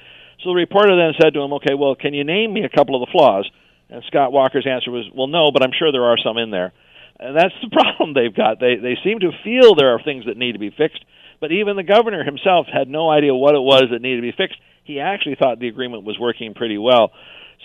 So 0.42 0.50
the 0.50 0.54
reporter 0.54 0.94
then 0.96 1.14
said 1.20 1.34
to 1.34 1.40
him, 1.40 1.52
"Okay, 1.54 1.74
well, 1.74 1.94
can 1.94 2.14
you 2.14 2.24
name 2.24 2.52
me 2.52 2.64
a 2.64 2.68
couple 2.68 2.94
of 2.94 3.06
the 3.06 3.12
flaws?" 3.12 3.48
And 3.90 4.04
Scott 4.04 4.32
Walker's 4.32 4.66
answer 4.66 4.90
was, 4.90 5.08
"Well, 5.14 5.26
no, 5.26 5.50
but 5.50 5.62
I'm 5.62 5.72
sure 5.72 5.90
there 5.90 6.04
are 6.04 6.18
some 6.18 6.38
in 6.38 6.50
there." 6.50 6.72
And 7.18 7.36
that's 7.36 7.54
the 7.62 7.70
problem 7.72 8.14
they've 8.14 8.34
got. 8.34 8.60
They 8.60 8.76
they 8.76 8.96
seem 9.02 9.20
to 9.20 9.32
feel 9.44 9.74
there 9.74 9.94
are 9.94 10.02
things 10.02 10.26
that 10.26 10.36
need 10.36 10.52
to 10.52 10.58
be 10.58 10.70
fixed, 10.70 11.04
but 11.40 11.52
even 11.52 11.76
the 11.76 11.82
governor 11.82 12.24
himself 12.24 12.66
had 12.66 12.88
no 12.88 13.10
idea 13.10 13.34
what 13.34 13.54
it 13.54 13.62
was 13.62 13.84
that 13.90 14.02
needed 14.02 14.16
to 14.16 14.22
be 14.22 14.36
fixed. 14.36 14.58
He 14.84 15.00
actually 15.00 15.36
thought 15.36 15.58
the 15.58 15.68
agreement 15.68 16.04
was 16.04 16.18
working 16.18 16.54
pretty 16.54 16.78
well. 16.78 17.12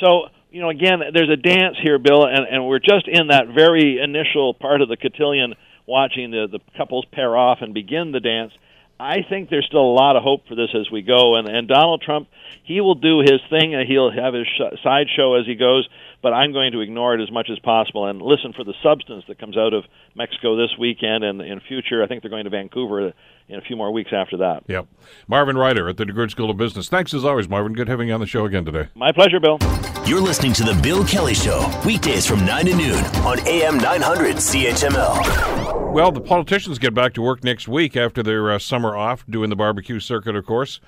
So, 0.04 0.28
you 0.52 0.62
know, 0.62 0.70
again, 0.70 1.00
there's 1.14 1.30
a 1.30 1.38
dance 1.38 1.78
here, 1.82 1.98
Bill, 1.98 2.26
and, 2.26 2.46
and 2.50 2.68
we're 2.68 2.80
just 2.80 3.08
in 3.08 3.28
that 3.28 3.48
very 3.48 4.00
initial 4.04 4.54
part 4.54 4.82
of 4.82 4.90
the 4.90 4.98
cotillion 4.98 5.54
watching 5.86 6.32
the, 6.32 6.48
the 6.52 6.60
couples 6.78 7.06
pair 7.12 7.36
off 7.38 7.60
and 7.62 7.74
begin 7.74 8.12
the 8.12 8.20
dance. 8.20 8.52
I 9.00 9.18
think 9.28 9.50
there's 9.50 9.66
still 9.66 9.82
a 9.82 9.96
lot 9.96 10.16
of 10.16 10.24
hope 10.24 10.48
for 10.48 10.56
this 10.56 10.70
as 10.74 10.90
we 10.92 11.02
go, 11.02 11.36
and, 11.36 11.48
and 11.48 11.68
Donald 11.68 12.02
Trump 12.02 12.28
he 12.66 12.80
will 12.80 12.96
do 12.96 13.20
his 13.20 13.42
thing. 13.50 13.76
And 13.76 13.88
he'll 13.88 14.12
have 14.12 14.34
his 14.34 14.48
sh- 14.48 14.80
sideshow 14.84 15.34
as 15.36 15.46
he 15.46 15.56
goes 15.56 15.88
but 16.24 16.34
i'm 16.34 16.54
going 16.54 16.72
to 16.72 16.80
ignore 16.80 17.14
it 17.14 17.22
as 17.22 17.30
much 17.30 17.50
as 17.52 17.60
possible. 17.60 18.08
And 18.08 18.20
listen 18.22 18.54
for 18.54 18.64
the 18.64 18.74
substance 18.82 19.26
that 19.28 19.38
comes 19.38 19.58
out 19.58 19.74
of 19.74 19.84
mexico 20.16 20.56
this 20.56 20.72
weekend 20.80 21.24
and 21.24 21.42
in 21.42 21.60
future. 21.60 22.02
I 22.02 22.08
think 22.08 22.24
they're 22.24 22.32
going 22.32 22.46
to 22.46 22.50
vancouver 22.50 23.14
in 23.48 23.56
a 23.58 23.62
few 23.62 23.76
more 23.76 23.92
weeks 23.92 24.12
after 24.14 24.38
that. 24.38 24.64
Yep. 24.68 24.88
Marvin 25.28 25.58
ryder 25.58 25.90
at 25.90 25.98
the 25.98 26.06
DeGroote 26.06 26.32
school 26.32 26.50
of 26.50 26.58
business. 26.58 26.90
Thanks 26.90 27.14
as 27.14 27.26
always 27.26 27.50
marvin. 27.50 27.74
Good 27.74 27.90
having 27.90 28.08
you 28.08 28.14
on 28.14 28.20
the 28.20 28.26
show 28.26 28.46
again 28.46 28.66
today. 28.66 28.90
My 28.96 29.12
pleasure 29.12 29.40
bill. 29.40 29.58
You're 30.06 30.22
listening 30.22 30.54
to 30.54 30.64
the 30.64 30.78
bill 30.82 31.06
kelly 31.06 31.34
show 31.34 31.72
weekdays 31.86 32.26
from 32.26 32.46
9 32.46 32.66
to 32.66 32.76
noon 32.76 33.06
on 33.24 33.40
am 33.48 33.78
900 33.78 34.36
chml 34.36 35.94
well 35.94 36.12
the 36.12 36.20
politicians 36.20 36.78
get 36.78 36.94
back 36.94 37.14
to 37.14 37.22
work 37.22 37.42
next 37.42 37.70
week 37.70 37.96
after 37.96 38.22
their 38.22 38.52
uh, 38.52 38.60
summer 38.60 38.98
off 38.98 39.26
doing 39.30 39.50
the 39.50 39.56
barbecue 39.56 40.02
circuit 40.02 40.36
of 40.36 40.46
course 40.46 40.82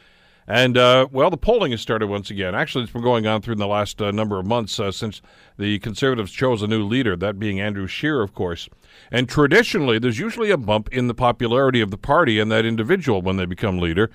And, 0.48 0.78
uh, 0.78 1.08
well, 1.12 1.32
the 1.32 1.38
polling 1.38 1.72
has 1.72 1.82
started 1.82 2.08
once 2.08 2.30
again. 2.30 2.54
Actually, 2.54 2.84
it's 2.84 2.94
been 2.94 3.02
going 3.02 3.26
on 3.26 3.42
through 3.42 3.56
the 3.56 3.66
last 3.66 4.00
uh, 4.00 4.12
number 4.12 4.38
of 4.40 4.46
months 4.46 4.80
uh, 4.80 4.92
since 4.92 5.22
the 5.58 5.80
Conservatives 5.80 6.32
chose 6.32 6.62
a 6.62 6.68
new 6.68 6.84
leader, 6.84 7.16
that 7.16 7.40
being 7.40 7.60
Andrew 7.60 7.88
Scheer, 7.88 8.22
of 8.22 8.34
course. 8.36 8.70
And 9.12 9.28
traditionally, 9.28 9.98
there's 9.98 10.20
usually 10.20 10.52
a 10.52 10.58
bump 10.58 10.90
in 10.90 11.08
the 11.08 11.16
popularity 11.16 11.82
of 11.82 11.90
the 11.90 11.98
party 11.98 12.40
and 12.40 12.52
that 12.52 12.64
individual 12.64 13.24
when 13.24 13.38
they 13.38 13.46
become 13.46 13.80
leader. 13.80 14.12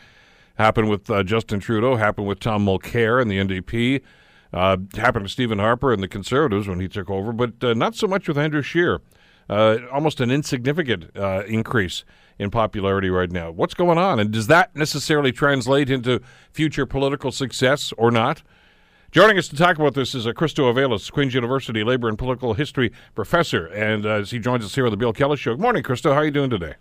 Happened 0.54 0.88
with 0.88 1.10
uh, 1.10 1.24
Justin 1.24 1.58
Trudeau, 1.58 1.96
happened 1.96 2.28
with 2.28 2.38
Tom 2.38 2.64
Mulcair 2.64 3.20
and 3.20 3.28
the 3.30 3.38
NDP, 3.38 4.02
uh, 4.52 4.76
happened 4.94 5.24
with 5.24 5.32
Stephen 5.32 5.58
Harper 5.58 5.92
and 5.92 6.02
the 6.02 6.08
Conservatives 6.08 6.68
when 6.68 6.78
he 6.78 6.86
took 6.86 7.10
over, 7.10 7.32
but 7.32 7.52
uh, 7.62 7.74
not 7.74 7.96
so 7.96 8.06
much 8.06 8.28
with 8.28 8.38
Andrew 8.38 8.62
Scheer. 8.62 9.00
almost 9.48 10.20
an 10.20 10.30
insignificant 10.30 11.16
increase 11.48 12.04
in 12.40 12.50
popularity 12.50 13.10
right 13.10 13.30
now. 13.30 13.50
What's 13.50 13.74
going 13.74 13.98
on? 13.98 14.18
And 14.18 14.30
does 14.30 14.46
that 14.46 14.74
necessarily 14.74 15.30
translate 15.30 15.90
into 15.90 16.22
future 16.50 16.86
political 16.86 17.30
success 17.30 17.92
or 17.98 18.10
not? 18.10 18.42
Joining 19.12 19.36
us 19.36 19.46
to 19.48 19.56
talk 19.56 19.76
about 19.76 19.92
this 19.92 20.14
is 20.14 20.26
Christo 20.34 20.72
Aivalis, 20.72 21.12
Queen's 21.12 21.34
University 21.34 21.84
Labor 21.84 22.08
and 22.08 22.16
Political 22.16 22.54
History 22.54 22.92
professor, 23.14 23.66
and 23.66 24.06
uh, 24.06 24.20
as 24.20 24.30
he 24.30 24.38
joins 24.38 24.64
us 24.64 24.74
here 24.74 24.86
on 24.86 24.90
the 24.90 24.96
Bill 24.96 25.12
Kelly 25.12 25.36
Show. 25.36 25.52
Good 25.52 25.60
morning, 25.60 25.82
Christo. 25.82 26.12
How 26.14 26.20
are 26.20 26.24
you 26.24 26.30
doing 26.30 26.48
today? 26.48 26.76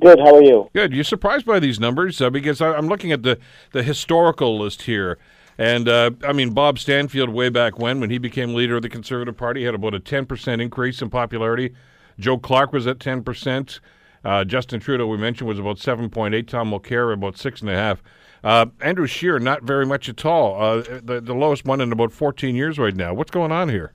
Good. 0.00 0.18
How 0.20 0.36
are 0.36 0.42
you? 0.42 0.70
Good. 0.72 0.94
You're 0.94 1.04
surprised 1.04 1.44
by 1.44 1.60
these 1.60 1.78
numbers 1.78 2.20
uh, 2.22 2.30
because 2.30 2.62
I, 2.62 2.78
am 2.78 2.88
looking 2.88 3.12
at 3.12 3.24
the 3.24 3.38
the 3.72 3.82
historical 3.82 4.58
list 4.58 4.82
here, 4.82 5.18
and 5.58 5.86
uh, 5.86 6.12
I 6.22 6.32
mean 6.32 6.54
Bob 6.54 6.78
Stanfield 6.78 7.28
way 7.28 7.50
back 7.50 7.78
when, 7.78 8.00
when 8.00 8.08
he 8.08 8.18
became 8.18 8.54
leader 8.54 8.76
of 8.76 8.82
the 8.82 8.88
Conservative 8.88 9.36
Party, 9.36 9.64
had 9.64 9.74
about 9.74 9.94
a 9.94 10.00
10 10.00 10.24
percent 10.24 10.62
increase 10.62 11.02
in 11.02 11.10
popularity. 11.10 11.74
Joe 12.18 12.38
Clark 12.38 12.72
was 12.72 12.86
at 12.86 13.00
10 13.00 13.22
percent. 13.22 13.80
Uh, 14.24 14.44
Justin 14.44 14.80
Trudeau, 14.80 15.06
we 15.06 15.16
mentioned, 15.16 15.48
was 15.48 15.58
about 15.58 15.76
7.8. 15.76 16.46
Tom 16.48 16.70
Mulcair, 16.70 17.12
about 17.12 17.34
6.5. 17.34 17.98
Uh, 18.42 18.66
Andrew 18.80 19.06
Scheer, 19.06 19.38
not 19.38 19.62
very 19.62 19.86
much 19.86 20.08
at 20.08 20.24
all. 20.24 20.60
Uh, 20.60 20.82
the, 21.02 21.20
the 21.22 21.34
lowest 21.34 21.64
one 21.64 21.80
in 21.80 21.92
about 21.92 22.12
14 22.12 22.54
years 22.54 22.78
right 22.78 22.94
now. 22.94 23.12
What's 23.14 23.30
going 23.30 23.52
on 23.52 23.68
here? 23.68 23.92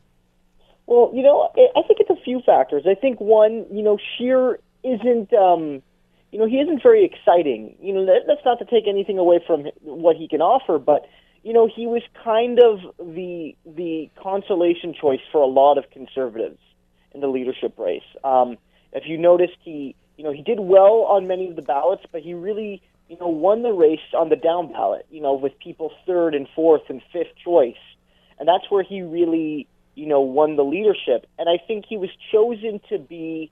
Well, 0.85 1.11
you 1.13 1.21
know, 1.21 1.49
I 1.55 1.81
think 1.87 1.99
it's 1.99 2.09
a 2.09 2.23
few 2.23 2.41
factors. 2.45 2.83
I 2.89 2.95
think 2.95 3.19
one, 3.19 3.65
you 3.71 3.83
know, 3.83 3.99
Scheer 4.17 4.59
isn't, 4.83 5.31
um, 5.33 5.83
you 6.31 6.39
know, 6.39 6.47
he 6.47 6.57
isn't 6.57 6.81
very 6.81 7.05
exciting. 7.05 7.75
You 7.79 7.93
know, 7.93 8.05
that, 8.07 8.21
that's 8.27 8.41
not 8.43 8.57
to 8.59 8.65
take 8.65 8.87
anything 8.87 9.19
away 9.19 9.39
from 9.45 9.65
what 9.81 10.15
he 10.15 10.27
can 10.27 10.41
offer, 10.41 10.79
but 10.79 11.05
you 11.43 11.53
know, 11.53 11.69
he 11.73 11.85
was 11.87 12.01
kind 12.23 12.59
of 12.59 12.79
the 12.99 13.55
the 13.65 14.09
consolation 14.21 14.93
choice 14.99 15.21
for 15.31 15.41
a 15.41 15.47
lot 15.47 15.77
of 15.77 15.89
conservatives 15.91 16.59
in 17.13 17.21
the 17.21 17.27
leadership 17.27 17.77
race. 17.77 18.03
Um, 18.23 18.57
if 18.91 19.03
you 19.05 19.17
noticed, 19.17 19.57
he 19.63 19.95
you 20.19 20.25
know, 20.25 20.33
he 20.33 20.41
did 20.41 20.59
well 20.59 21.07
on 21.09 21.27
many 21.27 21.47
of 21.49 21.55
the 21.55 21.61
ballots, 21.61 22.03
but 22.11 22.21
he 22.21 22.33
really, 22.33 22.81
you 23.07 23.17
know, 23.21 23.29
won 23.29 23.63
the 23.63 23.71
race 23.71 24.01
on 24.13 24.27
the 24.27 24.35
down 24.35 24.69
ballot, 24.69 25.05
you 25.09 25.21
know, 25.21 25.33
with 25.33 25.57
people 25.59 25.93
third 26.05 26.35
and 26.35 26.45
fourth 26.53 26.81
and 26.89 27.01
fifth 27.13 27.33
choice. 27.41 27.79
And 28.37 28.45
that's 28.45 28.69
where 28.69 28.83
he 28.83 29.01
really, 29.01 29.69
you 29.95 30.07
know, 30.07 30.19
won 30.19 30.57
the 30.57 30.65
leadership. 30.65 31.25
And 31.37 31.47
I 31.47 31.57
think 31.65 31.85
he 31.87 31.95
was 31.95 32.09
chosen 32.33 32.81
to 32.89 32.99
be 32.99 33.49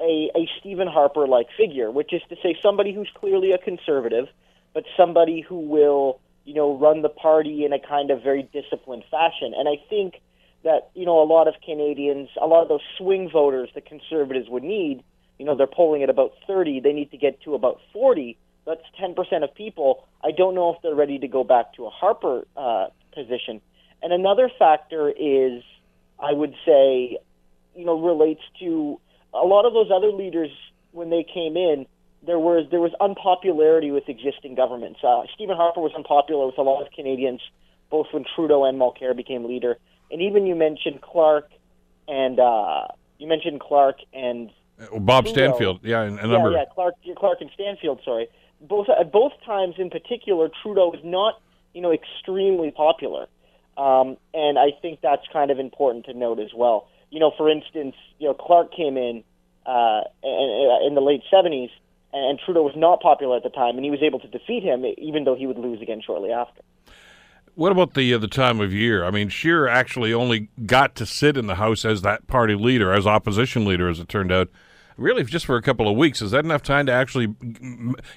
a, 0.00 0.32
a 0.34 0.48
Stephen 0.58 0.88
Harper 0.88 1.28
like 1.28 1.46
figure, 1.56 1.92
which 1.92 2.12
is 2.12 2.22
to 2.28 2.34
say 2.42 2.58
somebody 2.60 2.92
who's 2.92 3.10
clearly 3.14 3.52
a 3.52 3.58
conservative, 3.58 4.26
but 4.74 4.82
somebody 4.96 5.42
who 5.42 5.60
will, 5.60 6.18
you 6.44 6.54
know, 6.54 6.76
run 6.76 7.02
the 7.02 7.08
party 7.08 7.64
in 7.64 7.72
a 7.72 7.78
kind 7.78 8.10
of 8.10 8.20
very 8.20 8.42
disciplined 8.52 9.04
fashion. 9.12 9.54
And 9.56 9.68
I 9.68 9.76
think 9.88 10.14
that, 10.64 10.90
you 10.94 11.06
know, 11.06 11.22
a 11.22 11.28
lot 11.32 11.46
of 11.46 11.54
Canadians, 11.64 12.30
a 12.42 12.48
lot 12.48 12.62
of 12.62 12.68
those 12.68 12.82
swing 12.98 13.30
voters 13.30 13.68
the 13.76 13.80
conservatives 13.80 14.48
would 14.48 14.64
need 14.64 15.04
you 15.40 15.46
know, 15.46 15.56
they're 15.56 15.66
polling 15.66 16.02
at 16.02 16.10
about 16.10 16.34
30. 16.46 16.80
They 16.80 16.92
need 16.92 17.12
to 17.12 17.16
get 17.16 17.40
to 17.44 17.54
about 17.54 17.80
40. 17.94 18.36
That's 18.66 18.82
10% 19.02 19.42
of 19.42 19.54
people. 19.54 20.06
I 20.22 20.32
don't 20.32 20.54
know 20.54 20.74
if 20.74 20.82
they're 20.82 20.94
ready 20.94 21.18
to 21.18 21.28
go 21.28 21.44
back 21.44 21.72
to 21.76 21.86
a 21.86 21.88
Harper 21.88 22.46
uh, 22.58 22.88
position. 23.14 23.62
And 24.02 24.12
another 24.12 24.50
factor 24.58 25.08
is, 25.08 25.62
I 26.18 26.34
would 26.34 26.52
say, 26.66 27.16
you 27.74 27.86
know, 27.86 27.98
relates 27.98 28.42
to 28.60 29.00
a 29.32 29.46
lot 29.46 29.64
of 29.64 29.72
those 29.72 29.90
other 29.90 30.12
leaders 30.12 30.50
when 30.92 31.08
they 31.08 31.24
came 31.24 31.56
in. 31.56 31.86
There 32.26 32.38
was 32.38 32.66
there 32.70 32.80
was 32.80 32.92
unpopularity 33.00 33.92
with 33.92 34.10
existing 34.10 34.56
governments. 34.56 35.00
Uh, 35.02 35.22
Stephen 35.34 35.56
Harper 35.56 35.80
was 35.80 35.92
unpopular 35.96 36.44
with 36.44 36.58
a 36.58 36.62
lot 36.62 36.82
of 36.82 36.92
Canadians, 36.92 37.40
both 37.90 38.08
when 38.12 38.26
Trudeau 38.36 38.66
and 38.66 38.78
Mulcair 38.78 39.16
became 39.16 39.46
leader. 39.46 39.78
And 40.10 40.20
even 40.20 40.44
you 40.44 40.54
mentioned 40.54 41.00
Clark, 41.00 41.48
and 42.06 42.38
uh, 42.38 42.88
you 43.16 43.26
mentioned 43.26 43.60
Clark 43.60 44.00
and 44.12 44.50
uh, 44.80 44.98
Bob 44.98 45.28
Stanfield, 45.28 45.80
yeah, 45.82 46.02
and 46.02 46.18
a 46.18 46.26
number. 46.26 46.50
Yeah, 46.50 46.58
yeah, 46.58 46.64
Clark, 46.74 46.94
Clark 47.16 47.40
and 47.40 47.50
Stanfield. 47.54 48.00
Sorry, 48.04 48.28
both 48.60 48.88
at 48.88 49.12
both 49.12 49.32
times 49.44 49.74
in 49.78 49.90
particular, 49.90 50.48
Trudeau 50.62 50.88
was 50.88 51.00
not, 51.04 51.40
you 51.74 51.80
know, 51.80 51.92
extremely 51.92 52.70
popular, 52.70 53.26
um, 53.76 54.16
and 54.34 54.58
I 54.58 54.70
think 54.82 55.00
that's 55.02 55.26
kind 55.32 55.50
of 55.50 55.58
important 55.58 56.06
to 56.06 56.14
note 56.14 56.38
as 56.40 56.50
well. 56.54 56.88
You 57.10 57.20
know, 57.20 57.32
for 57.36 57.50
instance, 57.50 57.94
you 58.18 58.28
know, 58.28 58.34
Clark 58.34 58.74
came 58.74 58.96
in 58.96 59.24
uh, 59.66 60.02
in 60.22 60.94
the 60.94 61.02
late 61.02 61.22
'70s, 61.32 61.70
and 62.12 62.38
Trudeau 62.44 62.62
was 62.62 62.74
not 62.76 63.00
popular 63.00 63.36
at 63.36 63.42
the 63.42 63.50
time, 63.50 63.76
and 63.76 63.84
he 63.84 63.90
was 63.90 64.02
able 64.02 64.20
to 64.20 64.28
defeat 64.28 64.62
him, 64.62 64.84
even 64.98 65.24
though 65.24 65.34
he 65.34 65.46
would 65.46 65.58
lose 65.58 65.80
again 65.80 66.00
shortly 66.04 66.30
after. 66.30 66.62
What 67.54 67.72
about 67.72 67.94
the 67.94 68.14
uh, 68.14 68.18
the 68.18 68.28
time 68.28 68.60
of 68.60 68.72
year? 68.72 69.04
I 69.04 69.10
mean, 69.10 69.28
Scheer 69.28 69.66
actually 69.66 70.14
only 70.14 70.48
got 70.66 70.94
to 70.96 71.06
sit 71.06 71.36
in 71.36 71.46
the 71.46 71.56
House 71.56 71.84
as 71.84 72.02
that 72.02 72.26
party 72.26 72.54
leader, 72.54 72.92
as 72.92 73.06
opposition 73.06 73.64
leader, 73.64 73.88
as 73.88 73.98
it 73.98 74.08
turned 74.08 74.32
out, 74.32 74.48
really 75.00 75.24
just 75.24 75.46
for 75.46 75.56
a 75.56 75.62
couple 75.62 75.88
of 75.88 75.96
weeks. 75.96 76.22
Is 76.22 76.30
that 76.30 76.44
enough 76.44 76.62
time 76.62 76.86
to 76.86 76.92
actually 76.92 77.34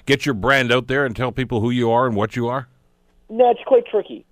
get 0.06 0.26
your 0.26 0.34
brand 0.34 0.72
out 0.72 0.86
there 0.86 1.04
and 1.04 1.16
tell 1.16 1.32
people 1.32 1.60
who 1.60 1.70
you 1.70 1.90
are 1.90 2.06
and 2.06 2.14
what 2.14 2.36
you 2.36 2.46
are? 2.46 2.68
No, 3.28 3.50
it's 3.50 3.60
quite 3.66 3.86
tricky. 3.86 4.24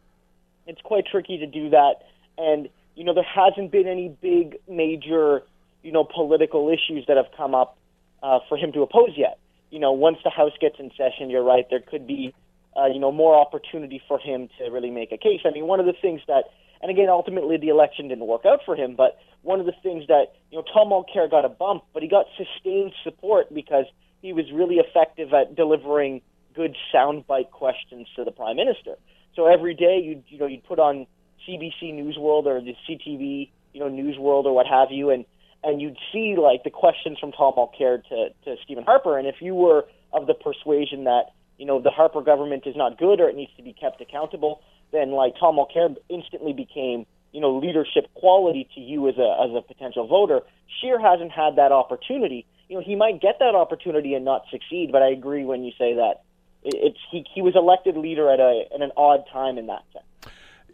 It's 0.66 0.80
quite 0.82 1.06
tricky 1.10 1.38
to 1.38 1.46
do 1.46 1.70
that, 1.70 1.94
and 2.38 2.68
you 2.94 3.04
know 3.04 3.14
there 3.14 3.24
hasn't 3.24 3.72
been 3.72 3.88
any 3.88 4.10
big 4.20 4.58
major 4.68 5.42
you 5.82 5.90
know 5.90 6.04
political 6.04 6.68
issues 6.68 7.04
that 7.08 7.16
have 7.16 7.26
come 7.36 7.54
up 7.54 7.76
uh, 8.22 8.38
for 8.48 8.56
him 8.56 8.70
to 8.72 8.82
oppose 8.82 9.10
yet. 9.16 9.38
You 9.70 9.80
know, 9.80 9.92
once 9.92 10.18
the 10.22 10.30
House 10.30 10.52
gets 10.60 10.76
in 10.78 10.90
session, 10.96 11.30
you're 11.30 11.42
right. 11.42 11.66
There 11.68 11.80
could 11.80 12.06
be 12.06 12.34
uh, 12.76 12.86
you 12.86 12.98
know 12.98 13.12
more 13.12 13.34
opportunity 13.38 14.00
for 14.08 14.18
him 14.18 14.48
to 14.58 14.70
really 14.70 14.90
make 14.90 15.12
a 15.12 15.18
case. 15.18 15.40
I 15.44 15.50
mean, 15.50 15.66
one 15.66 15.80
of 15.80 15.86
the 15.86 15.94
things 16.00 16.20
that 16.28 16.44
and 16.82 16.90
again, 16.90 17.08
ultimately 17.08 17.56
the 17.56 17.68
election 17.68 18.08
didn't 18.08 18.26
work 18.26 18.44
out 18.44 18.60
for 18.66 18.74
him. 18.74 18.96
But 18.96 19.18
one 19.42 19.60
of 19.60 19.66
the 19.66 19.74
things 19.82 20.06
that 20.08 20.34
you 20.50 20.58
know, 20.58 20.64
Tom 20.72 20.90
Mulcair 20.90 21.30
got 21.30 21.44
a 21.44 21.48
bump, 21.48 21.84
but 21.94 22.02
he 22.02 22.08
got 22.08 22.26
sustained 22.36 22.92
support 23.04 23.54
because 23.54 23.86
he 24.20 24.32
was 24.32 24.46
really 24.52 24.76
effective 24.76 25.32
at 25.32 25.54
delivering 25.54 26.20
good 26.54 26.76
soundbite 26.94 27.50
questions 27.50 28.08
to 28.16 28.24
the 28.24 28.30
prime 28.30 28.56
minister. 28.56 28.96
So 29.34 29.46
every 29.46 29.74
day, 29.74 30.00
you 30.02 30.22
you 30.28 30.38
know, 30.38 30.46
you'd 30.46 30.64
put 30.64 30.78
on 30.78 31.06
CBC 31.48 31.94
News 31.94 32.16
World 32.18 32.46
or 32.46 32.60
the 32.60 32.74
CTV, 32.88 33.50
you 33.72 33.80
know, 33.80 33.88
News 33.88 34.18
World 34.18 34.46
or 34.46 34.54
what 34.54 34.66
have 34.66 34.90
you, 34.90 35.10
and 35.10 35.24
and 35.62 35.80
you'd 35.80 35.98
see 36.12 36.34
like 36.36 36.64
the 36.64 36.70
questions 36.70 37.18
from 37.18 37.30
Tom 37.30 37.54
Mulcair 37.56 38.02
to 38.08 38.28
to 38.44 38.56
Stephen 38.64 38.84
Harper. 38.84 39.18
And 39.18 39.28
if 39.28 39.36
you 39.40 39.54
were 39.54 39.84
of 40.12 40.26
the 40.26 40.34
persuasion 40.34 41.04
that 41.04 41.30
you 41.62 41.68
know 41.68 41.80
the 41.80 41.92
Harper 41.92 42.22
government 42.22 42.64
is 42.66 42.74
not 42.74 42.98
good 42.98 43.20
or 43.20 43.28
it 43.28 43.36
needs 43.36 43.52
to 43.56 43.62
be 43.62 43.72
kept 43.72 44.00
accountable, 44.00 44.62
then 44.90 45.12
like 45.12 45.34
Tom 45.38 45.54
Mulcair 45.54 45.94
instantly 46.08 46.52
became 46.52 47.06
you 47.30 47.40
know 47.40 47.56
leadership 47.56 48.12
quality 48.14 48.68
to 48.74 48.80
you 48.80 49.08
as 49.08 49.14
a 49.16 49.38
as 49.40 49.54
a 49.54 49.62
potential 49.62 50.08
voter. 50.08 50.40
Scheer 50.80 50.98
hasn't 50.98 51.30
had 51.30 51.54
that 51.54 51.70
opportunity. 51.70 52.44
You 52.68 52.78
know 52.78 52.82
he 52.84 52.96
might 52.96 53.20
get 53.20 53.38
that 53.38 53.54
opportunity 53.54 54.14
and 54.14 54.24
not 54.24 54.42
succeed, 54.50 54.90
but 54.90 55.02
I 55.02 55.10
agree 55.10 55.44
when 55.44 55.62
you 55.62 55.70
say 55.78 55.94
that 55.94 56.22
it's 56.64 56.98
he 57.12 57.24
he 57.32 57.42
was 57.42 57.54
elected 57.54 57.96
leader 57.96 58.28
at 58.28 58.40
a 58.40 58.64
at 58.74 58.82
an 58.82 58.90
odd 58.96 59.22
time 59.32 59.56
in 59.56 59.68
that 59.68 59.84
sense. 59.92 60.04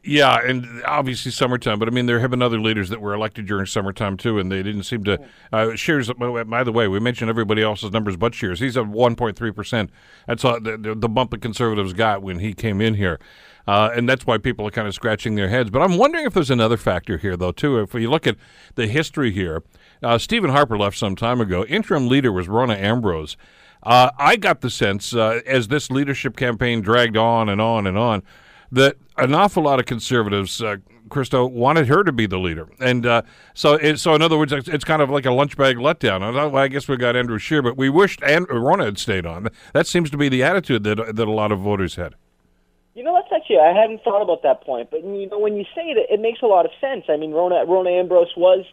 Yeah, 0.05 0.39
and 0.45 0.83
obviously 0.85 1.31
summertime, 1.31 1.79
but 1.79 1.89
I 1.89 1.91
mean 1.91 2.07
there 2.07 2.21
have 2.21 2.31
been 2.31 2.43
other 2.43 2.61
leaders 2.61 2.89
that 2.89 3.01
were 3.01 3.15
elected 3.15 3.47
during 3.47 3.67
summertime 3.67 4.17
too, 4.17 4.39
and 4.39 4.51
they 4.51 4.63
didn't 4.63 4.85
seem 4.85 5.05
to. 5.05 5.19
Uh, 5.53 5.75
Scheer's, 5.75 6.11
by 6.13 6.65
the 6.65 6.73
way, 6.73 6.89
we 6.89 7.01
mentioned 7.01 7.29
everybody 7.29 7.63
else's 7.63 7.91
numbers 7.91 8.17
but 8.17 8.35
Scheer's. 8.35 8.61
He's 8.61 8.77
at 8.77 8.87
one 8.87 9.17
point 9.17 9.37
three 9.37 9.51
percent. 9.51 9.91
That's 10.27 10.45
all, 10.45 10.61
the, 10.61 10.95
the 10.97 11.09
bump 11.09 11.31
the 11.31 11.39
conservatives 11.39 11.93
got 11.93 12.23
when 12.23 12.39
he 12.39 12.55
came 12.55 12.81
in 12.81 12.95
here. 12.95 13.19
Uh, 13.67 13.91
and 13.95 14.09
that's 14.09 14.27
why 14.27 14.39
people 14.39 14.67
are 14.67 14.71
kind 14.71 14.89
of 14.89 14.95
scratching 14.95 15.35
their 15.35 15.51
heads. 15.51 15.69
But 15.69 15.83
I'm 15.83 15.99
wondering 15.99 16.25
if 16.25 16.33
there's 16.33 16.51
another 16.51 16.79
factor 16.79 17.19
here, 17.19 17.37
though, 17.37 17.53
too. 17.53 17.79
If 17.81 17.93
you 17.93 18.09
look 18.09 18.27
at 18.27 18.37
the 18.77 18.87
history 18.87 19.31
here, 19.31 19.63
uh, 20.03 20.17
Stephen 20.17 20.51
Harper 20.51 20.79
left 20.79 20.97
some 20.97 21.15
time 21.15 21.39
ago. 21.39 21.67
Interim 21.67 22.09
leader 22.09 22.33
was 22.33 22.49
Rona 22.49 22.75
Ambrose. 22.75 23.37
Uh, 23.83 24.11
I 24.19 24.37
got 24.37 24.63
the 24.63 24.71
sense 24.71 25.15
uh, 25.15 25.41
as 25.47 25.69
this 25.69 25.91
leadership 25.91 26.35
campaign 26.35 26.81
dragged 26.81 27.19
on 27.19 27.51
and 27.51 27.61
on 27.61 27.87
and 27.87 27.99
on 27.99 28.23
that 28.73 28.97
an 29.17 29.35
awful 29.35 29.63
lot 29.63 29.79
of 29.81 29.87
conservatives, 29.87 30.63
uh, 30.63 30.77
Christo, 31.09 31.47
wanted 31.47 31.89
her 31.89 32.05
to 32.05 32.13
be 32.13 32.27
the 32.27 32.39
leader, 32.39 32.69
and 32.81 33.07
uh, 33.07 33.23
so 33.55 33.75
it, 33.75 33.99
so 33.99 34.15
in 34.15 34.23
other 34.23 34.39
words, 34.39 34.53
it's, 34.53 34.69
it's, 34.69 34.85
kind 34.85 35.01
of 35.01 35.11
like 35.11 35.25
a 35.25 35.31
lunch 35.31 35.57
bag 35.57 35.77
letdown. 35.77 36.23
I, 36.23 36.63
I 36.63 36.69
guess 36.69 36.87
we 36.87 36.97
got 36.97 37.17
Andrew 37.17 37.39
Scheer, 37.39 37.63
but 37.63 37.77
we 37.77 37.89
wished 37.89 38.23
and 38.23 38.47
Rona 38.49 38.85
had 38.85 38.99
stayed 38.99 39.25
on. 39.25 39.49
That 39.73 39.87
seems 39.87 40.11
to 40.11 40.17
be 40.17 40.29
the 40.29 40.43
attitude 40.43 40.85
that 40.85 41.17
that 41.17 41.29
a 41.29 41.31
lot 41.31 41.53
of 41.53 41.61
voters 41.61 41.97
had. 41.97 42.15
You 42.95 43.05
know, 43.05 43.15
that's 43.15 43.33
actually 43.35 43.59
I 43.59 43.73
hadn't 43.73 44.03
thought 44.03 44.23
about 44.23 44.43
that 44.43 44.63
point, 44.63 44.91
but 44.91 45.03
you 45.03 45.29
know, 45.29 45.39
when 45.39 45.57
you 45.57 45.65
say 45.75 45.83
it, 45.83 46.07
it 46.11 46.21
makes 46.21 46.43
a 46.43 46.47
lot 46.47 46.67
of 46.67 46.73
sense. 46.81 47.05
I 47.09 47.17
mean, 47.17 47.33
Rona 47.33 47.65
Rona 47.65 47.91
Ambrose 47.91 48.35
was 48.37 48.65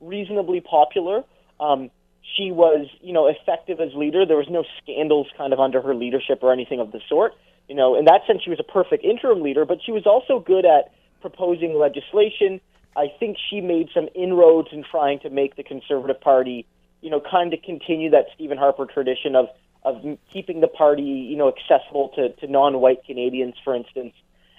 reasonably 0.00 0.60
popular. 0.60 1.24
Um, 1.60 1.90
she 2.36 2.50
was, 2.50 2.86
you 3.00 3.12
know, 3.12 3.26
effective 3.26 3.80
as 3.80 3.94
leader. 3.94 4.26
There 4.26 4.36
was 4.36 4.48
no 4.50 4.64
scandals 4.82 5.28
kind 5.36 5.52
of 5.52 5.60
under 5.60 5.80
her 5.80 5.94
leadership 5.94 6.40
or 6.42 6.52
anything 6.52 6.80
of 6.80 6.92
the 6.92 7.00
sort. 7.08 7.34
You 7.68 7.74
know, 7.74 7.98
in 7.98 8.06
that 8.06 8.22
sense, 8.26 8.42
she 8.42 8.50
was 8.50 8.58
a 8.58 8.64
perfect 8.64 9.04
interim 9.04 9.42
leader, 9.42 9.64
but 9.64 9.78
she 9.84 9.92
was 9.92 10.06
also 10.06 10.40
good 10.40 10.64
at 10.64 10.92
proposing 11.20 11.74
legislation. 11.78 12.60
I 12.96 13.12
think 13.20 13.36
she 13.50 13.60
made 13.60 13.90
some 13.92 14.08
inroads 14.14 14.68
in 14.72 14.84
trying 14.90 15.20
to 15.20 15.30
make 15.30 15.56
the 15.56 15.62
Conservative 15.62 16.20
Party, 16.20 16.66
you 17.02 17.10
know, 17.10 17.20
kind 17.20 17.52
of 17.52 17.62
continue 17.62 18.10
that 18.10 18.26
Stephen 18.34 18.58
Harper 18.58 18.86
tradition 18.86 19.36
of 19.36 19.46
of 19.84 20.02
keeping 20.32 20.60
the 20.60 20.66
party, 20.66 21.02
you 21.02 21.36
know, 21.36 21.48
accessible 21.48 22.10
to, 22.16 22.30
to 22.40 22.50
non-white 22.50 23.04
Canadians, 23.04 23.54
for 23.62 23.76
instance. 23.76 24.12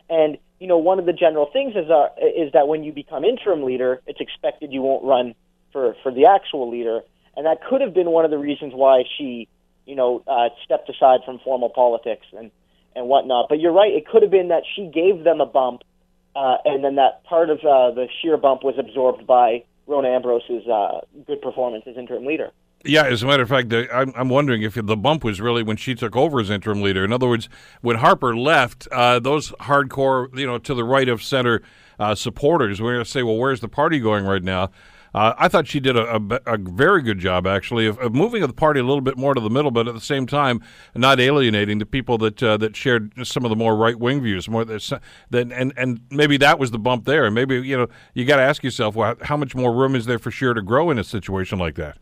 And 0.09 0.37
you 0.59 0.67
know, 0.67 0.77
one 0.77 0.99
of 0.99 1.05
the 1.05 1.13
general 1.13 1.49
things 1.51 1.75
is 1.75 1.89
uh, 1.89 2.07
is 2.19 2.51
that 2.53 2.67
when 2.67 2.83
you 2.83 2.91
become 2.91 3.23
interim 3.23 3.63
leader, 3.63 4.01
it's 4.07 4.19
expected 4.19 4.71
you 4.71 4.81
won't 4.81 5.03
run 5.03 5.35
for 5.71 5.95
for 6.03 6.11
the 6.11 6.25
actual 6.25 6.69
leader, 6.69 7.01
and 7.35 7.45
that 7.45 7.63
could 7.63 7.81
have 7.81 7.93
been 7.93 8.11
one 8.11 8.25
of 8.25 8.31
the 8.31 8.37
reasons 8.37 8.73
why 8.73 9.03
she, 9.17 9.47
you 9.85 9.95
know, 9.95 10.23
uh, 10.27 10.49
stepped 10.63 10.89
aside 10.89 11.21
from 11.25 11.39
formal 11.39 11.69
politics 11.69 12.25
and 12.37 12.51
and 12.99 13.07
whatnot. 13.07 13.47
But 13.49 13.59
you're 13.59 13.73
right; 13.73 13.91
it 13.91 14.07
could 14.07 14.21
have 14.21 14.31
been 14.31 14.49
that 14.49 14.63
she 14.75 14.91
gave 14.93 15.23
them 15.23 15.41
a 15.41 15.45
bump, 15.45 15.81
uh, 16.35 16.57
and 16.65 16.83
then 16.83 16.95
that 16.95 17.23
part 17.23 17.49
of 17.49 17.59
uh, 17.59 17.91
the 17.91 18.07
Scheer 18.21 18.37
bump 18.37 18.63
was 18.63 18.75
absorbed 18.77 19.25
by 19.25 19.63
Rona 19.87 20.09
Ambrose's 20.09 20.67
uh, 20.67 21.01
good 21.25 21.41
performance 21.41 21.85
as 21.87 21.97
interim 21.97 22.25
leader. 22.25 22.51
Yeah, 22.85 23.03
as 23.03 23.23
a 23.23 23.27
matter 23.27 23.43
of 23.43 23.49
fact, 23.49 23.73
I'm, 23.73 24.13
I'm 24.15 24.29
wondering 24.29 24.61
if 24.61 24.75
the 24.75 24.95
bump 24.95 25.23
was 25.25 25.41
really 25.41 25.63
when 25.63 25.75
she 25.75 25.95
took 25.95 26.15
over 26.15 26.39
as 26.39 26.49
interim 26.49 26.81
leader. 26.81 27.03
In 27.03 27.11
other 27.11 27.27
words, 27.27 27.49
when 27.81 27.97
Harper 27.97 28.37
left, 28.37 28.87
uh, 28.91 29.19
those 29.19 29.51
hardcore, 29.53 30.37
you 30.37 30.45
know, 30.45 30.57
to 30.59 30.73
the 30.73 30.85
right 30.85 31.09
of 31.09 31.21
center 31.21 31.61
uh, 31.99 32.15
supporters 32.15 32.79
were 32.79 32.93
going 32.93 33.03
to 33.03 33.09
say, 33.09 33.21
well, 33.21 33.35
where's 33.35 33.59
the 33.59 33.67
party 33.67 33.99
going 33.99 34.23
right 34.23 34.43
now? 34.43 34.69
Uh, 35.13 35.33
I 35.37 35.47
thought 35.47 35.67
she 35.67 35.79
did 35.79 35.97
a, 35.97 36.15
a, 36.15 36.21
a, 36.45 36.57
very 36.57 37.01
good 37.01 37.17
job, 37.19 37.47
actually, 37.47 37.87
of, 37.87 37.97
of, 37.97 38.13
moving 38.13 38.41
the 38.41 38.53
party 38.53 38.79
a 38.79 38.83
little 38.83 39.01
bit 39.01 39.17
more 39.17 39.33
to 39.33 39.41
the 39.41 39.49
middle, 39.49 39.71
but 39.71 39.87
at 39.87 39.95
the 39.95 40.01
same 40.01 40.27
time, 40.27 40.61
not 40.95 41.19
alienating 41.19 41.79
the 41.79 41.85
people 41.85 42.17
that 42.19 42.43
uh, 42.43 42.57
that 42.57 42.75
shared 42.75 43.13
some 43.25 43.43
of 43.43 43.49
the 43.49 43.55
more 43.55 43.75
right 43.75 43.99
wing 43.99 44.21
views. 44.21 44.47
More 44.47 44.65
than 44.65 45.51
and 45.51 45.73
and 45.75 46.01
maybe 46.11 46.37
that 46.37 46.59
was 46.59 46.71
the 46.71 46.79
bump 46.79 47.05
there. 47.05 47.25
And 47.25 47.33
maybe 47.33 47.55
you 47.55 47.77
know 47.77 47.87
you 48.13 48.25
got 48.25 48.35
to 48.35 48.43
ask 48.43 48.63
yourself, 48.63 48.95
well, 48.95 49.15
how 49.21 49.37
much 49.37 49.55
more 49.55 49.73
room 49.73 49.95
is 49.95 50.05
there 50.05 50.19
for 50.19 50.29
Scheer 50.29 50.53
to 50.53 50.61
grow 50.61 50.91
in 50.91 50.99
a 50.99 51.03
situation 51.03 51.57
like 51.57 51.75
that? 51.75 51.97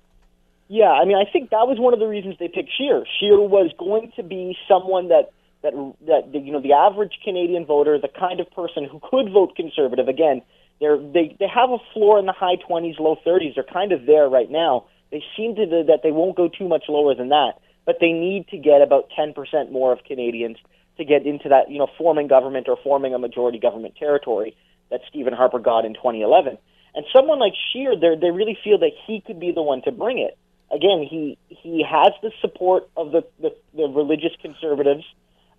Yeah, 0.70 0.92
I 0.92 1.06
mean, 1.06 1.16
I 1.16 1.30
think 1.32 1.52
that 1.52 1.66
was 1.66 1.80
one 1.80 1.94
of 1.94 2.00
the 2.00 2.08
reasons 2.08 2.36
they 2.40 2.50
picked 2.50 2.72
Scheer. 2.78 3.06
Scheer 3.20 3.40
was 3.40 3.72
going 3.80 4.12
to 4.18 4.24
be 4.24 4.58
someone 4.68 5.08
that 5.08 5.32
that 5.64 5.74
that 6.08 6.44
you 6.44 6.52
know 6.52 6.62
the 6.62 6.74
average 6.74 7.20
Canadian 7.24 7.66
voter, 7.66 7.98
the 7.98 8.10
kind 8.10 8.40
of 8.40 8.52
person 8.52 8.84
who 8.84 9.00
could 9.00 9.32
vote 9.32 9.56
conservative. 9.56 10.08
Again, 10.10 10.42
they're 10.80 10.98
they 10.98 11.36
they 11.40 11.48
have 11.48 11.70
a 11.70 11.78
floor 11.94 12.20
in 12.20 12.26
the 12.26 12.34
high 12.34 12.58
20s, 12.58 13.00
low 13.00 13.18
30s. 13.26 13.56
They're 13.56 13.64
kind 13.64 13.92
of 13.92 14.06
there 14.06 14.28
right 14.30 14.50
now. 14.50 14.86
They 15.12 15.24
seem 15.36 15.56
to 15.56 15.66
that 15.88 16.02
they 16.04 16.12
won't 16.12 16.36
go 16.36 16.50
too 16.50 16.68
much 16.68 16.86
lower 16.90 17.16
than 17.16 17.30
that, 17.30 17.54
but 17.86 17.98
they 18.00 18.12
need 18.12 18.48
to 18.50 18.58
get 18.58 18.82
about 18.82 19.10
10% 19.18 19.72
more 19.72 19.94
of 19.94 20.04
Canadians 20.04 20.58
to 20.98 21.06
get 21.06 21.26
into 21.26 21.50
that 21.50 21.70
you 21.70 21.78
know 21.78 21.88
forming 21.98 22.28
government 22.28 22.68
or 22.68 22.78
forming 22.84 23.14
a 23.14 23.20
majority 23.20 23.60
government 23.60 23.96
territory 23.96 24.56
that 24.90 25.02
Stephen 25.10 25.34
Harper 25.34 25.60
got 25.60 25.86
in 25.86 25.94
2011. 25.94 26.58
And 26.96 27.06
someone 27.14 27.40
like 27.40 27.54
they 27.74 28.16
they 28.20 28.32
really 28.32 28.58
feel 28.64 28.80
that 28.80 28.92
he 29.06 29.22
could 29.22 29.40
be 29.40 29.52
the 29.52 29.62
one 29.62 29.82
to 29.84 29.92
bring 29.92 30.20
it 30.20 30.38
again, 30.72 31.06
he 31.10 31.38
he 31.50 31.84
has 31.84 32.14
the 32.22 32.32
support 32.42 32.90
of 32.96 33.12
the 33.12 33.24
the, 33.40 33.56
the 33.76 33.88
religious 33.88 34.32
conservatives. 34.42 35.04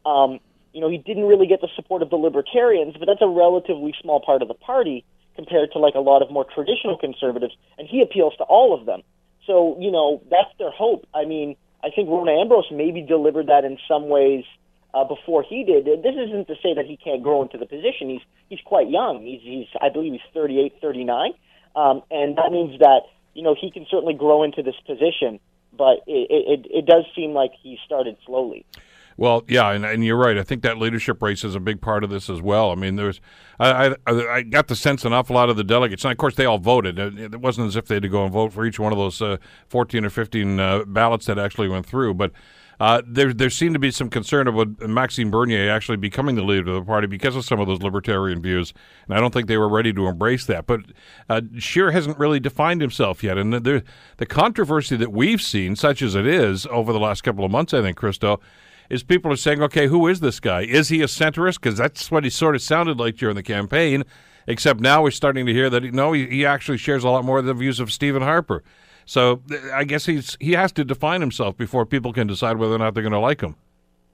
Um, 0.06 0.40
you 0.72 0.80
know, 0.80 0.90
he 0.90 0.98
didn't 0.98 1.24
really 1.24 1.46
get 1.46 1.60
the 1.60 1.68
support 1.76 2.02
of 2.02 2.10
the 2.10 2.16
libertarians, 2.16 2.94
but 2.98 3.06
that's 3.06 3.22
a 3.22 3.28
relatively 3.28 3.94
small 4.00 4.20
part 4.20 4.42
of 4.42 4.48
the 4.48 4.54
party 4.54 5.04
compared 5.36 5.72
to 5.72 5.78
like 5.78 5.94
a 5.94 6.00
lot 6.00 6.22
of 6.22 6.30
more 6.30 6.44
traditional 6.44 6.98
conservatives, 6.98 7.54
and 7.78 7.88
he 7.88 8.02
appeals 8.02 8.34
to 8.36 8.44
all 8.44 8.78
of 8.78 8.86
them. 8.86 9.02
So, 9.46 9.76
you 9.80 9.90
know, 9.90 10.20
that's 10.30 10.50
their 10.58 10.70
hope. 10.70 11.06
I 11.14 11.24
mean, 11.24 11.56
I 11.82 11.90
think 11.90 12.08
Rona 12.08 12.32
Ambrose 12.32 12.66
maybe 12.72 13.02
delivered 13.02 13.46
that 13.46 13.64
in 13.64 13.78
some 13.86 14.08
ways 14.08 14.44
uh, 14.92 15.04
before 15.04 15.42
he 15.42 15.64
did. 15.64 15.84
This 15.84 16.14
isn't 16.14 16.48
to 16.48 16.54
say 16.62 16.74
that 16.74 16.84
he 16.86 16.96
can't 16.96 17.22
grow 17.22 17.42
into 17.42 17.56
the 17.56 17.66
position. 17.66 18.10
He's 18.10 18.22
he's 18.48 18.60
quite 18.64 18.90
young. 18.90 19.22
He's 19.22 19.40
he's 19.42 19.66
I 19.80 19.88
believe 19.88 20.12
he's 20.12 20.32
38, 20.34 20.74
39, 20.82 21.32
um, 21.76 22.02
and 22.10 22.36
that 22.36 22.50
means 22.50 22.78
that 22.80 23.02
you 23.38 23.44
know, 23.44 23.54
he 23.54 23.70
can 23.70 23.86
certainly 23.88 24.14
grow 24.14 24.42
into 24.42 24.64
this 24.64 24.74
position, 24.84 25.38
but 25.72 26.02
it, 26.08 26.26
it, 26.28 26.66
it 26.70 26.86
does 26.86 27.04
seem 27.14 27.34
like 27.34 27.52
he 27.62 27.78
started 27.86 28.16
slowly. 28.26 28.66
Well, 29.18 29.42
yeah, 29.48 29.72
and, 29.72 29.84
and, 29.84 30.04
you're 30.04 30.16
right. 30.16 30.38
I 30.38 30.44
think 30.44 30.62
that 30.62 30.78
leadership 30.78 31.20
race 31.20 31.42
is 31.42 31.56
a 31.56 31.60
big 31.60 31.80
part 31.80 32.04
of 32.04 32.10
this 32.10 32.30
as 32.30 32.40
well. 32.40 32.70
I 32.70 32.76
mean, 32.76 32.94
there's, 32.94 33.20
I, 33.58 33.96
I, 34.06 34.12
I 34.12 34.42
got 34.42 34.68
the 34.68 34.76
sense 34.76 35.04
an 35.04 35.12
awful 35.12 35.34
lot 35.34 35.50
of 35.50 35.56
the 35.56 35.64
delegates, 35.64 36.04
and 36.04 36.12
of 36.12 36.18
course 36.18 36.36
they 36.36 36.44
all 36.44 36.58
voted. 36.58 37.00
It, 37.00 37.40
wasn't 37.40 37.66
as 37.66 37.74
if 37.74 37.86
they 37.86 37.96
had 37.96 38.04
to 38.04 38.08
go 38.08 38.22
and 38.22 38.32
vote 38.32 38.52
for 38.52 38.64
each 38.64 38.78
one 38.78 38.92
of 38.92 38.98
those 38.98 39.20
uh, 39.20 39.38
14 39.70 40.04
or 40.04 40.10
15 40.10 40.60
uh, 40.60 40.84
ballots 40.86 41.26
that 41.26 41.36
actually 41.36 41.66
went 41.66 41.84
through, 41.84 42.14
but 42.14 42.30
uh, 42.78 43.02
there, 43.04 43.32
there 43.34 43.50
seemed 43.50 43.74
to 43.74 43.80
be 43.80 43.90
some 43.90 44.08
concern 44.08 44.46
about 44.46 44.80
Maxime 44.88 45.32
Bernier 45.32 45.68
actually 45.68 45.96
becoming 45.96 46.36
the 46.36 46.44
leader 46.44 46.70
of 46.70 46.76
the 46.76 46.86
party 46.86 47.08
because 47.08 47.34
of 47.34 47.44
some 47.44 47.58
of 47.58 47.66
those 47.66 47.82
libertarian 47.82 48.40
views, 48.40 48.72
and 49.08 49.16
I 49.16 49.20
don't 49.20 49.34
think 49.34 49.48
they 49.48 49.58
were 49.58 49.68
ready 49.68 49.92
to 49.94 50.06
embrace 50.06 50.46
that. 50.46 50.68
But 50.68 50.82
uh, 51.28 51.40
Scheer 51.58 51.90
hasn't 51.90 52.20
really 52.20 52.38
defined 52.38 52.80
himself 52.80 53.24
yet, 53.24 53.36
and 53.36 53.52
the, 53.52 53.82
the 54.18 54.26
controversy 54.26 54.94
that 54.96 55.10
we've 55.10 55.42
seen, 55.42 55.74
such 55.74 56.02
as 56.02 56.14
it 56.14 56.24
is 56.24 56.66
over 56.66 56.92
the 56.92 57.00
last 57.00 57.22
couple 57.22 57.44
of 57.44 57.50
months, 57.50 57.74
I 57.74 57.82
think, 57.82 57.96
Christo, 57.96 58.38
is 58.88 59.02
people 59.02 59.32
are 59.32 59.36
saying, 59.36 59.62
okay, 59.62 59.86
who 59.86 60.06
is 60.06 60.20
this 60.20 60.40
guy? 60.40 60.62
Is 60.62 60.88
he 60.88 61.02
a 61.02 61.06
centrist? 61.06 61.54
Because 61.54 61.76
that's 61.76 62.10
what 62.10 62.24
he 62.24 62.30
sort 62.30 62.54
of 62.54 62.62
sounded 62.62 62.98
like 62.98 63.16
during 63.16 63.36
the 63.36 63.42
campaign. 63.42 64.04
Except 64.46 64.80
now 64.80 65.02
we're 65.02 65.10
starting 65.10 65.44
to 65.44 65.52
hear 65.52 65.68
that 65.68 65.84
no, 65.92 66.12
he, 66.12 66.26
he 66.26 66.46
actually 66.46 66.78
shares 66.78 67.04
a 67.04 67.10
lot 67.10 67.24
more 67.24 67.38
of 67.38 67.44
the 67.44 67.52
views 67.52 67.80
of 67.80 67.92
Stephen 67.92 68.22
Harper. 68.22 68.62
So 69.04 69.42
I 69.72 69.84
guess 69.84 70.06
he's 70.06 70.36
he 70.40 70.52
has 70.52 70.72
to 70.72 70.84
define 70.84 71.20
himself 71.20 71.56
before 71.56 71.86
people 71.86 72.12
can 72.12 72.26
decide 72.26 72.56
whether 72.56 72.74
or 72.74 72.78
not 72.78 72.94
they're 72.94 73.02
going 73.02 73.12
to 73.12 73.18
like 73.18 73.40
him. 73.40 73.56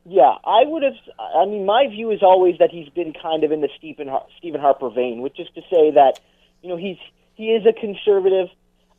Yeah, 0.06 0.34
I 0.44 0.64
would 0.66 0.82
have. 0.82 0.94
I 1.36 1.46
mean, 1.46 1.64
my 1.64 1.86
view 1.88 2.10
is 2.10 2.22
always 2.22 2.58
that 2.58 2.70
he's 2.70 2.88
been 2.90 3.12
kind 3.12 3.42
of 3.42 3.52
in 3.52 3.60
the 3.60 3.68
Stephen 3.76 4.10
Stephen 4.38 4.60
Harper 4.60 4.90
vein, 4.90 5.22
which 5.22 5.40
is 5.40 5.48
to 5.54 5.62
say 5.62 5.90
that 5.92 6.20
you 6.62 6.68
know 6.68 6.76
he's 6.76 6.98
he 7.34 7.52
is 7.52 7.64
a 7.66 7.72
conservative, 7.72 8.48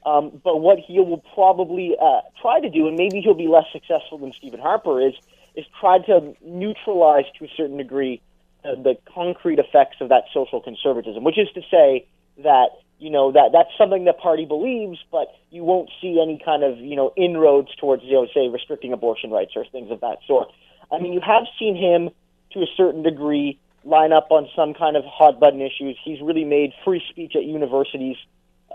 um, 0.06 0.42
but 0.44 0.62
what 0.62 0.80
he 0.80 1.00
will 1.00 1.24
probably 1.34 1.96
uh, 2.02 2.22
try 2.42 2.60
to 2.60 2.70
do, 2.70 2.88
and 2.88 2.98
maybe 2.98 3.22
he'll 3.22 3.34
be 3.34 3.48
less 3.48 3.66
successful 3.72 4.18
than 4.18 4.34
Stephen 4.34 4.60
Harper, 4.60 5.00
is 5.00 5.14
is 5.56 5.66
try 5.80 6.00
to 6.00 6.36
neutralize 6.44 7.26
to 7.40 7.46
a 7.46 7.48
certain 7.56 7.78
degree 7.78 8.22
uh, 8.64 8.76
the 8.76 8.98
concrete 9.14 9.60
effects 9.60 9.98
of 10.02 10.10
that 10.10 10.24
social 10.34 10.62
conservatism, 10.62 11.24
which 11.24 11.38
is 11.38 11.48
to 11.54 11.62
say 11.70 12.08
that 12.44 12.70
you 13.00 13.10
know 13.10 13.32
that 13.32 13.50
that's 13.54 13.70
something 13.78 14.06
the 14.06 14.14
party 14.14 14.46
believes, 14.46 15.00
but 15.12 15.28
you 15.52 15.64
won't 15.64 15.90
see 16.02 16.20
any 16.22 16.42
kind 16.44 16.64
of 16.64 16.78
you 16.80 16.96
know 16.96 17.14
inroads 17.16 17.70
towards 17.76 18.04
you 18.04 18.14
know 18.14 18.28
say 18.34 18.48
restricting 18.48 18.94
abortion 18.94 19.32
rights 19.32 19.52
or 19.56 19.66
things 19.72 19.92
of 19.92 20.02
that 20.02 20.20
sort. 20.28 20.50
I 20.92 21.00
mean, 21.00 21.14
you 21.14 21.22
have 21.22 21.44
seen 21.60 21.76
him 21.76 22.10
to 22.52 22.60
a 22.60 22.68
certain 22.78 23.04
degree 23.04 23.60
line 23.84 24.14
up 24.14 24.28
on 24.32 24.48
some 24.56 24.74
kind 24.74 24.98
of 24.98 25.04
hot 25.06 25.40
button 25.40 25.62
issues. 25.62 25.98
He's 26.04 26.22
really 26.22 26.44
made 26.44 26.72
free 26.84 27.02
speech 27.10 27.34
at 27.36 27.44
universities 27.44 28.18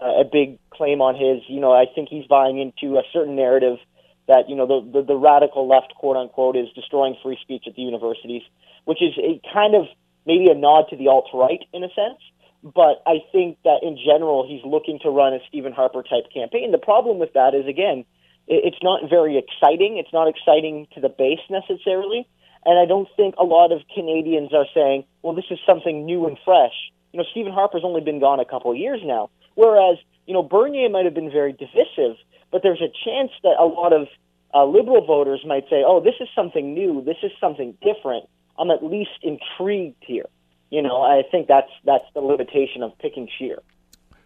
uh, 0.00 0.20
a 0.20 0.24
big 0.24 0.58
claim 0.70 1.02
on 1.02 1.14
his. 1.14 1.42
You 1.48 1.60
know, 1.60 1.72
I 1.72 1.86
think 1.92 2.08
he's 2.08 2.26
buying 2.26 2.58
into 2.58 2.96
a 2.96 3.02
certain 3.12 3.36
narrative 3.36 3.78
that 4.30 4.48
you 4.48 4.54
know 4.54 4.66
the, 4.66 4.78
the 4.94 5.02
the 5.02 5.16
radical 5.16 5.66
left, 5.66 5.92
quote 5.98 6.16
unquote, 6.16 6.56
is 6.56 6.68
destroying 6.78 7.16
free 7.20 7.36
speech 7.42 7.64
at 7.66 7.74
the 7.74 7.82
universities, 7.82 8.42
which 8.84 9.02
is 9.02 9.18
a 9.18 9.42
kind 9.52 9.74
of 9.74 9.90
maybe 10.24 10.46
a 10.48 10.54
nod 10.54 10.86
to 10.90 10.96
the 10.96 11.08
alt 11.08 11.26
right 11.34 11.66
in 11.74 11.82
a 11.82 11.88
sense. 11.88 12.22
But 12.62 13.02
I 13.06 13.24
think 13.32 13.58
that 13.64 13.80
in 13.82 13.98
general, 13.98 14.46
he's 14.46 14.62
looking 14.64 15.00
to 15.02 15.10
run 15.10 15.34
a 15.34 15.40
Stephen 15.48 15.72
Harper 15.72 16.04
type 16.04 16.30
campaign. 16.32 16.70
The 16.70 16.78
problem 16.78 17.18
with 17.18 17.32
that 17.32 17.54
is, 17.54 17.66
again, 17.66 18.04
it's 18.46 18.78
not 18.82 19.08
very 19.10 19.36
exciting. 19.36 19.96
It's 19.96 20.12
not 20.12 20.28
exciting 20.28 20.86
to 20.94 21.00
the 21.00 21.08
base 21.08 21.40
necessarily. 21.48 22.28
And 22.66 22.78
I 22.78 22.84
don't 22.84 23.08
think 23.16 23.34
a 23.38 23.44
lot 23.44 23.72
of 23.72 23.80
Canadians 23.94 24.52
are 24.52 24.66
saying, 24.74 25.04
well, 25.22 25.34
this 25.34 25.46
is 25.50 25.58
something 25.66 26.04
new 26.04 26.26
and 26.26 26.36
fresh. 26.44 26.76
You 27.12 27.18
know, 27.18 27.24
Stephen 27.30 27.52
Harper's 27.52 27.82
only 27.82 28.02
been 28.02 28.20
gone 28.20 28.38
a 28.38 28.44
couple 28.44 28.70
of 28.70 28.76
years 28.76 29.00
now. 29.02 29.30
Whereas, 29.54 29.96
you 30.26 30.34
know, 30.34 30.42
Bernier 30.42 30.90
might 30.90 31.06
have 31.06 31.14
been 31.14 31.30
very 31.30 31.52
divisive, 31.52 32.16
but 32.50 32.62
there's 32.62 32.82
a 32.82 32.92
chance 33.04 33.30
that 33.42 33.56
a 33.58 33.64
lot 33.64 33.92
of 33.92 34.08
uh, 34.52 34.64
liberal 34.64 35.04
voters 35.04 35.42
might 35.46 35.64
say, 35.70 35.82
oh, 35.86 36.00
this 36.00 36.14
is 36.20 36.28
something 36.34 36.74
new. 36.74 37.02
This 37.04 37.18
is 37.22 37.30
something 37.40 37.76
different. 37.82 38.28
I'm 38.58 38.70
at 38.70 38.84
least 38.84 39.10
intrigued 39.22 40.02
here 40.06 40.26
you 40.70 40.82
know, 40.82 41.02
I 41.02 41.22
think 41.30 41.48
that's 41.48 41.70
that's 41.84 42.04
the 42.14 42.20
limitation 42.20 42.82
of 42.82 42.96
picking 42.98 43.28
Scheer. 43.38 43.58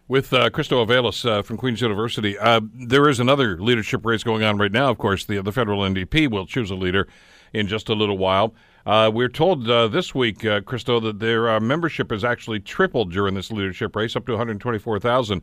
With 0.07 0.31
uh, 0.31 0.51
Christo 0.51 0.85
Aivalis 0.85 1.27
uh, 1.27 1.41
from 1.41 1.57
Queen's 1.57 1.81
University, 1.81 2.37
uh, 2.37 2.61
there 2.73 3.09
is 3.09 3.19
another 3.19 3.59
leadership 3.59 4.05
race 4.05 4.23
going 4.23 4.43
on 4.43 4.57
right 4.57 4.71
now. 4.71 4.89
Of 4.89 4.99
course, 4.99 5.25
the 5.25 5.41
the 5.41 5.51
federal 5.51 5.81
NDP 5.81 6.29
will 6.29 6.45
choose 6.45 6.69
a 6.69 6.75
leader 6.75 7.07
in 7.53 7.67
just 7.67 7.89
a 7.89 7.93
little 7.93 8.17
while. 8.17 8.53
Uh, 8.85 9.09
we're 9.11 9.29
told 9.29 9.67
uh, 9.67 9.87
this 9.87 10.13
week, 10.13 10.45
uh, 10.45 10.61
Christo, 10.61 10.99
that 10.99 11.19
their 11.19 11.59
membership 11.59 12.11
has 12.11 12.23
actually 12.23 12.59
tripled 12.59 13.11
during 13.11 13.33
this 13.33 13.51
leadership 13.51 13.95
race, 13.95 14.15
up 14.15 14.27
to 14.27 14.33
124,000. 14.33 15.41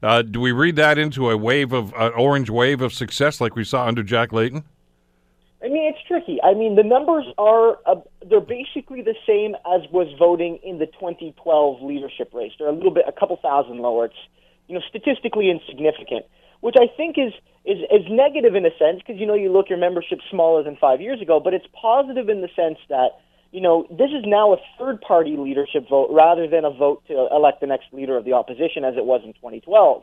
Do 0.00 0.40
we 0.40 0.52
read 0.52 0.76
that 0.76 0.98
into 0.98 1.30
a 1.30 1.36
wave 1.36 1.72
of 1.72 1.92
an 1.94 2.12
orange 2.12 2.50
wave 2.50 2.80
of 2.80 2.92
success 2.92 3.40
like 3.40 3.56
we 3.56 3.64
saw 3.64 3.86
under 3.86 4.02
Jack 4.02 4.32
Layton? 4.32 4.64
I 5.62 5.68
mean, 5.68 5.92
it's 5.92 5.98
tricky. 6.06 6.38
I 6.42 6.54
mean, 6.54 6.76
the 6.76 6.84
numbers 6.84 7.24
are 7.36 7.78
uh, 7.84 7.96
they're 8.28 8.40
basically 8.40 9.02
the 9.02 9.16
same 9.26 9.56
as 9.66 9.82
was 9.90 10.06
voting 10.16 10.60
in 10.62 10.78
the 10.78 10.86
2012 10.86 11.82
leadership 11.82 12.32
race. 12.32 12.52
They're 12.58 12.68
a 12.68 12.72
little 12.72 12.92
bit, 12.92 13.04
a 13.08 13.12
couple 13.12 13.36
thousand 13.42 13.78
lower. 13.78 14.06
It's 14.06 14.22
you 14.68 14.76
know 14.76 14.82
statistically 14.88 15.50
insignificant, 15.50 16.26
which 16.60 16.76
I 16.78 16.86
think 16.96 17.18
is 17.18 17.32
is 17.64 17.78
is 17.90 18.06
negative 18.08 18.54
in 18.54 18.64
a 18.66 18.70
sense 18.78 19.02
because 19.04 19.18
you 19.18 19.26
know 19.26 19.34
you 19.34 19.50
look 19.50 19.68
your 19.68 19.78
membership 19.78 20.20
smaller 20.30 20.62
than 20.62 20.76
five 20.76 21.00
years 21.00 21.20
ago, 21.20 21.40
but 21.40 21.54
it's 21.54 21.66
positive 21.74 22.28
in 22.28 22.40
the 22.40 22.50
sense 22.54 22.78
that 22.88 23.18
you 23.50 23.60
know, 23.60 23.86
this 23.90 24.10
is 24.10 24.24
now 24.26 24.52
a 24.52 24.56
third 24.78 25.00
party 25.00 25.36
leadership 25.36 25.88
vote 25.88 26.10
rather 26.12 26.46
than 26.46 26.64
a 26.64 26.70
vote 26.70 27.02
to 27.08 27.28
elect 27.32 27.60
the 27.60 27.66
next 27.66 27.86
leader 27.92 28.16
of 28.16 28.24
the 28.24 28.34
opposition 28.34 28.84
as 28.84 28.94
it 28.96 29.04
was 29.04 29.22
in 29.24 29.32
2012. 29.34 30.02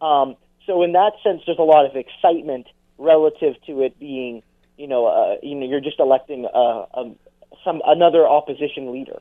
Um, 0.00 0.36
so 0.66 0.82
in 0.82 0.92
that 0.92 1.12
sense, 1.22 1.42
there's 1.46 1.58
a 1.58 1.62
lot 1.62 1.86
of 1.86 1.96
excitement 1.96 2.66
relative 2.98 3.54
to 3.66 3.82
it 3.82 3.98
being, 3.98 4.42
you 4.76 4.86
know, 4.86 5.06
uh, 5.06 5.36
you 5.42 5.54
know, 5.54 5.66
you're 5.66 5.80
just 5.80 5.98
electing 5.98 6.46
a, 6.52 6.58
a, 6.58 7.14
some 7.64 7.82
another 7.84 8.26
opposition 8.26 8.92
leader. 8.92 9.18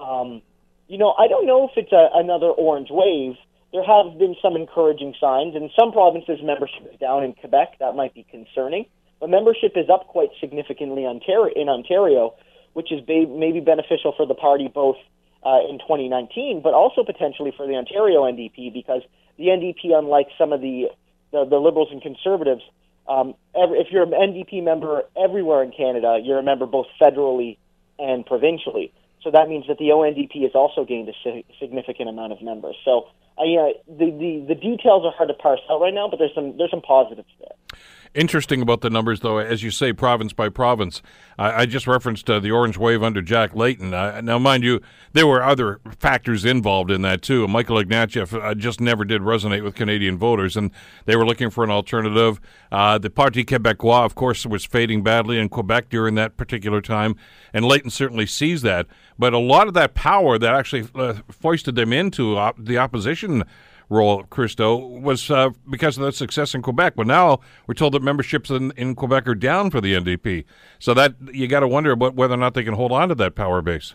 Um, 0.00 0.42
you 0.88 0.98
know, 0.98 1.14
I 1.18 1.28
don't 1.28 1.46
know 1.46 1.68
if 1.68 1.72
it's 1.76 1.92
a, 1.92 2.08
another 2.14 2.48
orange 2.48 2.88
wave. 2.90 3.36
There 3.72 3.84
have 3.84 4.18
been 4.18 4.36
some 4.42 4.56
encouraging 4.56 5.14
signs. 5.20 5.54
In 5.54 5.70
some 5.78 5.92
provinces, 5.92 6.40
membership 6.42 6.92
is 6.92 6.98
down. 6.98 7.24
In 7.24 7.32
Quebec, 7.34 7.78
that 7.80 7.94
might 7.94 8.14
be 8.14 8.24
concerning. 8.30 8.86
But 9.20 9.30
membership 9.30 9.72
is 9.76 9.88
up 9.88 10.08
quite 10.08 10.30
significantly 10.40 11.04
in 11.04 11.68
Ontario, 11.68 12.34
which 12.72 12.90
is 12.92 13.00
maybe 13.06 13.60
beneficial 13.60 14.14
for 14.16 14.26
the 14.26 14.34
party 14.34 14.68
both 14.72 14.96
uh, 15.44 15.58
in 15.68 15.78
2019, 15.78 16.60
but 16.62 16.74
also 16.74 17.04
potentially 17.04 17.52
for 17.56 17.66
the 17.66 17.74
Ontario 17.74 18.22
NDP 18.22 18.72
because 18.72 19.02
the 19.36 19.46
NDP, 19.46 19.96
unlike 19.96 20.28
some 20.38 20.52
of 20.52 20.60
the 20.60 20.88
the, 21.32 21.46
the 21.46 21.56
Liberals 21.56 21.88
and 21.90 22.02
Conservatives, 22.02 22.62
um, 23.08 23.34
every, 23.56 23.78
if 23.78 23.88
you're 23.90 24.02
an 24.02 24.10
NDP 24.10 24.62
member 24.62 25.04
everywhere 25.16 25.62
in 25.62 25.72
Canada, 25.72 26.20
you're 26.22 26.38
a 26.38 26.42
member 26.42 26.66
both 26.66 26.86
federally 27.00 27.56
and 27.98 28.26
provincially. 28.26 28.92
So 29.22 29.30
that 29.30 29.48
means 29.48 29.66
that 29.68 29.78
the 29.78 29.86
ONDP 29.86 30.42
has 30.42 30.52
also 30.54 30.84
gained 30.84 31.08
a 31.08 31.44
significant 31.58 32.08
amount 32.08 32.32
of 32.32 32.42
members. 32.42 32.76
So 32.84 33.08
uh, 33.38 33.44
yeah, 33.44 33.70
the, 33.88 34.10
the 34.10 34.44
the 34.48 34.54
details 34.54 35.04
are 35.04 35.12
hard 35.12 35.28
to 35.28 35.34
parse 35.34 35.60
out 35.70 35.80
right 35.80 35.94
now, 35.94 36.08
but 36.08 36.18
there's 36.18 36.34
some 36.34 36.56
there's 36.58 36.70
some 36.70 36.82
positives 36.82 37.28
there. 37.40 37.78
Interesting 38.14 38.60
about 38.60 38.82
the 38.82 38.90
numbers, 38.90 39.20
though, 39.20 39.38
as 39.38 39.62
you 39.62 39.70
say, 39.70 39.94
province 39.94 40.34
by 40.34 40.50
province. 40.50 41.00
I, 41.38 41.62
I 41.62 41.66
just 41.66 41.86
referenced 41.86 42.28
uh, 42.28 42.40
the 42.40 42.50
orange 42.50 42.76
wave 42.76 43.02
under 43.02 43.22
Jack 43.22 43.56
Layton. 43.56 43.94
Uh, 43.94 44.20
now, 44.20 44.38
mind 44.38 44.64
you, 44.64 44.82
there 45.14 45.26
were 45.26 45.42
other 45.42 45.80
factors 45.98 46.44
involved 46.44 46.90
in 46.90 47.00
that, 47.02 47.22
too. 47.22 47.48
Michael 47.48 47.78
Ignatieff 47.78 48.38
uh, 48.38 48.54
just 48.54 48.82
never 48.82 49.06
did 49.06 49.22
resonate 49.22 49.64
with 49.64 49.74
Canadian 49.74 50.18
voters, 50.18 50.58
and 50.58 50.70
they 51.06 51.16
were 51.16 51.24
looking 51.24 51.48
for 51.48 51.64
an 51.64 51.70
alternative. 51.70 52.38
Uh, 52.70 52.98
the 52.98 53.08
Parti 53.08 53.46
Québécois, 53.46 54.04
of 54.04 54.14
course, 54.14 54.44
was 54.44 54.66
fading 54.66 55.02
badly 55.02 55.38
in 55.38 55.48
Quebec 55.48 55.88
during 55.88 56.14
that 56.16 56.36
particular 56.36 56.82
time, 56.82 57.16
and 57.54 57.64
Layton 57.64 57.88
certainly 57.88 58.26
sees 58.26 58.60
that. 58.60 58.86
But 59.18 59.32
a 59.32 59.38
lot 59.38 59.68
of 59.68 59.74
that 59.74 59.94
power 59.94 60.36
that 60.36 60.54
actually 60.54 60.86
uh, 60.94 61.14
foisted 61.30 61.76
them 61.76 61.94
into 61.94 62.36
op- 62.36 62.62
the 62.62 62.76
opposition 62.76 63.44
role, 63.92 64.24
Christo, 64.24 64.76
was 64.76 65.30
uh, 65.30 65.50
because 65.70 65.98
of 65.98 66.04
the 66.04 66.12
success 66.12 66.54
in 66.54 66.62
Quebec. 66.62 66.94
But 66.96 67.06
now 67.06 67.40
we're 67.66 67.74
told 67.74 67.94
that 67.94 68.02
memberships 68.02 68.50
in, 68.50 68.72
in 68.76 68.94
Quebec 68.94 69.28
are 69.28 69.34
down 69.34 69.70
for 69.70 69.80
the 69.80 69.94
NDP. 69.94 70.44
So 70.78 70.94
that 70.94 71.14
you 71.32 71.46
got 71.46 71.60
to 71.60 71.68
wonder 71.68 71.92
about 71.92 72.14
whether 72.14 72.34
or 72.34 72.38
not 72.38 72.54
they 72.54 72.64
can 72.64 72.74
hold 72.74 72.92
on 72.92 73.08
to 73.10 73.14
that 73.16 73.34
power 73.34 73.62
base. 73.62 73.94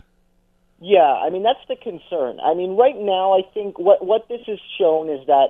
Yeah, 0.80 1.00
I 1.00 1.30
mean 1.30 1.42
that's 1.42 1.58
the 1.68 1.76
concern. 1.76 2.38
I 2.40 2.54
mean, 2.54 2.76
right 2.76 2.96
now, 2.96 3.32
I 3.32 3.42
think 3.52 3.78
what 3.78 4.04
what 4.04 4.28
this 4.28 4.40
has 4.46 4.60
shown 4.78 5.10
is 5.10 5.26
that 5.26 5.48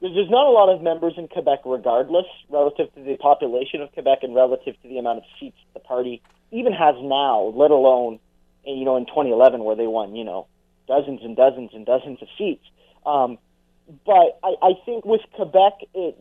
there's 0.00 0.30
not 0.30 0.46
a 0.46 0.50
lot 0.50 0.68
of 0.68 0.82
members 0.82 1.14
in 1.16 1.28
Quebec, 1.28 1.60
regardless, 1.64 2.26
relative 2.50 2.92
to 2.94 3.02
the 3.02 3.16
population 3.16 3.80
of 3.80 3.90
Quebec 3.92 4.18
and 4.22 4.34
relative 4.34 4.80
to 4.82 4.88
the 4.88 4.98
amount 4.98 5.18
of 5.18 5.24
seats 5.40 5.56
the 5.72 5.80
party 5.80 6.22
even 6.52 6.72
has 6.72 6.94
now, 7.00 7.52
let 7.56 7.70
alone, 7.70 8.18
you 8.64 8.84
know, 8.84 8.96
in 8.96 9.06
2011 9.06 9.64
where 9.64 9.74
they 9.74 9.86
won, 9.86 10.14
you 10.14 10.24
know, 10.24 10.46
dozens 10.86 11.20
and 11.22 11.36
dozens 11.36 11.70
and 11.72 11.86
dozens 11.86 12.20
of 12.20 12.28
seats. 12.36 12.64
Um, 13.06 13.38
but 14.04 14.38
I, 14.42 14.54
I 14.62 14.72
think 14.84 15.04
with 15.04 15.20
Quebec, 15.34 15.72
it, 15.94 16.18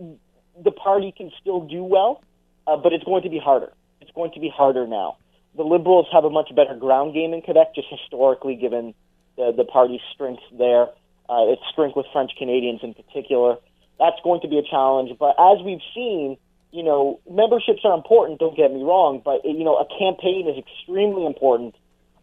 the 0.64 0.72
party 0.72 1.14
can 1.16 1.32
still 1.42 1.62
do 1.62 1.84
well, 1.84 2.24
uh, 2.68 2.78
but 2.78 2.94
it's 2.94 3.04
going 3.04 3.24
to 3.24 3.30
be 3.30 3.40
harder. 3.40 3.74
It's 4.02 4.12
going 4.12 4.32
to 4.34 4.40
be 4.40 4.50
harder 4.50 4.88
now. 4.88 5.18
The 5.56 5.64
Liberals 5.64 6.08
have 6.12 6.26
a 6.26 6.30
much 6.30 6.54
better 6.56 6.76
ground 6.76 7.14
game 7.14 7.34
in 7.34 7.42
Quebec, 7.42 7.76
just 7.76 7.88
historically, 7.90 8.56
given 8.56 8.94
the, 9.38 9.54
the 9.56 9.64
party's 9.64 10.02
strength 10.14 10.44
there, 10.58 10.88
uh, 11.30 11.52
its 11.52 11.62
strength 11.72 11.96
with 11.96 12.06
French 12.12 12.32
Canadians 12.38 12.82
in 12.84 12.94
particular. 12.94 13.56
That's 13.98 14.20
going 14.24 14.42
to 14.42 14.48
be 14.48 14.58
a 14.58 14.64
challenge. 14.64 15.18
But 15.18 15.36
as 15.40 15.64
we've 15.64 15.84
seen, 15.94 16.38
you 16.72 16.84
know, 16.84 17.22
memberships 17.30 17.82
are 17.86 17.96
important. 17.96 18.40
Don't 18.40 18.56
get 18.56 18.74
me 18.74 18.84
wrong, 18.84 19.22
but 19.24 19.46
you 19.46 19.64
know, 19.64 19.78
a 19.78 19.88
campaign 19.88 20.48
is 20.48 20.58
extremely 20.60 21.26
important, 21.26 21.74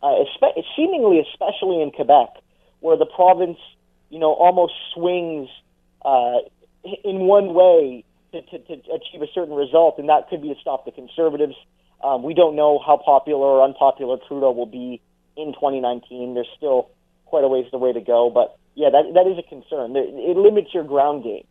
uh, 0.03 0.13
espe- 0.21 0.63
seemingly 0.77 1.25
especially 1.25 1.81
in 1.81 1.91
Quebec, 1.91 2.37
where 2.81 2.99
the 2.99 3.07
province 3.07 3.59
you 4.13 4.19
know, 4.19 4.35
almost 4.35 4.75
swings 4.93 5.49
uh, 6.05 6.45
in 6.85 7.21
one 7.21 7.55
way 7.55 8.05
to, 8.33 8.43
to, 8.43 8.59
to 8.59 8.75
achieve 8.93 9.23
a 9.23 9.27
certain 9.35 9.55
result, 9.55 9.97
and 9.97 10.11
that 10.11 10.29
could 10.29 10.43
be 10.43 10.49
to 10.53 10.61
stop 10.61 10.85
the 10.85 10.93
conservatives. 10.93 11.55
Um, 12.05 12.23
we 12.23 12.35
don't 12.35 12.55
know 12.55 12.79
how 12.79 12.99
popular 12.99 13.41
or 13.41 13.65
unpopular 13.65 14.19
Trudeau 14.29 14.53
will 14.53 14.67
be 14.67 15.01
in 15.35 15.55
2019. 15.55 16.35
There's 16.35 16.47
still 16.59 16.91
quite 17.25 17.43
a 17.43 17.49
ways 17.49 17.65
the 17.73 17.79
way 17.79 17.95
to 17.95 18.03
go, 18.03 18.29
but 18.29 18.59
yeah, 18.75 18.91
that 18.91 19.15
that 19.15 19.27
is 19.27 19.39
a 19.39 19.49
concern. 19.49 19.97
It 19.97 20.37
limits 20.37 20.75
your 20.75 20.85
ground 20.85 21.25
game. 21.25 21.45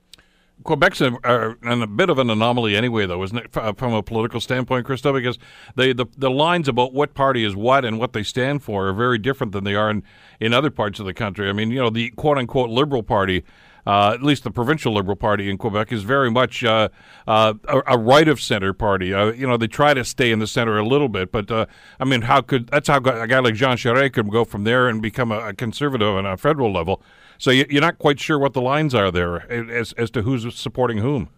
Quebec's 0.63 1.01
a, 1.01 1.13
a, 1.23 1.81
a, 1.81 1.87
bit 1.87 2.09
of 2.09 2.19
an 2.19 2.29
anomaly 2.29 2.75
anyway, 2.75 3.05
though, 3.05 3.23
isn't 3.23 3.37
it, 3.37 3.51
from 3.51 3.93
a 3.93 4.03
political 4.03 4.39
standpoint, 4.39 4.85
Christo? 4.85 5.13
Because 5.13 5.37
they, 5.75 5.93
the, 5.93 6.05
the 6.17 6.29
lines 6.29 6.67
about 6.67 6.93
what 6.93 7.13
party 7.13 7.43
is 7.43 7.55
what 7.55 7.85
and 7.85 7.99
what 7.99 8.13
they 8.13 8.23
stand 8.23 8.63
for 8.63 8.87
are 8.87 8.93
very 8.93 9.17
different 9.17 9.53
than 9.53 9.63
they 9.63 9.75
are 9.75 9.89
in, 9.89 10.03
in 10.39 10.53
other 10.53 10.69
parts 10.69 10.99
of 10.99 11.05
the 11.05 11.13
country. 11.13 11.49
I 11.49 11.53
mean, 11.53 11.71
you 11.71 11.79
know, 11.79 11.89
the 11.89 12.09
quote 12.11 12.37
unquote 12.37 12.69
Liberal 12.69 13.03
Party, 13.03 13.43
uh, 13.85 14.11
at 14.13 14.21
least 14.21 14.43
the 14.43 14.51
provincial 14.51 14.93
Liberal 14.93 15.15
Party 15.15 15.49
in 15.49 15.57
Quebec, 15.57 15.91
is 15.91 16.03
very 16.03 16.29
much 16.29 16.63
uh, 16.63 16.89
uh, 17.27 17.53
a, 17.67 17.81
a, 17.87 17.97
right 17.97 18.27
of 18.27 18.39
center 18.39 18.73
party. 18.73 19.13
Uh, 19.13 19.31
you 19.31 19.47
know, 19.47 19.57
they 19.57 19.67
try 19.67 19.93
to 19.93 20.05
stay 20.05 20.31
in 20.31 20.39
the 20.39 20.47
center 20.47 20.77
a 20.77 20.85
little 20.85 21.09
bit, 21.09 21.31
but 21.31 21.49
uh, 21.49 21.65
I 21.99 22.05
mean, 22.05 22.23
how 22.23 22.41
could 22.41 22.67
that's 22.67 22.87
how 22.87 22.97
a 22.97 23.27
guy 23.27 23.39
like 23.39 23.55
Jean 23.55 23.77
Charest 23.77 24.13
could 24.13 24.29
go 24.29 24.45
from 24.45 24.63
there 24.63 24.87
and 24.87 25.01
become 25.01 25.31
a, 25.31 25.49
a 25.49 25.53
conservative 25.53 26.15
on 26.15 26.25
a 26.25 26.37
federal 26.37 26.71
level? 26.71 27.01
So 27.41 27.49
you're 27.49 27.81
not 27.81 27.97
quite 27.97 28.19
sure 28.19 28.37
what 28.37 28.53
the 28.53 28.61
lines 28.61 28.93
are 28.93 29.09
there 29.09 29.51
as 29.51 29.93
as 29.93 30.11
to 30.11 30.21
who's 30.21 30.45
supporting 30.53 30.99
whom. 30.99 31.29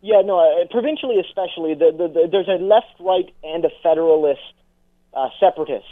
Yeah, 0.00 0.22
no, 0.24 0.38
uh, 0.38 0.64
provincially 0.70 1.20
especially, 1.20 1.74
the, 1.74 1.92
the, 1.92 2.08
the, 2.08 2.28
there's 2.32 2.48
a 2.48 2.62
left, 2.62 2.96
right, 2.98 3.28
and 3.42 3.62
a 3.62 3.68
federalist, 3.82 4.40
uh, 5.12 5.28
separatist 5.38 5.84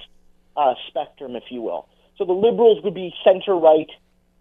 uh, 0.56 0.72
spectrum, 0.88 1.36
if 1.36 1.42
you 1.50 1.60
will. 1.60 1.88
So 2.16 2.24
the 2.24 2.32
liberals 2.32 2.82
would 2.84 2.94
be 2.94 3.12
center 3.22 3.54
right. 3.54 3.90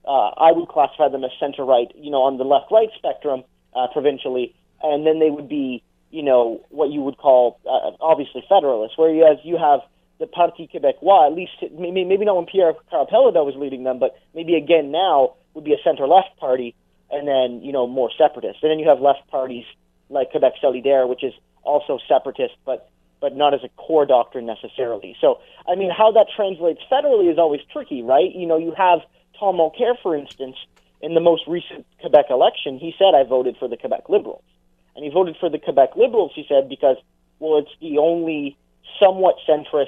Uh, 0.08 0.30
I 0.39 0.54
would 0.54 0.70
classify 0.70 1.10
them 1.10 1.26
as 1.26 1.32
center 1.38 1.66
right, 1.66 1.91
you 1.95 2.10
know, 2.10 2.22
on 2.22 2.38
the 2.38 2.45
left 2.45 2.72
right 2.72 2.89
spectrum 2.95 3.43
uh, 3.76 3.88
provincially, 3.91 4.56
and 4.82 5.06
then 5.06 5.20
they 5.20 5.30
would 5.30 5.49
be, 5.49 5.84
you 6.12 6.24
know, 6.24 6.62
what 6.70 6.91
you 6.91 7.01
would 7.01 7.18
call 7.18 7.60
uh, 7.66 7.91
obviously 7.99 8.41
federalists. 8.47 8.93
Whereas 8.95 9.39
you 9.43 9.58
have 9.58 9.82
the 10.20 10.28
Parti 10.28 10.70
Québécois, 10.72 11.28
at 11.28 11.34
least 11.34 11.51
maybe, 11.78 12.26
not 12.26 12.36
when 12.36 12.45
Pierre 12.45 12.74
Péladeau 12.91 13.45
was 13.45 13.55
leading 13.55 13.84
them, 13.84 13.99
but 13.99 14.16
maybe 14.34 14.55
again 14.55 14.91
now 14.91 15.34
would 15.53 15.64
be 15.64 15.74
a 15.74 15.82
center 15.84 16.07
left 16.07 16.38
party, 16.38 16.76
and 17.11 17.28
then 17.28 17.61
you 17.61 17.72
know 17.72 17.88
more 17.88 18.09
separatist. 18.18 18.59
And 18.61 18.72
then 18.72 18.80
you 18.80 18.88
have 18.88 19.01
left 19.01 19.28
parties 19.30 19.66
like 20.09 20.32
Quebec 20.32 20.53
Solidaire, 20.61 21.07
which 21.07 21.24
is 21.24 21.34
also 21.64 21.99
separatist, 22.07 22.53
but 22.66 22.89
but 23.20 23.36
not 23.36 23.53
as 23.53 23.61
a 23.64 23.70
core 23.82 24.05
doctrine 24.05 24.45
necessarily. 24.45 25.16
So 25.20 25.39
I 25.68 25.76
mean, 25.76 25.89
how 25.89 26.11
that 26.11 26.28
translates 26.36 26.82
federally 26.91 27.32
is 27.32 27.38
always 27.38 27.61
tricky, 27.72 28.03
right? 28.03 28.34
You 28.34 28.45
know, 28.45 28.57
you 28.57 28.74
have 28.78 28.99
Tom 29.39 29.57
Mulcair, 29.57 29.95
for 30.01 30.16
instance, 30.16 30.57
in 31.01 31.14
the 31.16 31.22
most 31.22 31.43
recent 31.47 31.86
Quebec 32.01 32.26
election, 32.30 32.78
he 32.78 32.93
said, 32.97 33.16
"I 33.16 33.24
voted 33.24 33.57
for 33.57 33.68
the 33.68 33.78
Quebec 33.78 34.09
Liberals," 34.09 34.43
and 34.95 35.03
he 35.03 35.11
voted 35.11 35.38
for 35.38 35.49
the 35.49 35.59
Quebec 35.59 35.95
Liberals. 35.95 36.32
He 36.36 36.45
said 36.47 36.70
because 36.70 36.97
well, 37.39 37.57
it's 37.57 37.76
the 37.82 37.97
only 37.97 38.55
somewhat 39.00 39.36
centrist 39.48 39.88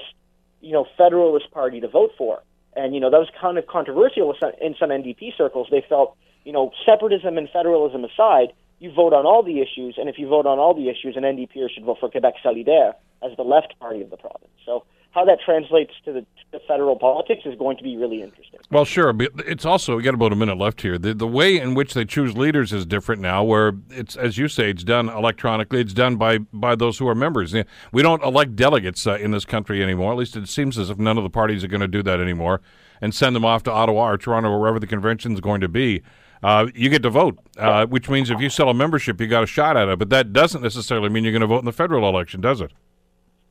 you 0.60 0.72
know, 0.72 0.86
Federalist 0.96 1.50
Party 1.52 1.80
to 1.80 1.88
vote 1.88 2.10
for. 2.18 2.42
And, 2.74 2.94
you 2.94 3.00
know, 3.00 3.10
that 3.10 3.18
was 3.18 3.30
kind 3.40 3.56
of 3.56 3.66
controversial 3.66 4.34
in 4.60 4.74
some 4.78 4.90
NDP 4.90 5.36
circles. 5.36 5.68
They 5.70 5.84
felt, 5.88 6.16
you 6.44 6.52
know, 6.52 6.72
separatism 6.84 7.38
and 7.38 7.48
federalism 7.48 8.04
aside, 8.04 8.52
you 8.78 8.92
vote 8.92 9.14
on 9.14 9.24
all 9.24 9.42
the 9.42 9.60
issues, 9.60 9.96
and 9.96 10.08
if 10.08 10.18
you 10.18 10.28
vote 10.28 10.44
on 10.44 10.58
all 10.58 10.74
the 10.74 10.90
issues, 10.90 11.16
an 11.16 11.22
NDP 11.22 11.70
should 11.72 11.84
vote 11.84 11.98
for 11.98 12.10
Quebec 12.10 12.34
Solidaire 12.44 12.92
as 13.22 13.34
the 13.36 13.42
left 13.42 13.78
party 13.80 14.02
of 14.02 14.10
the 14.10 14.18
province. 14.18 14.52
So 14.66 14.84
how 15.16 15.24
that 15.24 15.38
translates 15.42 15.94
to 16.04 16.12
the, 16.12 16.26
to 16.52 16.60
federal 16.68 16.94
politics 16.94 17.40
is 17.46 17.58
going 17.58 17.78
to 17.78 17.82
be 17.82 17.96
really 17.96 18.20
interesting. 18.20 18.60
Well, 18.70 18.84
sure, 18.84 19.14
but 19.14 19.30
it's 19.46 19.64
also 19.64 19.96
we 19.96 20.02
got 20.02 20.12
about 20.12 20.30
a 20.30 20.36
minute 20.36 20.58
left 20.58 20.82
here. 20.82 20.98
The 20.98 21.14
the 21.14 21.26
way 21.26 21.58
in 21.58 21.74
which 21.74 21.94
they 21.94 22.04
choose 22.04 22.36
leaders 22.36 22.70
is 22.70 22.84
different 22.84 23.22
now. 23.22 23.42
Where 23.42 23.72
it's 23.90 24.14
as 24.14 24.36
you 24.36 24.46
say, 24.46 24.68
it's 24.68 24.84
done 24.84 25.08
electronically. 25.08 25.80
It's 25.80 25.94
done 25.94 26.16
by 26.16 26.38
by 26.38 26.74
those 26.74 26.98
who 26.98 27.08
are 27.08 27.14
members. 27.14 27.54
We 27.92 28.02
don't 28.02 28.22
elect 28.22 28.56
delegates 28.56 29.06
uh, 29.06 29.14
in 29.14 29.30
this 29.30 29.46
country 29.46 29.82
anymore. 29.82 30.12
At 30.12 30.18
least 30.18 30.36
it 30.36 30.48
seems 30.48 30.76
as 30.76 30.90
if 30.90 30.98
none 30.98 31.16
of 31.16 31.24
the 31.24 31.30
parties 31.30 31.64
are 31.64 31.68
going 31.68 31.80
to 31.80 31.88
do 31.88 32.02
that 32.02 32.20
anymore, 32.20 32.60
and 33.00 33.14
send 33.14 33.34
them 33.34 33.44
off 33.44 33.62
to 33.64 33.72
Ottawa 33.72 34.10
or 34.10 34.18
Toronto 34.18 34.50
or 34.50 34.60
wherever 34.60 34.78
the 34.78 34.86
convention 34.86 35.32
is 35.32 35.40
going 35.40 35.62
to 35.62 35.68
be. 35.68 36.02
Uh, 36.42 36.66
you 36.74 36.90
get 36.90 37.02
to 37.02 37.08
vote, 37.10 37.38
uh, 37.56 37.86
which 37.86 38.10
means 38.10 38.28
if 38.28 38.38
you 38.38 38.50
sell 38.50 38.68
a 38.68 38.74
membership, 38.74 39.18
you 39.18 39.26
got 39.26 39.42
a 39.42 39.46
shot 39.46 39.78
at 39.78 39.88
it. 39.88 39.98
But 39.98 40.10
that 40.10 40.34
doesn't 40.34 40.60
necessarily 40.60 41.08
mean 41.08 41.24
you're 41.24 41.32
going 41.32 41.40
to 41.40 41.46
vote 41.46 41.60
in 41.60 41.64
the 41.64 41.72
federal 41.72 42.06
election, 42.06 42.42
does 42.42 42.60
it? 42.60 42.72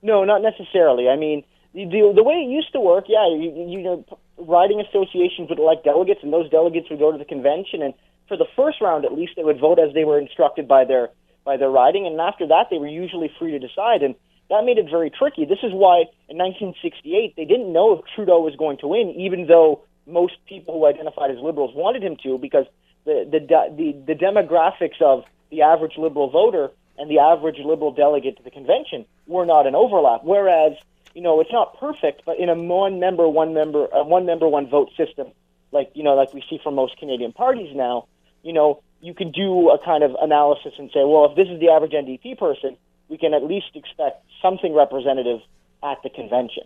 No, 0.03 0.23
not 0.23 0.43
necessarily. 0.43 1.09
I 1.09 1.15
mean, 1.15 1.43
the 1.75 2.13
the 2.15 2.23
way 2.23 2.35
it 2.35 2.49
used 2.49 2.71
to 2.73 2.79
work, 2.79 3.05
yeah, 3.07 3.27
you, 3.27 3.51
you 3.67 3.81
know, 3.81 4.05
riding 4.37 4.79
associations 4.79 5.49
would 5.49 5.59
elect 5.59 5.83
delegates, 5.83 6.21
and 6.23 6.31
those 6.31 6.49
delegates 6.49 6.89
would 6.89 6.99
go 6.99 7.11
to 7.11 7.17
the 7.17 7.25
convention, 7.25 7.81
and 7.81 7.93
for 8.27 8.37
the 8.37 8.47
first 8.55 8.81
round 8.81 9.05
at 9.05 9.13
least, 9.13 9.33
they 9.35 9.43
would 9.43 9.59
vote 9.59 9.77
as 9.77 9.93
they 9.93 10.03
were 10.03 10.17
instructed 10.17 10.67
by 10.67 10.85
their 10.85 11.09
by 11.43 11.57
their 11.57 11.69
riding, 11.69 12.07
and 12.07 12.19
after 12.19 12.47
that, 12.47 12.67
they 12.71 12.77
were 12.77 12.87
usually 12.87 13.29
free 13.37 13.51
to 13.51 13.59
decide, 13.59 14.01
and 14.01 14.15
that 14.49 14.63
made 14.63 14.77
it 14.77 14.89
very 14.89 15.09
tricky. 15.11 15.45
This 15.45 15.63
is 15.63 15.73
why 15.73 16.05
in 16.29 16.37
1968, 16.37 17.35
they 17.35 17.45
didn't 17.45 17.71
know 17.71 17.93
if 17.93 18.05
Trudeau 18.15 18.41
was 18.41 18.55
going 18.55 18.77
to 18.79 18.87
win, 18.87 19.11
even 19.17 19.47
though 19.47 19.83
most 20.07 20.33
people 20.47 20.75
who 20.75 20.85
identified 20.85 21.31
as 21.31 21.37
liberals 21.37 21.75
wanted 21.75 22.03
him 22.03 22.15
to, 22.23 22.37
because 22.37 22.65
the 23.05 23.27
the 23.29 23.39
the, 23.75 24.13
the 24.13 24.15
demographics 24.15 25.01
of 25.01 25.23
the 25.51 25.61
average 25.61 25.97
liberal 25.97 26.29
voter 26.29 26.71
and 26.97 27.09
the 27.09 27.19
average 27.19 27.57
liberal 27.63 27.91
delegate 27.91 28.37
to 28.37 28.43
the 28.43 28.51
convention 28.51 29.05
were 29.27 29.45
not 29.45 29.67
an 29.67 29.75
overlap. 29.75 30.21
Whereas, 30.23 30.73
you 31.15 31.21
know, 31.21 31.39
it's 31.39 31.51
not 31.51 31.79
perfect, 31.79 32.23
but 32.25 32.37
in 32.37 32.49
a 32.49 32.55
one 32.55 32.99
member, 32.99 33.27
one 33.27 33.53
member, 33.53 33.87
uh, 33.95 34.03
one 34.03 34.25
member, 34.25 34.47
one 34.47 34.69
vote 34.69 34.89
system, 34.97 35.27
like 35.71 35.89
you 35.95 36.03
know, 36.03 36.13
like 36.13 36.33
we 36.33 36.43
see 36.49 36.59
from 36.61 36.75
most 36.75 36.97
Canadian 36.97 37.31
parties 37.31 37.73
now, 37.73 38.07
you 38.43 38.51
know, 38.53 38.83
you 39.01 39.13
can 39.13 39.31
do 39.31 39.69
a 39.69 39.83
kind 39.83 40.03
of 40.03 40.15
analysis 40.21 40.73
and 40.77 40.89
say, 40.93 40.99
well, 41.05 41.25
if 41.29 41.35
this 41.37 41.47
is 41.47 41.59
the 41.59 41.69
average 41.69 41.93
NDP 41.93 42.37
person, 42.37 42.77
we 43.07 43.17
can 43.17 43.33
at 43.33 43.43
least 43.43 43.67
expect 43.75 44.25
something 44.41 44.73
representative 44.73 45.39
at 45.81 45.97
the 46.03 46.09
convention. 46.09 46.63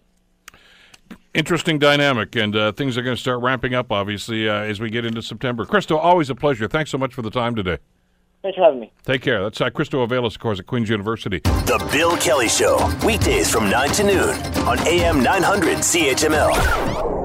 Interesting 1.36 1.78
dynamic, 1.78 2.36
and 2.36 2.56
uh, 2.56 2.72
things 2.72 2.98
are 2.98 3.04
going 3.04 3.16
to 3.16 3.22
start 3.22 3.42
ramping 3.42 3.76
up, 3.76 3.92
obviously, 3.92 4.50
uh, 4.50 4.54
as 4.54 4.80
we 4.80 4.90
get 4.90 5.06
into 5.06 5.22
September. 5.22 5.64
Christo, 5.64 5.96
always 5.96 6.32
a 6.32 6.36
pleasure. 6.36 6.68
Thanks 6.68 6.90
so 6.90 6.98
much 6.98 7.14
for 7.14 7.22
the 7.22 7.30
time 7.30 7.56
today. 7.56 7.78
Thanks 8.42 8.56
for 8.58 8.64
having 8.64 8.80
me. 8.80 8.92
Take 9.06 9.22
care. 9.22 9.44
That's 9.44 9.60
uh, 9.60 9.70
Christo 9.70 10.06
Aivalis, 10.06 10.36
of 10.36 10.40
course, 10.40 10.60
at 10.60 10.66
Queen's 10.68 10.90
University. 10.90 11.40
The 11.40 11.90
Bill 11.92 12.16
Kelly 12.18 12.48
Show, 12.48 12.78
weekdays 13.06 13.52
from 13.52 13.70
9 13.70 13.90
to 13.92 14.04
noon 14.04 14.30
on 14.66 14.80
AM 14.88 15.22
900 15.22 15.80
CHML. 15.80 17.19